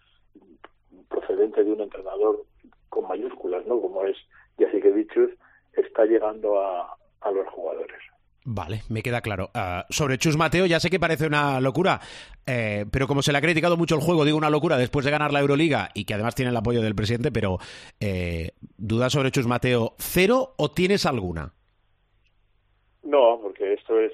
procedente 1.08 1.64
de 1.64 1.72
un 1.72 1.82
entrenador 1.82 2.46
con 2.90 3.08
mayúsculas, 3.08 3.66
¿no? 3.66 3.80
Como 3.80 4.06
es 4.06 4.18
Jasikevichus, 4.58 5.32
está 5.74 6.06
llegando 6.06 6.60
a, 6.60 6.98
a 7.22 7.32
los 7.32 7.48
jugadores. 7.50 8.02
Vale, 8.44 8.82
me 8.90 9.04
queda 9.04 9.22
claro. 9.22 9.52
Uh, 9.54 9.84
sobre 9.90 10.18
Chus 10.18 10.36
Mateo, 10.36 10.66
ya 10.66 10.80
sé 10.80 10.90
que 10.90 11.00
parece 11.00 11.28
una 11.28 11.62
locura, 11.62 12.00
eh, 12.48 12.86
pero 12.92 13.08
como 13.08 13.22
se 13.22 13.32
le 13.32 13.38
ha 13.38 13.42
criticado 13.42 13.78
mucho 13.78 13.96
el 13.96 14.02
juego, 14.02 14.26
digo 14.26 14.38
una 14.38 14.50
locura 14.50 14.78
después 14.78 15.06
de 15.06 15.12
ganar 15.12 15.32
la 15.32 15.42
Euroliga 15.42 15.90
y 15.94 16.06
que 16.06 16.16
además 16.16 16.34
tiene 16.34 16.50
el 16.50 16.58
apoyo 16.58 16.82
del 16.82 16.96
presidente, 16.96 17.32
pero 17.32 17.60
eh, 18.00 18.52
¿dudas 18.78 19.14
sobre 19.14 19.30
Chus 19.30 19.46
Mateo 19.46 19.94
cero 20.00 20.56
o 20.58 20.72
tienes 20.72 21.06
alguna? 21.06 21.54
No, 23.04 23.40
porque 23.42 23.74
esto 23.74 24.00
es, 24.00 24.12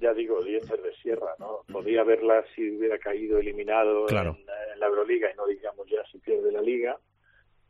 ya 0.00 0.12
digo, 0.12 0.42
dientes 0.42 0.82
de 0.82 0.94
sierra, 1.02 1.34
¿no? 1.38 1.60
Podría 1.72 2.04
verla 2.04 2.44
si 2.54 2.76
hubiera 2.76 2.98
caído 2.98 3.38
eliminado 3.38 4.08
en, 4.08 4.16
en, 4.16 4.80
la 4.80 4.86
Euroliga 4.86 5.30
y 5.32 5.36
no 5.36 5.46
digamos 5.46 5.88
ya 5.88 6.04
si 6.10 6.18
pierde 6.18 6.52
la 6.52 6.60
liga. 6.60 6.96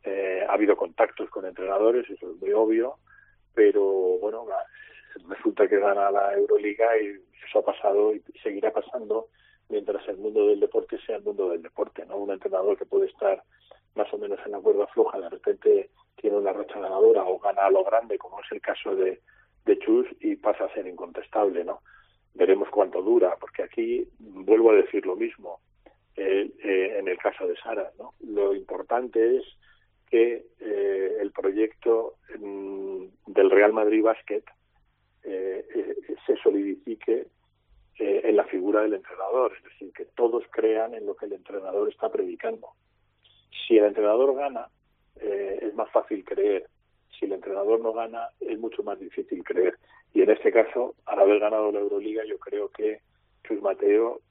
Eh, 0.03 0.43
ha 0.47 0.53
habido 0.53 0.75
contactos 0.75 1.29
con 1.31 1.45
entrenadores, 1.45 2.07
eso 2.09 2.31
es 2.31 2.41
muy 2.41 2.51
obvio, 2.51 2.97
pero 3.55 3.83
bueno, 4.19 4.45
resulta 5.27 5.67
que 5.67 5.79
gana 5.79 6.11
la 6.11 6.33
Euroliga 6.33 6.97
y 7.01 7.19
eso 7.47 7.59
ha 7.59 7.65
pasado 7.65 8.13
y 8.13 8.21
seguirá 8.43 8.71
pasando 8.71 9.27
mientras 9.69 10.07
el 10.07 10.17
mundo 10.17 10.47
del 10.47 10.59
deporte 10.59 10.97
sea 11.05 11.17
el 11.17 11.23
mundo 11.23 11.49
del 11.49 11.61
deporte, 11.61 12.05
¿no? 12.05 12.17
Un 12.17 12.31
entrenador 12.31 12.77
que 12.77 12.85
puede 12.85 13.07
estar 13.07 13.43
más 13.95 14.13
o 14.13 14.17
menos 14.17 14.39
en 14.45 14.51
la 14.51 14.59
cuerda 14.59 14.87
floja, 14.87 15.19
de 15.19 15.29
repente 15.29 15.89
tiene 16.15 16.37
una 16.37 16.53
racha 16.53 16.79
ganadora 16.79 17.23
o 17.23 17.39
gana 17.39 17.65
a 17.65 17.71
lo 17.71 17.83
grande, 17.83 18.17
como 18.17 18.39
es 18.41 18.51
el 18.51 18.61
caso 18.61 18.95
de, 18.95 19.21
de 19.65 19.79
Chus, 19.79 20.07
y 20.19 20.35
pasa 20.35 20.65
a 20.65 20.73
ser 20.73 20.87
incontestable, 20.87 21.63
¿no? 21.63 21.81
Veremos 22.33 22.69
cuánto 22.69 23.01
dura, 23.01 23.37
porque 23.39 23.63
aquí 23.63 24.07
vuelvo 24.19 24.71
a 24.71 24.75
decir 24.75 25.05
lo 25.05 25.15
mismo 25.15 25.59
eh, 26.17 26.51
eh, 26.63 26.97
en 26.99 27.07
el 27.07 27.17
caso 27.17 27.47
de 27.47 27.55
Sara, 27.57 27.91
¿no? 27.97 28.13
Lo 28.19 28.53
importante 28.53 29.37
es 29.37 29.43
que 30.09 30.45
eh, 30.59 31.17
el 31.19 31.31
proyecto 31.31 32.15
mm, 32.39 33.05
del 33.27 33.49
Real 33.49 33.73
Madrid 33.73 34.03
Basket 34.03 34.43
eh, 35.27 35.65
eh, 35.73 35.95
se 36.25 36.35
solidifique 36.37 37.27
eh, 37.97 38.21
en 38.23 38.35
la 38.35 38.43
figura 38.43 38.81
del 38.81 38.93
entrenador, 38.93 39.53
es 39.57 39.63
decir, 39.63 39.91
que 39.91 40.05
todos 40.05 40.43
crean 40.51 40.93
en 40.93 41.05
lo 41.07 41.15
que 41.15 41.25
el 41.25 41.33
entrenador 41.33 41.89
está 41.89 42.11
predicando. 42.11 42.67
Si 43.65 43.77
el 43.77 43.85
entrenador 43.85 44.35
gana, 44.35 44.67
es 45.15 45.73
más 45.73 45.89
fácil 45.91 46.23
creer. 46.23 46.67
Si 47.17 47.25
el 47.25 47.31
entrenador 47.31 47.79
no 47.79 47.93
gana, 47.93 48.27
es 48.39 48.59
mucho 48.59 48.83
más 48.83 48.99
difícil 48.99 49.43
creer. 49.43 49.77
Y 50.13 50.21
en 50.21 50.29
este 50.29 50.51
caso, 50.51 50.95
al 51.05 51.19
haber 51.19 51.39
ganado 51.39 51.71
la 51.71 51.79
Euroliga, 51.79 52.23
yo 52.25 52.37
creo 52.37 52.69
que 52.69 52.99
Chus 53.47 53.61
Mateo 53.61 54.21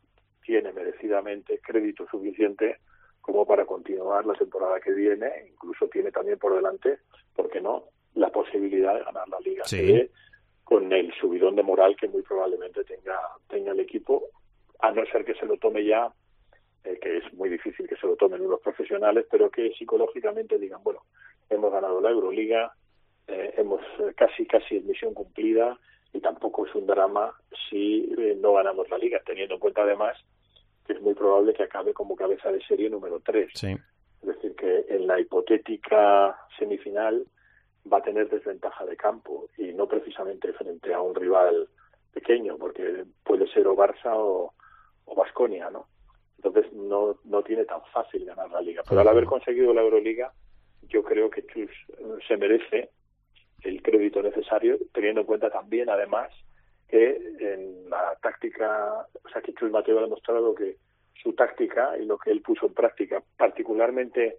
tiene 0.44 0.72
merecidamente 0.72 1.58
crédito 1.58 2.06
suficiente 2.08 2.76
como 3.22 3.46
para 3.46 3.64
continuar 3.64 4.26
la 4.26 4.34
temporada 4.34 4.78
que 4.78 4.92
viene, 4.92 5.30
incluso 5.50 5.88
tiene 5.88 6.12
también 6.12 6.38
por 6.38 6.54
delante, 6.54 6.98
¿por 7.34 7.50
qué 7.50 7.60
no?, 7.60 7.84
la 8.14 8.30
posibilidad 8.30 8.94
de 8.94 9.04
ganar 9.04 9.28
la 9.28 9.40
liga. 9.40 9.64
Sí 9.64 10.08
con 10.64 10.92
el 10.92 11.12
subidón 11.14 11.56
de 11.56 11.62
moral 11.62 11.96
que 11.96 12.08
muy 12.08 12.22
probablemente 12.22 12.84
tenga, 12.84 13.18
tenga 13.48 13.72
el 13.72 13.80
equipo, 13.80 14.24
a 14.80 14.90
no 14.90 15.04
ser 15.06 15.24
que 15.24 15.34
se 15.34 15.46
lo 15.46 15.56
tome 15.58 15.84
ya, 15.84 16.10
eh, 16.84 16.98
que 17.00 17.18
es 17.18 17.34
muy 17.34 17.48
difícil 17.48 17.86
que 17.88 17.96
se 17.96 18.06
lo 18.06 18.16
tomen 18.16 18.40
unos 18.40 18.60
profesionales, 18.60 19.26
pero 19.30 19.50
que 19.50 19.72
psicológicamente 19.72 20.58
digan, 20.58 20.82
bueno, 20.82 21.02
hemos 21.50 21.72
ganado 21.72 22.00
la 22.00 22.10
Euroliga, 22.10 22.72
eh, 23.26 23.54
hemos 23.56 23.80
eh, 24.00 24.12
casi 24.16 24.46
casi 24.46 24.76
es 24.76 24.84
misión 24.84 25.14
cumplida 25.14 25.78
y 26.12 26.20
tampoco 26.20 26.66
es 26.66 26.74
un 26.74 26.86
drama 26.86 27.32
si 27.68 28.12
eh, 28.18 28.36
no 28.38 28.52
ganamos 28.54 28.88
la 28.90 28.98
liga, 28.98 29.20
teniendo 29.24 29.54
en 29.54 29.60
cuenta 29.60 29.82
además 29.82 30.16
que 30.86 30.92
es 30.92 31.00
muy 31.00 31.14
probable 31.14 31.54
que 31.54 31.62
acabe 31.62 31.94
como 31.94 32.14
cabeza 32.14 32.52
de 32.52 32.62
serie 32.66 32.90
número 32.90 33.20
3. 33.20 33.50
Sí. 33.54 33.74
Es 34.20 34.28
decir, 34.28 34.54
que 34.54 34.84
en 34.88 35.06
la 35.06 35.18
hipotética 35.18 36.36
semifinal 36.58 37.24
va 37.90 37.98
a 37.98 38.02
tener 38.02 38.28
desventaja 38.28 38.84
de 38.84 38.96
campo 38.96 39.48
y 39.58 39.72
no 39.72 39.86
precisamente 39.86 40.52
frente 40.52 40.94
a 40.94 41.00
un 41.00 41.14
rival 41.14 41.68
pequeño, 42.12 42.56
porque 42.56 43.04
puede 43.24 43.46
ser 43.48 43.66
o 43.66 43.76
Barça 43.76 44.12
o, 44.14 44.52
o 45.04 45.14
Basconia, 45.14 45.70
¿no? 45.70 45.86
Entonces 46.38 46.72
no, 46.72 47.18
no 47.24 47.42
tiene 47.42 47.64
tan 47.64 47.82
fácil 47.92 48.24
ganar 48.24 48.50
la 48.50 48.60
liga. 48.60 48.82
Pero 48.88 49.00
al 49.00 49.08
haber 49.08 49.24
conseguido 49.24 49.72
la 49.72 49.82
Euroliga, 49.82 50.32
yo 50.88 51.02
creo 51.02 51.30
que 51.30 51.46
Chus 51.46 51.70
eh, 51.88 52.18
se 52.26 52.36
merece 52.36 52.90
el 53.62 53.82
crédito 53.82 54.22
necesario, 54.22 54.78
teniendo 54.92 55.22
en 55.22 55.26
cuenta 55.26 55.50
también, 55.50 55.88
además, 55.88 56.30
que 56.88 57.16
en 57.40 57.88
la 57.88 58.16
táctica, 58.20 59.06
o 59.24 59.28
sea, 59.30 59.40
que 59.40 59.54
Chus 59.54 59.70
Mateo 59.70 59.98
ha 59.98 60.02
demostrado 60.02 60.54
que 60.54 60.76
su 61.22 61.32
táctica 61.32 61.96
y 61.98 62.04
lo 62.04 62.18
que 62.18 62.30
él 62.30 62.42
puso 62.42 62.66
en 62.66 62.74
práctica, 62.74 63.22
particularmente 63.36 64.36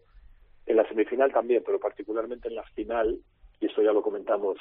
en 0.68 0.78
la 0.78 0.88
semifinal 0.88 1.32
también, 1.32 1.64
pero 1.66 1.80
particularmente 1.80 2.48
en 2.48 2.56
la 2.56 2.64
final, 2.64 3.20
y 3.66 3.72
eso 3.72 3.82
ya 3.82 3.92
lo 3.92 4.02
comentamos 4.02 4.58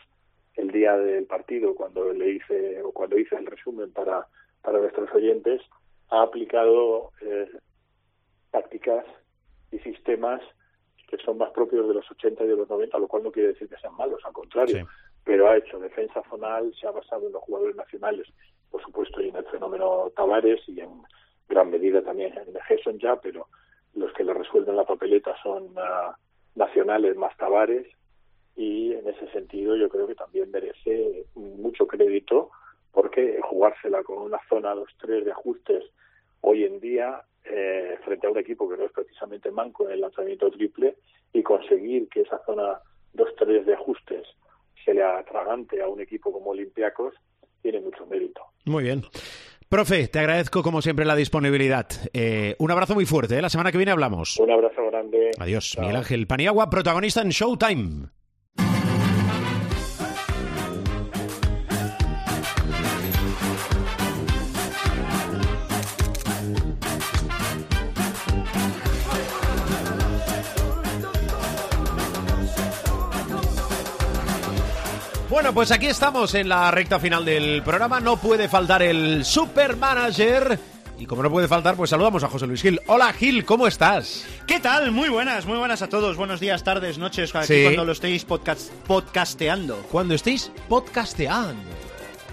el 0.55 0.70
día 0.70 0.96
del 0.96 1.26
partido 1.26 1.74
cuando 1.74 2.12
le 2.12 2.30
hice 2.30 2.82
o 2.82 2.92
cuando 2.92 3.18
hice 3.18 3.36
el 3.36 3.46
resumen 3.46 3.92
para 3.92 4.26
para 4.64 4.78
nuestros 4.78 5.14
oyentes, 5.14 5.61
ha 6.09 6.22
aplicado 6.22 7.12
eh, 7.20 7.50
tácticas 8.50 9.05
y 9.70 9.78
sistemas 9.80 10.40
que 11.07 11.18
son 11.18 11.36
más 11.36 11.50
propios 11.50 11.86
de 11.86 11.94
los 11.94 12.11
80 12.11 12.44
y 12.44 12.48
de 12.48 12.57
los 12.57 12.68
90, 12.68 12.98
lo 12.98 13.07
cual 13.07 13.24
no 13.24 13.30
quiere 13.30 13.48
decir 13.48 13.68
que 13.68 13.76
sean 13.76 13.94
malos, 13.94 14.20
al 14.24 14.32
contrario. 14.32 14.78
Sí. 14.78 14.84
Pero 15.22 15.48
ha 15.48 15.59
hecho 15.59 15.78
defensa 15.78 16.22
zonal, 16.30 16.74
se 16.80 16.86
ha 16.86 16.92
basado 16.92 17.26
en 17.26 17.34
los 17.34 17.42
jugadores 17.42 17.76
nacionales, 17.76 18.26
por 18.70 18.82
supuesto, 18.82 19.20
y 19.20 19.28
en 19.28 19.36
el 19.36 19.44
fenómeno 19.46 20.11
Tavares 20.16 20.66
y 20.66 20.80
en 20.80 21.02
gran 21.48 21.70
medida 21.70 22.02
también 22.02 22.32
en 22.38 22.55
Gerson 22.66 22.98
ya, 22.98 23.16
pero 23.16 23.46
los 23.94 24.12
que 24.14 24.24
le 24.24 24.32
resuelven 24.32 24.76
la 24.76 24.84
papeleta 24.84 25.36
son 25.42 25.74
ah, 25.76 26.16
nacionales 26.55 27.16
más 27.16 27.36
Tavares 27.36 27.86
y 28.57 28.92
en 28.92 29.09
ese 29.09 29.28
sentido 29.32 29.76
yo 29.76 29.88
creo 29.88 30.07
que 30.07 30.14
también 30.14 30.50
merece 30.50 31.24
mucho 31.34 31.86
crédito 31.86 32.50
porque 32.92 33.40
jugársela 33.42 34.02
con 34.02 34.18
una 34.18 34.38
zona 34.48 34.74
2-3 34.74 35.24
de 35.24 35.32
ajustes 35.32 35.84
hoy 36.40 36.64
en 36.64 36.80
día 36.80 37.22
eh, 37.44 37.98
frente 38.05 38.26
a 38.26 38.30
un 38.30 38.38
equipo 38.38 38.68
que 38.68 38.76
no 38.76 38.84
es 38.84 38.92
precisamente 38.92 39.50
manco 39.50 39.86
en 39.86 39.94
el 39.94 40.00
lanzamiento 40.00 40.50
triple 40.50 40.96
y 41.32 41.42
conseguir 41.42 42.09
que 42.09 42.22
esa 42.22 42.40
zona 42.46 42.80
2-3 43.14 43.64
de 43.64 43.74
ajustes 43.74 44.26
se 44.84 44.94
le 44.94 45.02
atragante 45.02 45.82
a 45.82 45.88
un 45.88 46.00
equipo 46.00 46.32
como 46.32 46.50
Olympiacos 46.50 47.14
tiene 47.62 47.80
mucho 47.80 48.07
mérito. 48.07 48.42
Muy 48.66 48.84
bien. 48.84 49.02
Profe, 49.68 50.07
te 50.09 50.18
agradezco 50.18 50.62
como 50.62 50.82
siempre 50.82 51.05
la 51.05 51.16
disponibilidad. 51.16 51.86
Eh, 52.12 52.55
un 52.59 52.70
abrazo 52.70 52.94
muy 52.94 53.07
fuerte. 53.07 53.38
¿eh? 53.38 53.42
La 53.42 53.48
semana 53.48 53.72
que 53.72 53.78
viene 53.78 53.92
hablamos. 53.92 54.38
Un 54.38 54.50
abrazo 54.50 54.86
grande. 54.86 55.30
Adiós, 55.38 55.70
Chao. 55.70 55.82
Miguel 55.82 55.96
Ángel 55.96 56.26
Paniagua, 56.26 56.70
protagonista 56.70 57.22
en 57.22 57.30
Showtime. 57.30 58.09
Bueno, 75.35 75.53
pues 75.53 75.72
aquí 75.72 75.87
estamos 75.87 76.32
en 76.37 76.49
la 76.49 76.70
recta 76.70 77.01
final 77.01 77.24
del 77.24 77.61
programa. 77.64 77.99
No 77.99 78.18
puede 78.18 78.49
faltar 78.49 78.85
el 78.85 79.24
supermanager. 79.24 80.61
Y 80.97 81.07
como 81.07 81.24
no 81.24 81.30
puede 81.30 81.49
faltar, 81.49 81.74
pues 81.74 81.91
saludamos 81.91 82.22
a 82.22 82.28
José 82.28 82.47
Luis 82.47 82.62
Gil. 82.62 82.80
Hola 82.87 83.12
Gil, 83.12 83.45
¿cómo 83.45 83.66
estás? 83.66 84.24
¿Qué 84.47 84.61
tal? 84.61 84.93
Muy 84.93 85.09
buenas, 85.09 85.45
muy 85.45 85.59
buenas 85.59 85.82
a 85.82 85.89
todos. 85.89 86.16
Buenos 86.16 86.39
días, 86.39 86.62
tardes, 86.62 86.99
noches, 86.99 87.35
aquí 87.35 87.49
Sí. 87.49 87.62
cuando 87.64 87.85
lo 87.85 87.91
estéis 87.91 88.24
podcast, 88.24 88.70
podcasteando. 88.87 89.74
Cuando 89.91 90.14
estéis 90.14 90.53
podcasteando. 90.68 91.68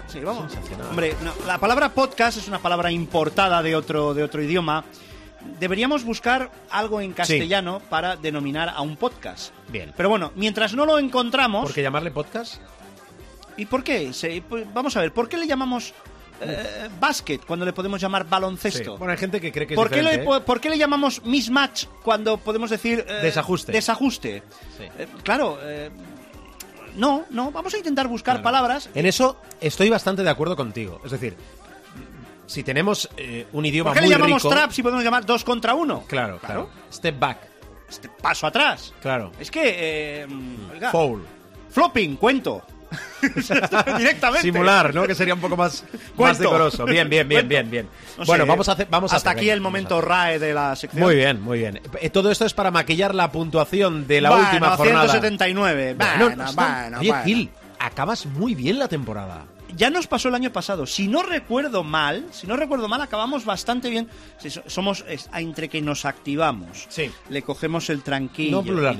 Sí, 0.06 0.20
vamos. 0.20 0.52
Hombre, 0.88 1.16
no, 1.24 1.32
la 1.44 1.58
palabra 1.58 1.88
podcast 1.88 2.38
es 2.38 2.46
una 2.46 2.60
palabra 2.60 2.92
importada 2.92 3.64
de 3.64 3.74
otro, 3.74 4.14
de 4.14 4.22
otro 4.22 4.40
idioma. 4.44 4.84
Deberíamos 5.58 6.04
buscar 6.04 6.52
algo 6.70 7.00
en 7.00 7.14
castellano 7.14 7.82
para 7.90 8.14
denominar 8.14 8.68
a 8.68 8.80
un 8.80 8.96
podcast. 8.96 9.52
Bien. 9.70 9.92
Pero 9.96 10.08
bueno, 10.08 10.30
mientras 10.36 10.72
no 10.74 10.86
lo 10.86 11.00
encontramos... 11.00 11.64
¿Por 11.64 11.74
qué 11.74 11.82
llamarle 11.82 12.12
podcast? 12.12 12.62
¿Y 13.56 13.66
por 13.66 13.82
qué? 13.84 14.12
Se- 14.12 14.42
pues, 14.48 14.66
vamos 14.72 14.96
a 14.96 15.00
ver, 15.00 15.12
¿por 15.12 15.28
qué 15.28 15.36
le 15.36 15.46
llamamos 15.46 15.92
eh, 16.40 16.88
básquet 16.98 17.44
cuando 17.44 17.64
le 17.64 17.72
podemos 17.72 18.00
llamar 18.00 18.28
baloncesto? 18.28 18.92
Sí. 18.92 18.98
Bueno, 18.98 19.12
hay 19.12 19.18
gente 19.18 19.40
que 19.40 19.52
cree 19.52 19.66
que 19.66 19.74
es 19.74 19.78
¿Por 19.78 19.90
qué, 19.90 20.02
le, 20.02 20.14
¿eh? 20.14 20.18
po- 20.20 20.40
por 20.40 20.60
qué 20.60 20.70
le 20.70 20.78
llamamos 20.78 21.24
mismatch 21.24 21.86
cuando 22.02 22.38
podemos 22.38 22.70
decir... 22.70 23.04
eh, 23.08 23.12
Desajuste. 23.22 23.72
Desajuste. 23.72 24.42
Sí. 24.76 24.84
Eh, 24.98 25.06
claro, 25.22 25.58
eh, 25.62 25.90
no, 26.96 27.24
no, 27.30 27.50
vamos 27.52 27.72
a 27.74 27.78
intentar 27.78 28.08
buscar 28.08 28.34
Claro. 28.36 28.42
palabras. 28.44 28.88
En 28.94 29.06
eso 29.06 29.36
estoy 29.60 29.88
bastante 29.90 30.22
de 30.22 30.30
acuerdo 30.30 30.56
contigo. 30.56 31.00
Es 31.04 31.10
decir, 31.12 31.36
si 32.46 32.62
tenemos 32.62 33.08
eh, 33.16 33.46
un 33.52 33.64
idioma 33.64 33.90
¿Por 33.90 33.98
qué 33.98 34.00
muy 34.02 34.10
le 34.10 34.18
llamamos 34.18 34.42
rico... 34.42 34.54
trap 34.54 34.72
si 34.72 34.82
podemos 34.82 35.04
llamar 35.04 35.24
dos 35.24 35.44
contra 35.44 35.74
uno? 35.74 36.04
Claro, 36.06 36.38
claro. 36.38 36.68
Step 36.92 37.18
back. 37.18 37.38
Este 37.88 38.08
paso 38.08 38.46
atrás. 38.46 38.92
Claro. 39.00 39.32
Es 39.38 39.50
que... 39.50 39.60
eh, 40.22 40.26
oiga, 40.74 40.90
Foul. 40.90 41.22
flopping, 41.70 42.16
cuento. 42.16 42.62
Directamente. 43.98 44.42
Simular, 44.42 44.94
¿no? 44.94 45.06
Que 45.06 45.14
sería 45.14 45.34
un 45.34 45.40
poco 45.40 45.56
más, 45.56 45.84
más 46.16 46.38
decoroso. 46.38 46.84
Bien, 46.84 47.08
bien, 47.08 47.28
bien, 47.28 47.48
bien, 47.48 47.70
bien. 47.70 47.88
No 48.18 48.24
bueno, 48.24 48.44
sé, 48.44 48.48
vamos 48.48 48.68
a 48.68 48.72
hacer... 48.72 48.88
Vamos 48.90 49.12
a 49.12 49.16
Hasta 49.16 49.30
hacer, 49.30 49.38
aquí 49.38 49.46
venga, 49.46 49.54
el 49.54 49.60
momento. 49.60 50.00
RAE 50.00 50.38
de 50.38 50.54
la 50.54 50.76
sección. 50.76 51.02
Muy 51.02 51.16
bien, 51.16 51.40
muy 51.40 51.58
bien. 51.58 51.80
Eh, 52.00 52.10
Todo 52.10 52.30
esto 52.30 52.44
es 52.44 52.54
para 52.54 52.70
maquillar 52.70 53.14
la 53.14 53.30
puntuación 53.32 54.06
de 54.06 54.20
la 54.20 54.30
Bueno, 54.30 54.44
última 54.44 54.76
jornada. 54.76 55.02
179. 55.08 55.94
Bueno, 55.94 56.12
Bueno, 56.26 56.44
bueno, 56.54 56.98
Oye. 57.00 57.14
Gil, 57.24 57.50
acabas 57.78 58.26
muy 58.26 58.54
bien 58.54 58.78
la 58.78 58.88
temporada. 58.88 59.44
Ya 59.76 59.90
nos 59.90 60.06
pasó 60.06 60.28
el 60.28 60.34
año 60.34 60.52
pasado. 60.52 60.86
Si 60.86 61.08
no 61.08 61.22
recuerdo 61.22 61.82
mal, 61.84 62.26
si 62.30 62.46
no 62.46 62.56
recuerdo 62.56 62.88
mal, 62.88 63.00
acabamos 63.00 63.44
bastante 63.44 63.90
bien. 63.90 64.08
Si 64.38 64.50
somos 64.66 65.04
es- 65.08 65.28
entre 65.34 65.68
que 65.68 65.80
nos 65.80 66.04
activamos, 66.04 66.86
Sí. 66.88 67.10
le 67.28 67.42
cogemos 67.42 67.90
el 67.90 68.02
tranquillo. 68.02 68.62
No 68.62 68.92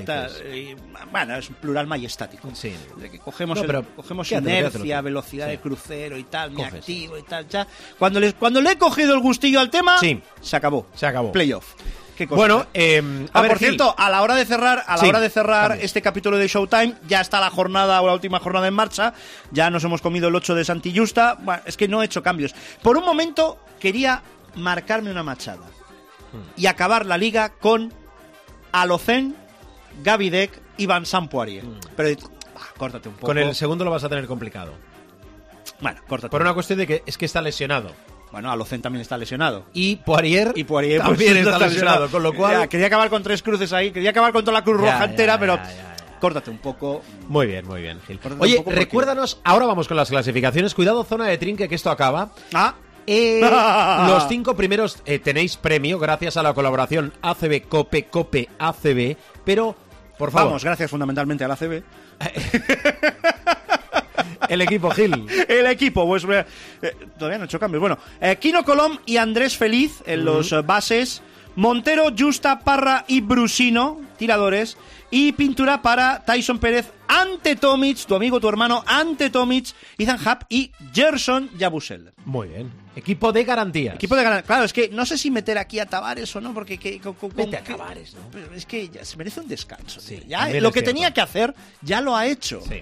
y, 0.53 0.75
bueno, 1.11 1.35
es 1.35 1.49
un 1.49 1.55
plural 1.55 1.87
majestático. 1.87 2.49
Sí. 2.53 2.73
De 2.97 3.09
que 3.09 3.19
cogemos, 3.19 3.57
No, 3.61 3.79
el- 3.79 3.85
cogemos 3.95 4.31
inercia, 4.31 5.01
velocidad 5.01 5.45
Sí. 5.45 5.51
de 5.51 5.59
crucero 5.59 6.17
y 6.17 6.23
tal, 6.23 6.51
me 6.51 6.57
Coges. 6.57 6.73
activo 6.75 7.17
y 7.17 7.23
tal, 7.23 7.47
ya. 7.47 7.67
Cuando, 7.97 8.19
les, 8.19 8.33
cuando 8.33 8.61
le 8.61 8.71
he 8.71 8.77
cogido 8.77 9.13
el 9.13 9.19
gustillo 9.19 9.59
al 9.59 9.69
tema, 9.69 9.97
Sí. 9.99 10.21
se 10.41 10.55
acabó. 10.55 10.87
Se 10.95 11.05
acabó. 11.05 11.31
Playoff. 11.31 11.73
Qué 12.23 12.27
cosa, 12.29 12.37
Bueno, 12.39 12.65
¿eh? 12.73 13.27
a 13.33 13.39
Ah, 13.39 13.41
ver, 13.41 13.51
por 13.51 13.59
Gil, 13.59 13.67
cierto, 13.69 13.93
a 13.97 14.09
la 14.09 14.21
hora 14.21 14.35
de 14.35 14.45
cerrar, 14.45 14.83
a 14.87 14.93
la 14.95 14.97
Sí, 14.97 15.07
hora 15.09 15.19
de 15.19 15.29
cerrar 15.29 15.77
este 15.81 16.01
capítulo 16.01 16.37
de 16.37 16.47
Showtime, 16.47 16.95
ya 17.07 17.21
está 17.21 17.39
la 17.39 17.49
jornada 17.49 18.01
o 18.01 18.07
la 18.07 18.13
última 18.13 18.39
jornada 18.39 18.67
en 18.67 18.73
marcha. 18.73 19.13
Ya 19.51 19.69
nos 19.69 19.83
hemos 19.83 20.01
comido 20.01 20.27
el 20.29 20.35
8 20.35 20.55
de 20.55 20.65
Santillusta. 20.65 21.35
Bueno, 21.41 21.61
es 21.65 21.77
que 21.77 21.87
no 21.87 22.01
he 22.01 22.05
hecho 22.05 22.23
cambios. 22.23 22.53
Por 22.81 22.97
un 22.97 23.05
momento 23.05 23.59
quería 23.79 24.21
marcarme 24.55 25.11
una 25.11 25.23
machada 25.23 25.63
Hmm. 26.31 26.37
y 26.55 26.65
acabar 26.67 27.05
la 27.05 27.17
liga 27.17 27.49
con 27.49 27.93
Alocen, 28.71 29.35
Gavidec 30.03 30.59
y 30.77 30.85
Van 30.87 31.03
Poirier. 31.29 31.63
Pero 31.95 32.19
ah, 32.55 32.59
córtate 32.77 33.09
un 33.09 33.15
poco. 33.15 33.25
Hmm. 33.25 33.29
con 33.29 33.37
el 33.37 33.53
segundo 33.55 33.83
lo 33.85 33.91
vas 33.91 34.03
a 34.03 34.09
tener 34.09 34.25
complicado. 34.27 34.73
Bueno, 35.79 36.01
córtate. 36.07 36.29
Por 36.31 36.41
una 36.41 36.53
cuestión 36.53 36.79
de 36.79 36.87
que 36.87 37.03
es 37.05 37.17
que 37.17 37.25
está 37.25 37.41
lesionado. 37.41 37.91
Bueno, 38.33 38.51
Alocen 38.51 38.81
también 38.81 39.01
está 39.01 39.15
lesionado. 39.15 39.65
Y 39.73 39.97
Poirier, 39.97 40.53
Y 40.55 40.63
Poirier 40.63 41.01
pues, 41.03 41.09
también 41.19 41.37
está 41.37 41.59
lesionado, 41.59 42.09
con 42.09 42.23
lo 42.23 42.33
cual... 42.33 42.61
Ya, 42.61 42.67
quería 42.67 42.87
acabar 42.87 43.07
con 43.11 43.21
tres 43.21 43.43
cruces 43.43 43.71
ahí, 43.73 43.91
quería 43.91 44.09
acabar 44.09 44.33
con 44.33 44.43
toda 44.43 44.57
la 44.57 44.63
cruz 44.63 44.81
Ya, 44.81 44.87
roja 44.87 45.05
ya, 45.05 45.11
entera, 45.11 45.39
pero 45.39 45.59
córtate 46.19 46.49
un 46.49 46.57
poco. 46.57 47.03
Muy 47.27 47.45
bien, 47.45 47.67
muy 47.67 47.81
bien, 47.83 48.01
Gil. 48.07 48.19
Córtate 48.19 48.41
Oye, 48.43 48.61
porque- 48.63 48.79
recuérdanos, 48.79 49.39
ahora 49.43 49.67
vamos 49.67 49.87
con 49.87 49.97
las 49.97 50.09
clasificaciones. 50.09 50.73
Cuidado, 50.73 51.03
zona 51.03 51.27
de 51.27 51.37
trinque, 51.37 51.69
que 51.69 51.75
esto 51.75 51.91
acaba. 51.91 52.31
Ah, 52.55 52.73
Eh, 53.05 53.39
los 54.07 54.27
cinco 54.27 54.55
primeros 54.55 54.97
eh, 55.05 55.19
tenéis 55.19 55.55
premio 55.57 55.99
gracias 55.99 56.35
a 56.35 56.41
la 56.41 56.55
colaboración 56.55 57.13
ACB 57.21 57.67
Cope 57.69 58.05
Cope 58.05 58.49
ACB, 58.57 59.15
pero 59.45 59.75
por 60.17 60.31
favor, 60.31 60.47
vamos, 60.47 60.63
gracias 60.63 60.89
fundamentalmente 60.89 61.43
a 61.43 61.49
la 61.49 61.55
CB. 61.55 61.83
el 64.49 64.61
equipo 64.61 64.89
Gil. 64.91 65.25
El 65.47 65.65
equipo, 65.67 66.05
pues 66.05 66.23
eh, 66.25 66.45
eh, 66.81 66.95
todavía 67.17 67.37
no 67.37 67.43
he 67.43 67.47
hecho 67.47 67.59
cambios. 67.59 67.79
Bueno, 67.81 67.97
eh, 68.21 68.37
Kino 68.39 68.63
Colom 68.63 68.97
y 69.05 69.17
Andrés 69.17 69.57
Feliz 69.57 70.01
en 70.05 70.25
los 70.25 70.51
eh, 70.51 70.61
bases. 70.61 71.21
Montero, 71.55 72.05
Justa, 72.17 72.61
Parra 72.61 73.05
y 73.07 73.21
Brusino, 73.21 74.01
tiradores. 74.17 74.75
Y 75.11 75.33
pintura 75.33 75.83
para 75.83 76.25
Tyson 76.25 76.57
Pérez 76.57 76.87
ante 77.07 77.55
Tomic, 77.55 78.03
tu 78.07 78.15
amigo, 78.15 78.39
tu 78.39 78.49
hermano, 78.49 78.83
ante 78.87 79.29
Tomic, 79.29 79.67
Ethan 79.99 80.17
Happ 80.25 80.45
y 80.49 80.71
Gerson 80.91 81.51
Yabusel. 81.55 82.11
Muy 82.25 82.47
bien. 82.47 82.71
Equipo 82.95 83.31
de 83.31 83.43
garantías. 83.43 83.93
Equipo 83.95 84.15
de 84.15 84.23
ganar. 84.23 84.43
Claro, 84.43 84.63
es 84.63 84.73
que 84.73 84.89
no 84.89 85.05
sé 85.05 85.19
si 85.19 85.29
meter 85.29 85.59
aquí 85.59 85.77
a 85.77 85.85
Tavares 85.85 86.35
o 86.35 86.41
no, 86.41 86.51
porque 86.55 86.79
que, 86.79 86.99
con- 86.99 87.13
con- 87.13 87.29
Vete 87.35 87.57
a 87.57 87.61
¿no? 87.61 87.75
Pero 88.31 88.51
es 88.55 88.65
que 88.65 88.89
ya 88.89 89.05
se 89.05 89.15
merece 89.17 89.39
un 89.39 89.47
descanso. 89.47 89.99
Sí, 90.01 90.23
ya 90.27 90.47
lo 90.47 90.71
que 90.71 90.79
cierto. 90.79 90.83
tenía 90.89 91.13
que 91.13 91.21
hacer, 91.21 91.53
ya 91.83 92.01
lo 92.01 92.15
ha 92.15 92.25
hecho. 92.25 92.61
Sí. 92.67 92.81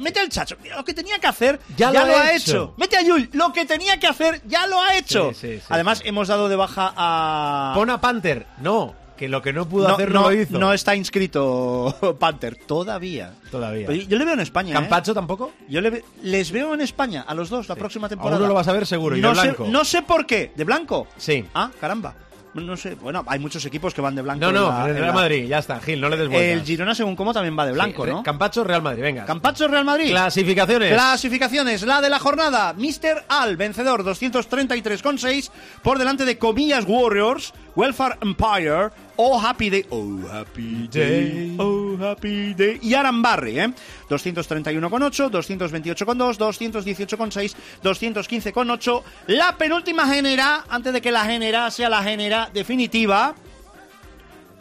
Mete 0.00 0.20
al 0.20 0.28
chacho. 0.28 0.56
Lo 0.76 0.84
que 0.84 0.94
tenía 0.94 1.18
que 1.18 1.26
hacer, 1.26 1.60
Ya 1.76 1.92
ya, 1.92 2.04
lo 2.04 2.16
ha 2.16 2.32
hecho. 2.32 2.50
hecho. 2.50 2.74
Mete 2.76 2.96
a 2.96 3.02
Yul. 3.02 3.30
Lo 3.32 3.52
que 3.52 3.64
tenía 3.64 3.98
que 3.98 4.06
hacer, 4.06 4.42
ya 4.46 4.66
lo 4.66 4.80
ha 4.80 4.96
hecho. 4.96 5.30
Sí, 5.32 5.38
sí, 5.40 5.58
sí, 5.58 5.64
Además, 5.68 6.02
hemos 6.04 6.28
dado 6.28 6.48
de 6.48 6.56
baja 6.56 6.92
a. 6.96 7.72
Pon 7.74 7.90
a 7.90 8.00
Panther. 8.00 8.46
No, 8.60 8.94
que 9.16 9.28
lo 9.28 9.40
que 9.42 9.52
no 9.52 9.68
pudo 9.68 9.88
no, 9.88 9.94
hacer 9.94 10.10
no, 10.12 10.22
no, 10.22 10.30
lo 10.30 10.40
hizo. 10.40 10.58
no 10.58 10.72
está 10.72 10.94
inscrito 10.94 12.16
Panther 12.18 12.56
todavía. 12.56 13.32
Todavía. 13.50 13.86
Pero 13.86 14.02
yo 14.02 14.18
le 14.18 14.24
veo 14.24 14.34
en 14.34 14.40
España. 14.40 14.70
¿eh? 14.70 14.74
¿Campacho 14.74 15.14
tampoco? 15.14 15.52
Yo 15.68 15.80
le 15.80 15.90
ve- 15.90 16.04
les 16.22 16.50
veo 16.52 16.74
en 16.74 16.80
España 16.80 17.24
a 17.26 17.34
los 17.34 17.48
dos 17.50 17.68
la 17.68 17.76
próxima 17.76 18.08
temporada. 18.08 18.38
uno 18.38 18.48
lo 18.48 18.54
vas 18.54 18.68
a 18.68 18.72
ver 18.72 18.86
seguro, 18.86 19.16
y 19.16 19.20
no 19.20 19.30
de 19.30 19.34
sé- 19.36 19.40
blanco. 19.42 19.66
no 19.68 19.84
sé 19.84 20.02
por 20.02 20.26
qué. 20.26 20.52
¿De 20.56 20.64
blanco? 20.64 21.06
Sí. 21.16 21.44
Ah, 21.54 21.70
caramba. 21.80 22.14
No 22.54 22.76
sé. 22.76 22.94
Bueno, 22.96 23.24
hay 23.28 23.38
muchos 23.38 23.64
equipos 23.66 23.94
que 23.94 24.00
van 24.00 24.14
de 24.16 24.22
blanco. 24.22 24.40
No, 24.40 24.50
no, 24.52 24.68
la- 24.70 24.88
el 24.88 24.94
Real 24.94 25.06
la- 25.08 25.12
Madrid, 25.12 25.46
ya 25.46 25.58
está, 25.58 25.78
Gil, 25.80 26.00
no 26.00 26.08
le 26.08 26.16
des 26.16 26.28
vueltas. 26.28 26.48
El 26.60 26.62
Girona, 26.64 26.94
según 26.94 27.14
cómo, 27.14 27.32
también 27.32 27.56
va 27.58 27.66
de 27.66 27.72
blanco, 27.72 28.04
Sí, 28.04 28.10
¿no? 28.10 28.22
Campacho, 28.22 28.64
Real 28.64 28.82
Madrid, 28.82 29.02
venga. 29.02 29.24
Campacho 29.26 29.68
Real 29.68 29.84
Madrid. 29.84 30.08
Clasificaciones. 30.10 30.92
Clasificaciones, 30.92 31.82
la 31.82 32.00
de 32.00 32.08
la 32.10 32.18
jornada. 32.18 32.72
Mr. 32.72 33.24
Al, 33.28 33.56
vencedor, 33.56 34.02
233,6. 34.02 35.50
Por 35.82 35.98
delante 35.98 36.24
de 36.24 36.38
Comillas 36.38 36.84
Warriors, 36.86 37.52
Welfare 37.76 38.16
Empire, 38.22 38.88
Oh 39.16 39.40
Happy 39.40 39.70
Day. 39.70 39.86
Oh 39.90 40.18
Happy 40.32 40.88
Day. 40.90 41.56
Oh 41.58 41.77
Happy 42.02 42.54
Day. 42.54 42.78
Y 42.82 42.94
Arambarri, 42.94 43.60
¿eh? 43.60 43.72
231,8, 44.08 45.30
228,2, 45.30 46.38
218,6, 46.38 47.54
215,8. 47.82 49.02
La 49.28 49.56
penúltima 49.56 50.06
genera, 50.06 50.64
antes 50.68 50.92
de 50.92 51.00
que 51.00 51.10
la 51.10 51.24
genera 51.24 51.70
sea 51.70 51.88
la 51.88 52.02
genera 52.02 52.50
definitiva. 52.52 53.34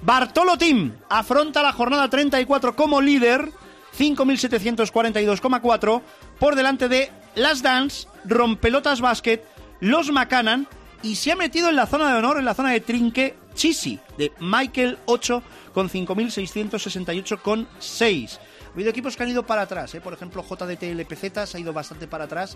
Bartolo 0.02 0.58
Team 0.58 0.94
afronta 1.10 1.62
la 1.62 1.74
jornada 1.74 2.10
34 2.10 2.76
como 2.76 3.02
líder, 3.02 3.50
5.742,4, 3.98 6.02
por 6.40 6.56
delante 6.56 6.88
de 6.88 7.12
Las 7.36 7.62
Dance, 7.62 8.08
Rompelotas 8.26 9.02
Basket, 9.02 9.44
Los 9.80 10.12
Macanan 10.12 10.68
y 11.02 11.16
se 11.16 11.32
ha 11.32 11.36
metido 11.36 11.70
en 11.70 11.76
la 11.76 11.88
zona 11.88 12.12
de 12.12 12.18
honor, 12.18 12.38
en 12.38 12.46
la 12.46 12.54
zona 12.54 12.72
de 12.72 12.82
trinque, 12.82 13.36
Chisi, 13.58 13.99
de 14.18 14.32
Michael 14.39 14.97
8, 15.05 15.43
con 15.74 15.89
5.668,6. 15.89 18.38
Ha 18.38 18.39
habido 18.78 18.91
equipos 18.91 19.18
que 19.18 19.24
han 19.24 19.30
ido 19.30 19.43
para 19.43 19.64
atrás, 19.64 19.95
¿eh? 19.95 20.01
por 20.01 20.14
ejemplo 20.14 20.45
JDT 20.47 20.84
LPZ 20.84 21.49
se 21.49 21.58
ha 21.58 21.60
ido 21.60 21.74
bastante 21.74 22.08
para 22.08 22.26
atrás 22.26 22.55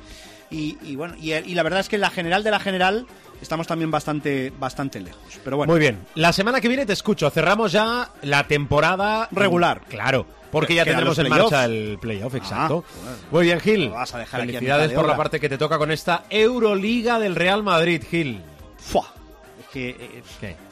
y, 0.52 0.78
y 0.84 0.96
bueno 0.96 1.16
y, 1.20 1.34
y 1.34 1.56
la 1.56 1.64
verdad 1.64 1.80
es 1.80 1.90
que 1.90 1.96
en 1.96 2.02
la 2.02 2.12
general 2.12 2.44
de 2.44 2.52
la 2.52 2.60
general 2.60 3.08
estamos 3.42 3.66
también 3.66 3.90
bastante 3.90 4.54
bastante 4.60 5.02
lejos. 5.02 5.40
Pero 5.44 5.58
bueno, 5.58 5.74
Muy 5.74 5.80
bien. 5.80 5.98
La 6.14 6.32
semana 6.32 6.62
que 6.62 6.68
viene 6.68 6.86
te 6.86 6.94
escucho. 6.94 7.32
Cerramos 7.32 7.72
ya 7.72 8.12
la 8.22 8.48
temporada 8.48 9.28
Regular. 9.32 9.82
Claro. 9.90 10.28
Porque 10.52 10.76
ya 10.76 10.86
tendremos 10.86 11.18
en 11.18 11.30
marcha 11.30 11.66
el 11.66 11.98
playoff, 12.00 12.36
exacto. 12.36 12.86
Ah, 12.88 12.94
bueno. 13.04 13.18
Muy 13.32 13.46
bien, 13.46 13.60
Gil. 13.60 13.90
Vas 13.90 14.14
a 14.14 14.20
dejar 14.20 14.42
aquí 14.42 14.52
a 14.52 14.60
Felicidades 14.60 14.90
de 14.90 14.96
por 14.96 15.08
la 15.08 15.18
parte 15.18 15.40
que 15.40 15.50
te 15.50 15.58
toca 15.58 15.80
con 15.80 15.90
esta 15.92 16.26
Euroliga 16.30 17.18
del 17.18 17.36
Real 17.36 17.64
Madrid, 17.64 18.04
Gil. 18.08 18.44
¡fua! 18.78 19.12
es 19.60 19.66
que 19.68 19.90
eh, 19.90 20.24
¿Qué? 20.40 20.71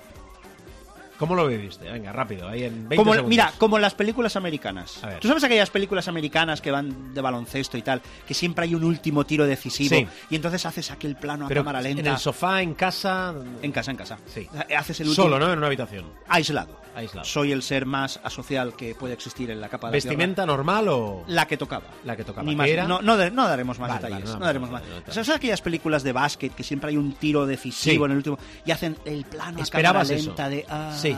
¿Cómo 1.19 1.35
lo 1.35 1.45
viviste? 1.47 1.91
Venga, 1.91 2.11
rápido, 2.13 2.47
ahí 2.47 2.63
en 2.63 2.87
20 2.89 2.95
como, 2.95 3.11
segundos. 3.13 3.29
mira, 3.29 3.51
como 3.57 3.75
en 3.75 3.81
las 3.81 3.93
películas 3.93 4.35
americanas. 4.37 5.01
¿Tú 5.19 5.27
sabes 5.27 5.43
aquellas 5.43 5.69
películas 5.69 6.07
americanas 6.07 6.61
que 6.61 6.71
van 6.71 7.13
de 7.13 7.19
baloncesto 7.21 7.77
y 7.77 7.81
tal? 7.81 8.01
Que 8.25 8.33
siempre 8.33 8.63
hay 8.63 8.73
un 8.73 8.83
último 8.85 9.25
tiro 9.25 9.45
decisivo. 9.45 9.95
Sí. 9.95 10.07
Y 10.29 10.35
entonces 10.37 10.65
haces 10.65 10.89
aquel 10.91 11.15
plano 11.17 11.45
a 11.45 11.47
Pero 11.49 11.61
cámara 11.61 11.81
lenta. 11.81 11.99
en 12.01 12.07
el 12.07 12.17
sofá, 12.17 12.61
en 12.61 12.73
casa... 12.73 13.33
En 13.61 13.71
casa, 13.71 13.91
en 13.91 13.97
casa. 13.97 14.17
Sí. 14.33 14.47
Haces 14.75 15.01
el 15.01 15.09
último. 15.09 15.25
Solo, 15.25 15.39
¿no? 15.39 15.51
En 15.51 15.57
una 15.57 15.67
habitación. 15.67 16.05
Aislado. 16.27 16.79
Aislado. 16.95 17.25
Soy 17.25 17.51
el 17.51 17.61
ser 17.63 17.85
más 17.85 18.19
asocial 18.23 18.75
que 18.75 18.95
puede 18.95 19.13
existir 19.13 19.51
en 19.51 19.59
la 19.61 19.67
capa 19.69 19.87
de 19.87 19.91
la 19.91 19.95
¿Vestimenta 19.97 20.45
normal 20.45 20.87
o...? 20.87 21.23
La 21.27 21.45
que 21.47 21.57
tocaba. 21.57 21.85
La 22.05 22.15
que 22.15 22.23
tocaba. 22.23 22.43
Ni 22.45 22.51
¿Qué 22.51 22.57
más- 22.57 22.67
era? 22.69 22.87
No, 22.87 23.01
no, 23.01 23.17
daremos 23.17 23.77
más 23.77 23.89
Vale, 23.89 24.01
detalles. 24.01 24.23
vale, 24.25 24.33
no, 24.33 24.39
no 24.39 24.45
daremos 24.45 24.69
más. 24.71 24.81
no. 25.07 25.13
¿Sabes 25.13 25.29
aquellas 25.29 25.61
películas 25.61 26.03
de 26.03 26.11
básquet 26.13 26.53
que 26.55 26.63
siempre 26.63 26.89
hay 26.89 26.97
un 26.97 27.13
tiro 27.13 27.45
decisivo 27.45 28.05
Sí. 28.05 28.05
en 28.05 28.11
el 28.11 28.17
último 28.17 28.39
y 28.65 28.71
hacen 28.71 28.97
el 29.05 29.25
plano 29.25 29.59
a 29.59 29.61
¿Esperabas 29.63 30.07
cámara 30.07 30.19
eso? 30.19 30.25
lenta 30.27 30.49
de 30.49 30.65
ah, 30.69 30.95
Sí. 30.99 31.08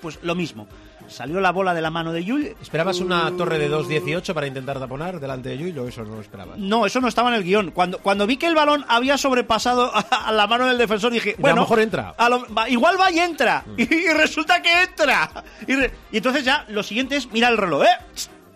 Pues 0.00 0.18
lo 0.22 0.34
mismo. 0.34 0.66
Salió 1.08 1.40
la 1.40 1.52
bola 1.52 1.72
de 1.72 1.80
la 1.80 1.90
mano 1.90 2.12
de 2.12 2.24
Yul. 2.24 2.56
¿Esperabas 2.60 2.98
una 2.98 3.30
torre 3.36 3.58
de 3.60 3.70
2.18 3.70 4.34
para 4.34 4.48
intentar 4.48 4.78
taponar 4.80 5.20
delante 5.20 5.50
de 5.50 5.58
Yuy 5.58 5.78
o 5.78 5.86
eso 5.86 6.02
no 6.04 6.16
lo 6.16 6.20
esperabas? 6.20 6.58
No, 6.58 6.84
eso 6.84 7.00
no 7.00 7.06
estaba 7.06 7.28
en 7.28 7.36
el 7.36 7.44
guion. 7.44 7.70
Cuando, 7.70 7.98
cuando 7.98 8.26
vi 8.26 8.36
que 8.36 8.46
el 8.46 8.56
balón 8.56 8.84
había 8.88 9.16
sobrepasado 9.16 9.84
a, 9.94 10.00
a 10.00 10.32
la 10.32 10.48
mano 10.48 10.66
del 10.66 10.78
defensor, 10.78 11.12
dije, 11.12 11.36
a 11.38 11.40
bueno, 11.40 11.56
lo 11.56 11.62
mejor 11.62 11.78
entra. 11.80 12.14
a 12.18 12.28
lo- 12.28 12.52
va- 12.52 12.68
igual 12.68 12.96
va 13.00 13.10
y 13.12 13.20
entra. 13.20 13.64
Y, 13.76 13.86
resulta 14.08 14.60
que 14.60 14.82
entra. 14.82 15.30
Y, 15.68 15.76
re- 15.76 15.92
y 16.10 16.16
entonces 16.16 16.44
ya 16.44 16.64
lo 16.68 16.82
siguiente 16.82 17.14
es, 17.16 17.30
mira 17.30 17.48
el 17.48 17.56
reloj, 17.56 17.84
¿eh? 17.84 17.88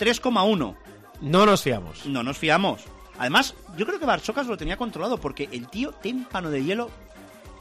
3,1. 0.00 0.74
No 1.20 1.46
nos 1.46 1.62
fiamos. 1.62 2.04
No 2.06 2.22
nos 2.24 2.36
fiamos. 2.36 2.82
Además, 3.18 3.54
yo 3.76 3.86
creo 3.86 4.00
que 4.00 4.06
Barchocas 4.06 4.46
lo 4.48 4.56
tenía 4.56 4.76
controlado 4.76 5.18
porque 5.18 5.48
el 5.52 5.68
tío 5.68 5.92
témpano 5.92 6.50
de 6.50 6.64
hielo, 6.64 6.90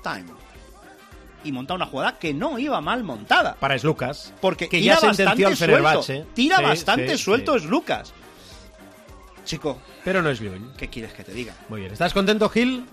time. 0.04 0.26
Y 1.44 1.52
monta 1.52 1.74
una 1.74 1.86
jugada 1.86 2.18
que 2.20 2.34
no 2.34 2.60
iba 2.60 2.82
mal 2.82 3.04
montada. 3.04 3.56
Para 3.56 3.76
es 3.76 3.84
Lucas. 3.84 4.34
Porque 4.42 4.68
que 4.70 4.80
tira 4.80 4.96
ya 4.96 5.00
sentenció 5.14 5.50
bastante 5.50 5.76
al 5.76 5.96
suelto. 6.06 6.34
Tira 6.34 6.58
Sí, 6.58 6.64
bastante 6.64 7.18
sí, 7.18 7.24
suelto 7.24 7.56
es 7.56 7.64
Lucas. 7.66 8.14
Chico, 9.46 9.80
Pero 10.04 10.22
no 10.22 10.30
es 10.30 10.40
Yuy. 10.40 10.62
¿qué 10.78 10.88
quieres 10.90 11.14
que 11.14 11.24
te 11.24 11.32
diga? 11.34 11.54
Muy 11.70 11.80
bien. 11.82 11.92
¿Estás 11.94 12.14
contento, 12.14 12.50
Gil? 12.50 12.86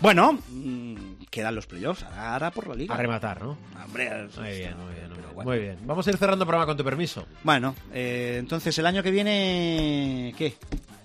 Bueno, 0.00 0.32
mm, 0.48 0.94
quedan 1.30 1.54
los 1.54 1.66
playoffs. 1.66 2.02
Ahora, 2.16 2.50
por 2.50 2.66
la 2.66 2.74
liga. 2.74 2.94
A 2.94 2.96
rematar, 2.98 3.42
¿no? 3.42 3.56
Hombre, 3.84 4.06
es- 4.26 4.36
Muy 4.38 4.48
bien, 4.48 4.76
muy 4.78 4.94
bien. 4.94 5.08
Muy 5.10 5.18
bien. 5.18 5.34
bueno. 5.34 5.50
Muy 5.50 5.58
bien. 5.58 5.78
Vamos 5.84 6.06
a 6.06 6.10
ir 6.10 6.16
cerrando 6.16 6.44
el 6.44 6.46
programa 6.46 6.66
con 6.66 6.76
tu 6.76 6.82
permiso. 6.84 7.26
Bueno, 7.44 7.74
eh, 7.92 8.36
entonces 8.40 8.76
el 8.78 8.86
año 8.86 9.02
que 9.02 9.10
viene. 9.10 10.34
¿Qué? 10.36 10.56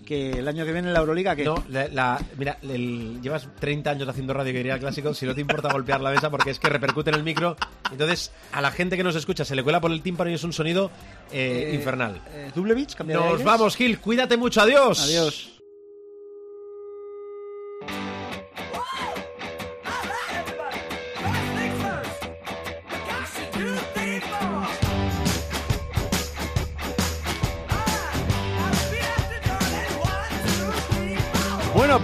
¿Que 0.06 0.30
el 0.32 0.48
año 0.48 0.66
que 0.66 0.72
viene 0.72 0.88
en 0.90 0.94
la 0.94 1.00
Euroliga? 1.00 1.36
¿qué? 1.36 1.44
No, 1.44 1.64
la, 1.70 1.88
la- 1.88 2.22
mira, 2.38 2.60
el- 2.62 3.20
llevas 3.24 3.48
30 3.60 3.90
años 3.90 4.08
haciendo 4.08 4.34
radio 4.34 4.52
que 4.52 4.60
diría 4.60 4.76
el 4.76 4.80
clásico. 4.80 5.14
Si 5.16 5.26
no 5.26 5.34
te 5.34 5.42
importa 5.42 5.72
golpear 5.74 6.00
la 6.00 6.12
mesa 6.12 6.30
porque 6.30 6.52
es 6.52 6.60
que 6.60 6.70
repercute 6.70 7.10
en 7.10 7.16
el 7.16 7.24
micro. 7.24 7.58
Entonces, 7.92 8.32
a 8.52 8.62
la 8.62 8.70
gente 8.72 8.98
que 8.98 9.04
nos 9.04 9.16
escucha 9.16 9.44
se 9.46 9.56
le 9.56 9.64
cuela 9.64 9.82
por 9.82 9.92
el 9.92 10.02
tímpano 10.04 10.30
y 10.30 10.36
es 10.36 10.44
un 10.44 10.54
sonido 10.54 10.92
eh, 11.32 11.70
Eh, 11.72 11.76
infernal. 11.76 12.22
eh, 12.34 12.52
¿Dublevich? 12.54 12.94
¿Cambia 12.96 13.18
de 13.18 13.30
Nos 13.30 13.44
vamos, 13.44 13.76
Gil. 13.76 14.00
Cuídate 14.00 14.38
mucho. 14.38 14.62
Adiós. 14.62 15.00
Adiós. 15.04 15.52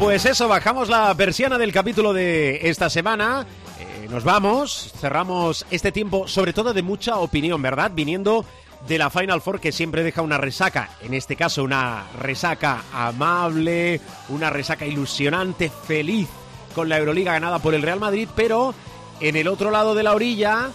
Pues 0.02 0.26
eso, 0.26 0.47
bajamos 0.47 0.89
la 0.89 1.14
persiana 1.14 1.60
del 1.60 1.72
capítulo 1.72 2.12
de 2.12 2.68
esta 2.68 2.89
semana. 2.89 3.45
Eh, 3.80 4.08
nos 4.10 4.24
vamos, 4.24 4.91
cerramos 4.99 5.64
este 5.70 5.91
tiempo, 5.91 6.28
sobre 6.28 6.54
todo 6.54 6.74
de 6.74 6.82
mucha 6.82 7.20
opinión, 7.20 7.62
¿verdad? 7.62 7.91
Viniendo 7.93 8.43
de 8.88 8.97
la 8.97 9.12
Final 9.12 9.41
Four 9.41 9.60
que 9.60 9.72
siempre 9.72 10.02
deja 10.02 10.24
una 10.24 10.39
resaca, 10.39 10.89
en 11.04 11.14
este 11.14 11.36
caso 11.36 11.64
una 11.64 12.08
resaca 12.20 12.82
amable, 12.91 14.02
una 14.30 14.49
resaca 14.49 14.88
ilusionante, 14.88 15.70
feliz 15.70 16.28
con 16.74 16.89
la 16.89 16.97
Euroliga 16.97 17.34
ganada 17.34 17.60
por 17.60 17.76
el 17.76 17.84
Real 17.84 17.99
Madrid, 17.99 18.28
pero 18.36 18.74
en 19.20 19.36
el 19.36 19.47
otro 19.47 19.70
lado 19.70 19.93
de 19.93 20.02
la 20.02 20.16
orilla, 20.16 20.72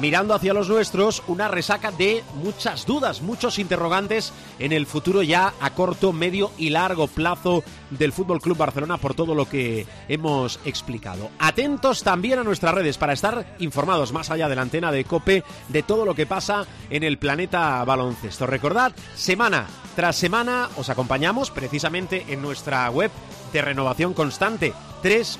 mirando 0.00 0.34
hacia 0.34 0.54
los 0.54 0.68
nuestros, 0.68 1.22
una 1.26 1.48
resaca 1.48 1.92
de 1.92 2.24
muchas 2.42 2.86
dudas, 2.86 3.20
muchos 3.20 3.58
interrogantes 3.58 4.32
en 4.58 4.72
el 4.72 4.86
futuro 4.86 5.22
ya 5.22 5.52
a 5.60 5.70
corto, 5.74 6.12
medio 6.12 6.50
y 6.56 6.70
largo 6.70 7.06
plazo 7.06 7.62
del 7.90 8.12
Fútbol 8.12 8.40
Club 8.40 8.56
Barcelona 8.56 8.96
por 8.96 9.14
todo 9.14 9.34
lo 9.34 9.48
que 9.48 9.86
hemos 10.08 10.58
explicado. 10.64 11.30
Atentos 11.38 12.02
también 12.02 12.38
a 12.38 12.44
nuestras 12.44 12.74
redes 12.74 12.96
para 12.98 13.12
estar 13.12 13.56
informados 13.58 14.12
más 14.12 14.30
allá 14.30 14.48
de 14.48 14.56
la 14.56 14.62
antena 14.62 14.90
de 14.90 15.04
Cope 15.04 15.44
de 15.68 15.82
todo 15.82 16.04
lo 16.04 16.14
que 16.14 16.26
pasa 16.26 16.66
en 16.88 17.02
el 17.02 17.18
planeta 17.18 17.84
baloncesto. 17.84 18.46
Recordad, 18.46 18.92
semana 19.14 19.66
tras 19.96 20.16
semana 20.16 20.68
os 20.76 20.88
acompañamos 20.88 21.50
precisamente 21.50 22.24
en 22.28 22.40
nuestra 22.40 22.88
web 22.90 23.10
de 23.52 23.60
renovación 23.60 24.14
constante 24.14 24.72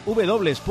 www.cope.es 0.05 0.69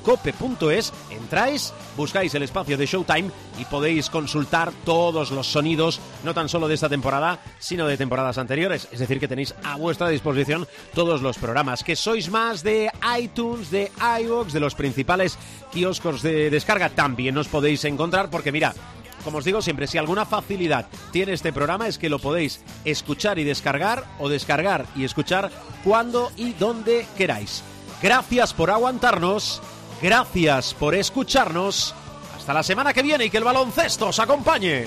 cope.es, 0.00 0.92
entráis, 1.10 1.72
buscáis 1.96 2.34
el 2.34 2.42
espacio 2.42 2.76
de 2.76 2.86
Showtime 2.86 3.30
y 3.58 3.64
podéis 3.64 4.10
consultar 4.10 4.72
todos 4.84 5.30
los 5.30 5.46
sonidos, 5.46 6.00
no 6.24 6.34
tan 6.34 6.48
solo 6.48 6.68
de 6.68 6.74
esta 6.74 6.88
temporada, 6.88 7.40
sino 7.58 7.86
de 7.86 7.96
temporadas 7.96 8.38
anteriores. 8.38 8.88
Es 8.92 9.00
decir, 9.00 9.20
que 9.20 9.28
tenéis 9.28 9.54
a 9.64 9.76
vuestra 9.76 10.08
disposición 10.08 10.66
todos 10.94 11.22
los 11.22 11.38
programas. 11.38 11.84
Que 11.84 11.96
sois 11.96 12.30
más 12.30 12.62
de 12.62 12.90
iTunes, 13.18 13.70
de 13.70 13.90
iVoox, 14.22 14.52
de 14.52 14.60
los 14.60 14.74
principales 14.74 15.38
kioscos 15.72 16.22
de 16.22 16.50
descarga, 16.50 16.90
también 16.90 17.36
os 17.38 17.48
podéis 17.48 17.84
encontrar, 17.84 18.30
porque 18.30 18.52
mira, 18.52 18.74
como 19.24 19.38
os 19.38 19.44
digo 19.44 19.60
siempre, 19.60 19.86
si 19.86 19.98
alguna 19.98 20.24
facilidad 20.24 20.86
tiene 21.12 21.32
este 21.32 21.52
programa 21.52 21.86
es 21.86 21.98
que 21.98 22.08
lo 22.08 22.18
podéis 22.18 22.62
escuchar 22.84 23.38
y 23.38 23.44
descargar 23.44 24.04
o 24.18 24.28
descargar 24.28 24.86
y 24.96 25.04
escuchar 25.04 25.50
cuando 25.84 26.30
y 26.36 26.52
donde 26.54 27.06
queráis. 27.16 27.62
Gracias 28.02 28.54
por 28.54 28.70
aguantarnos, 28.70 29.60
gracias 30.00 30.74
por 30.74 30.94
escucharnos. 30.94 31.94
Hasta 32.36 32.54
la 32.54 32.62
semana 32.62 32.92
que 32.92 33.02
viene 33.02 33.26
y 33.26 33.30
que 33.30 33.38
el 33.38 33.44
baloncesto 33.44 34.08
os 34.08 34.18
acompañe. 34.18 34.86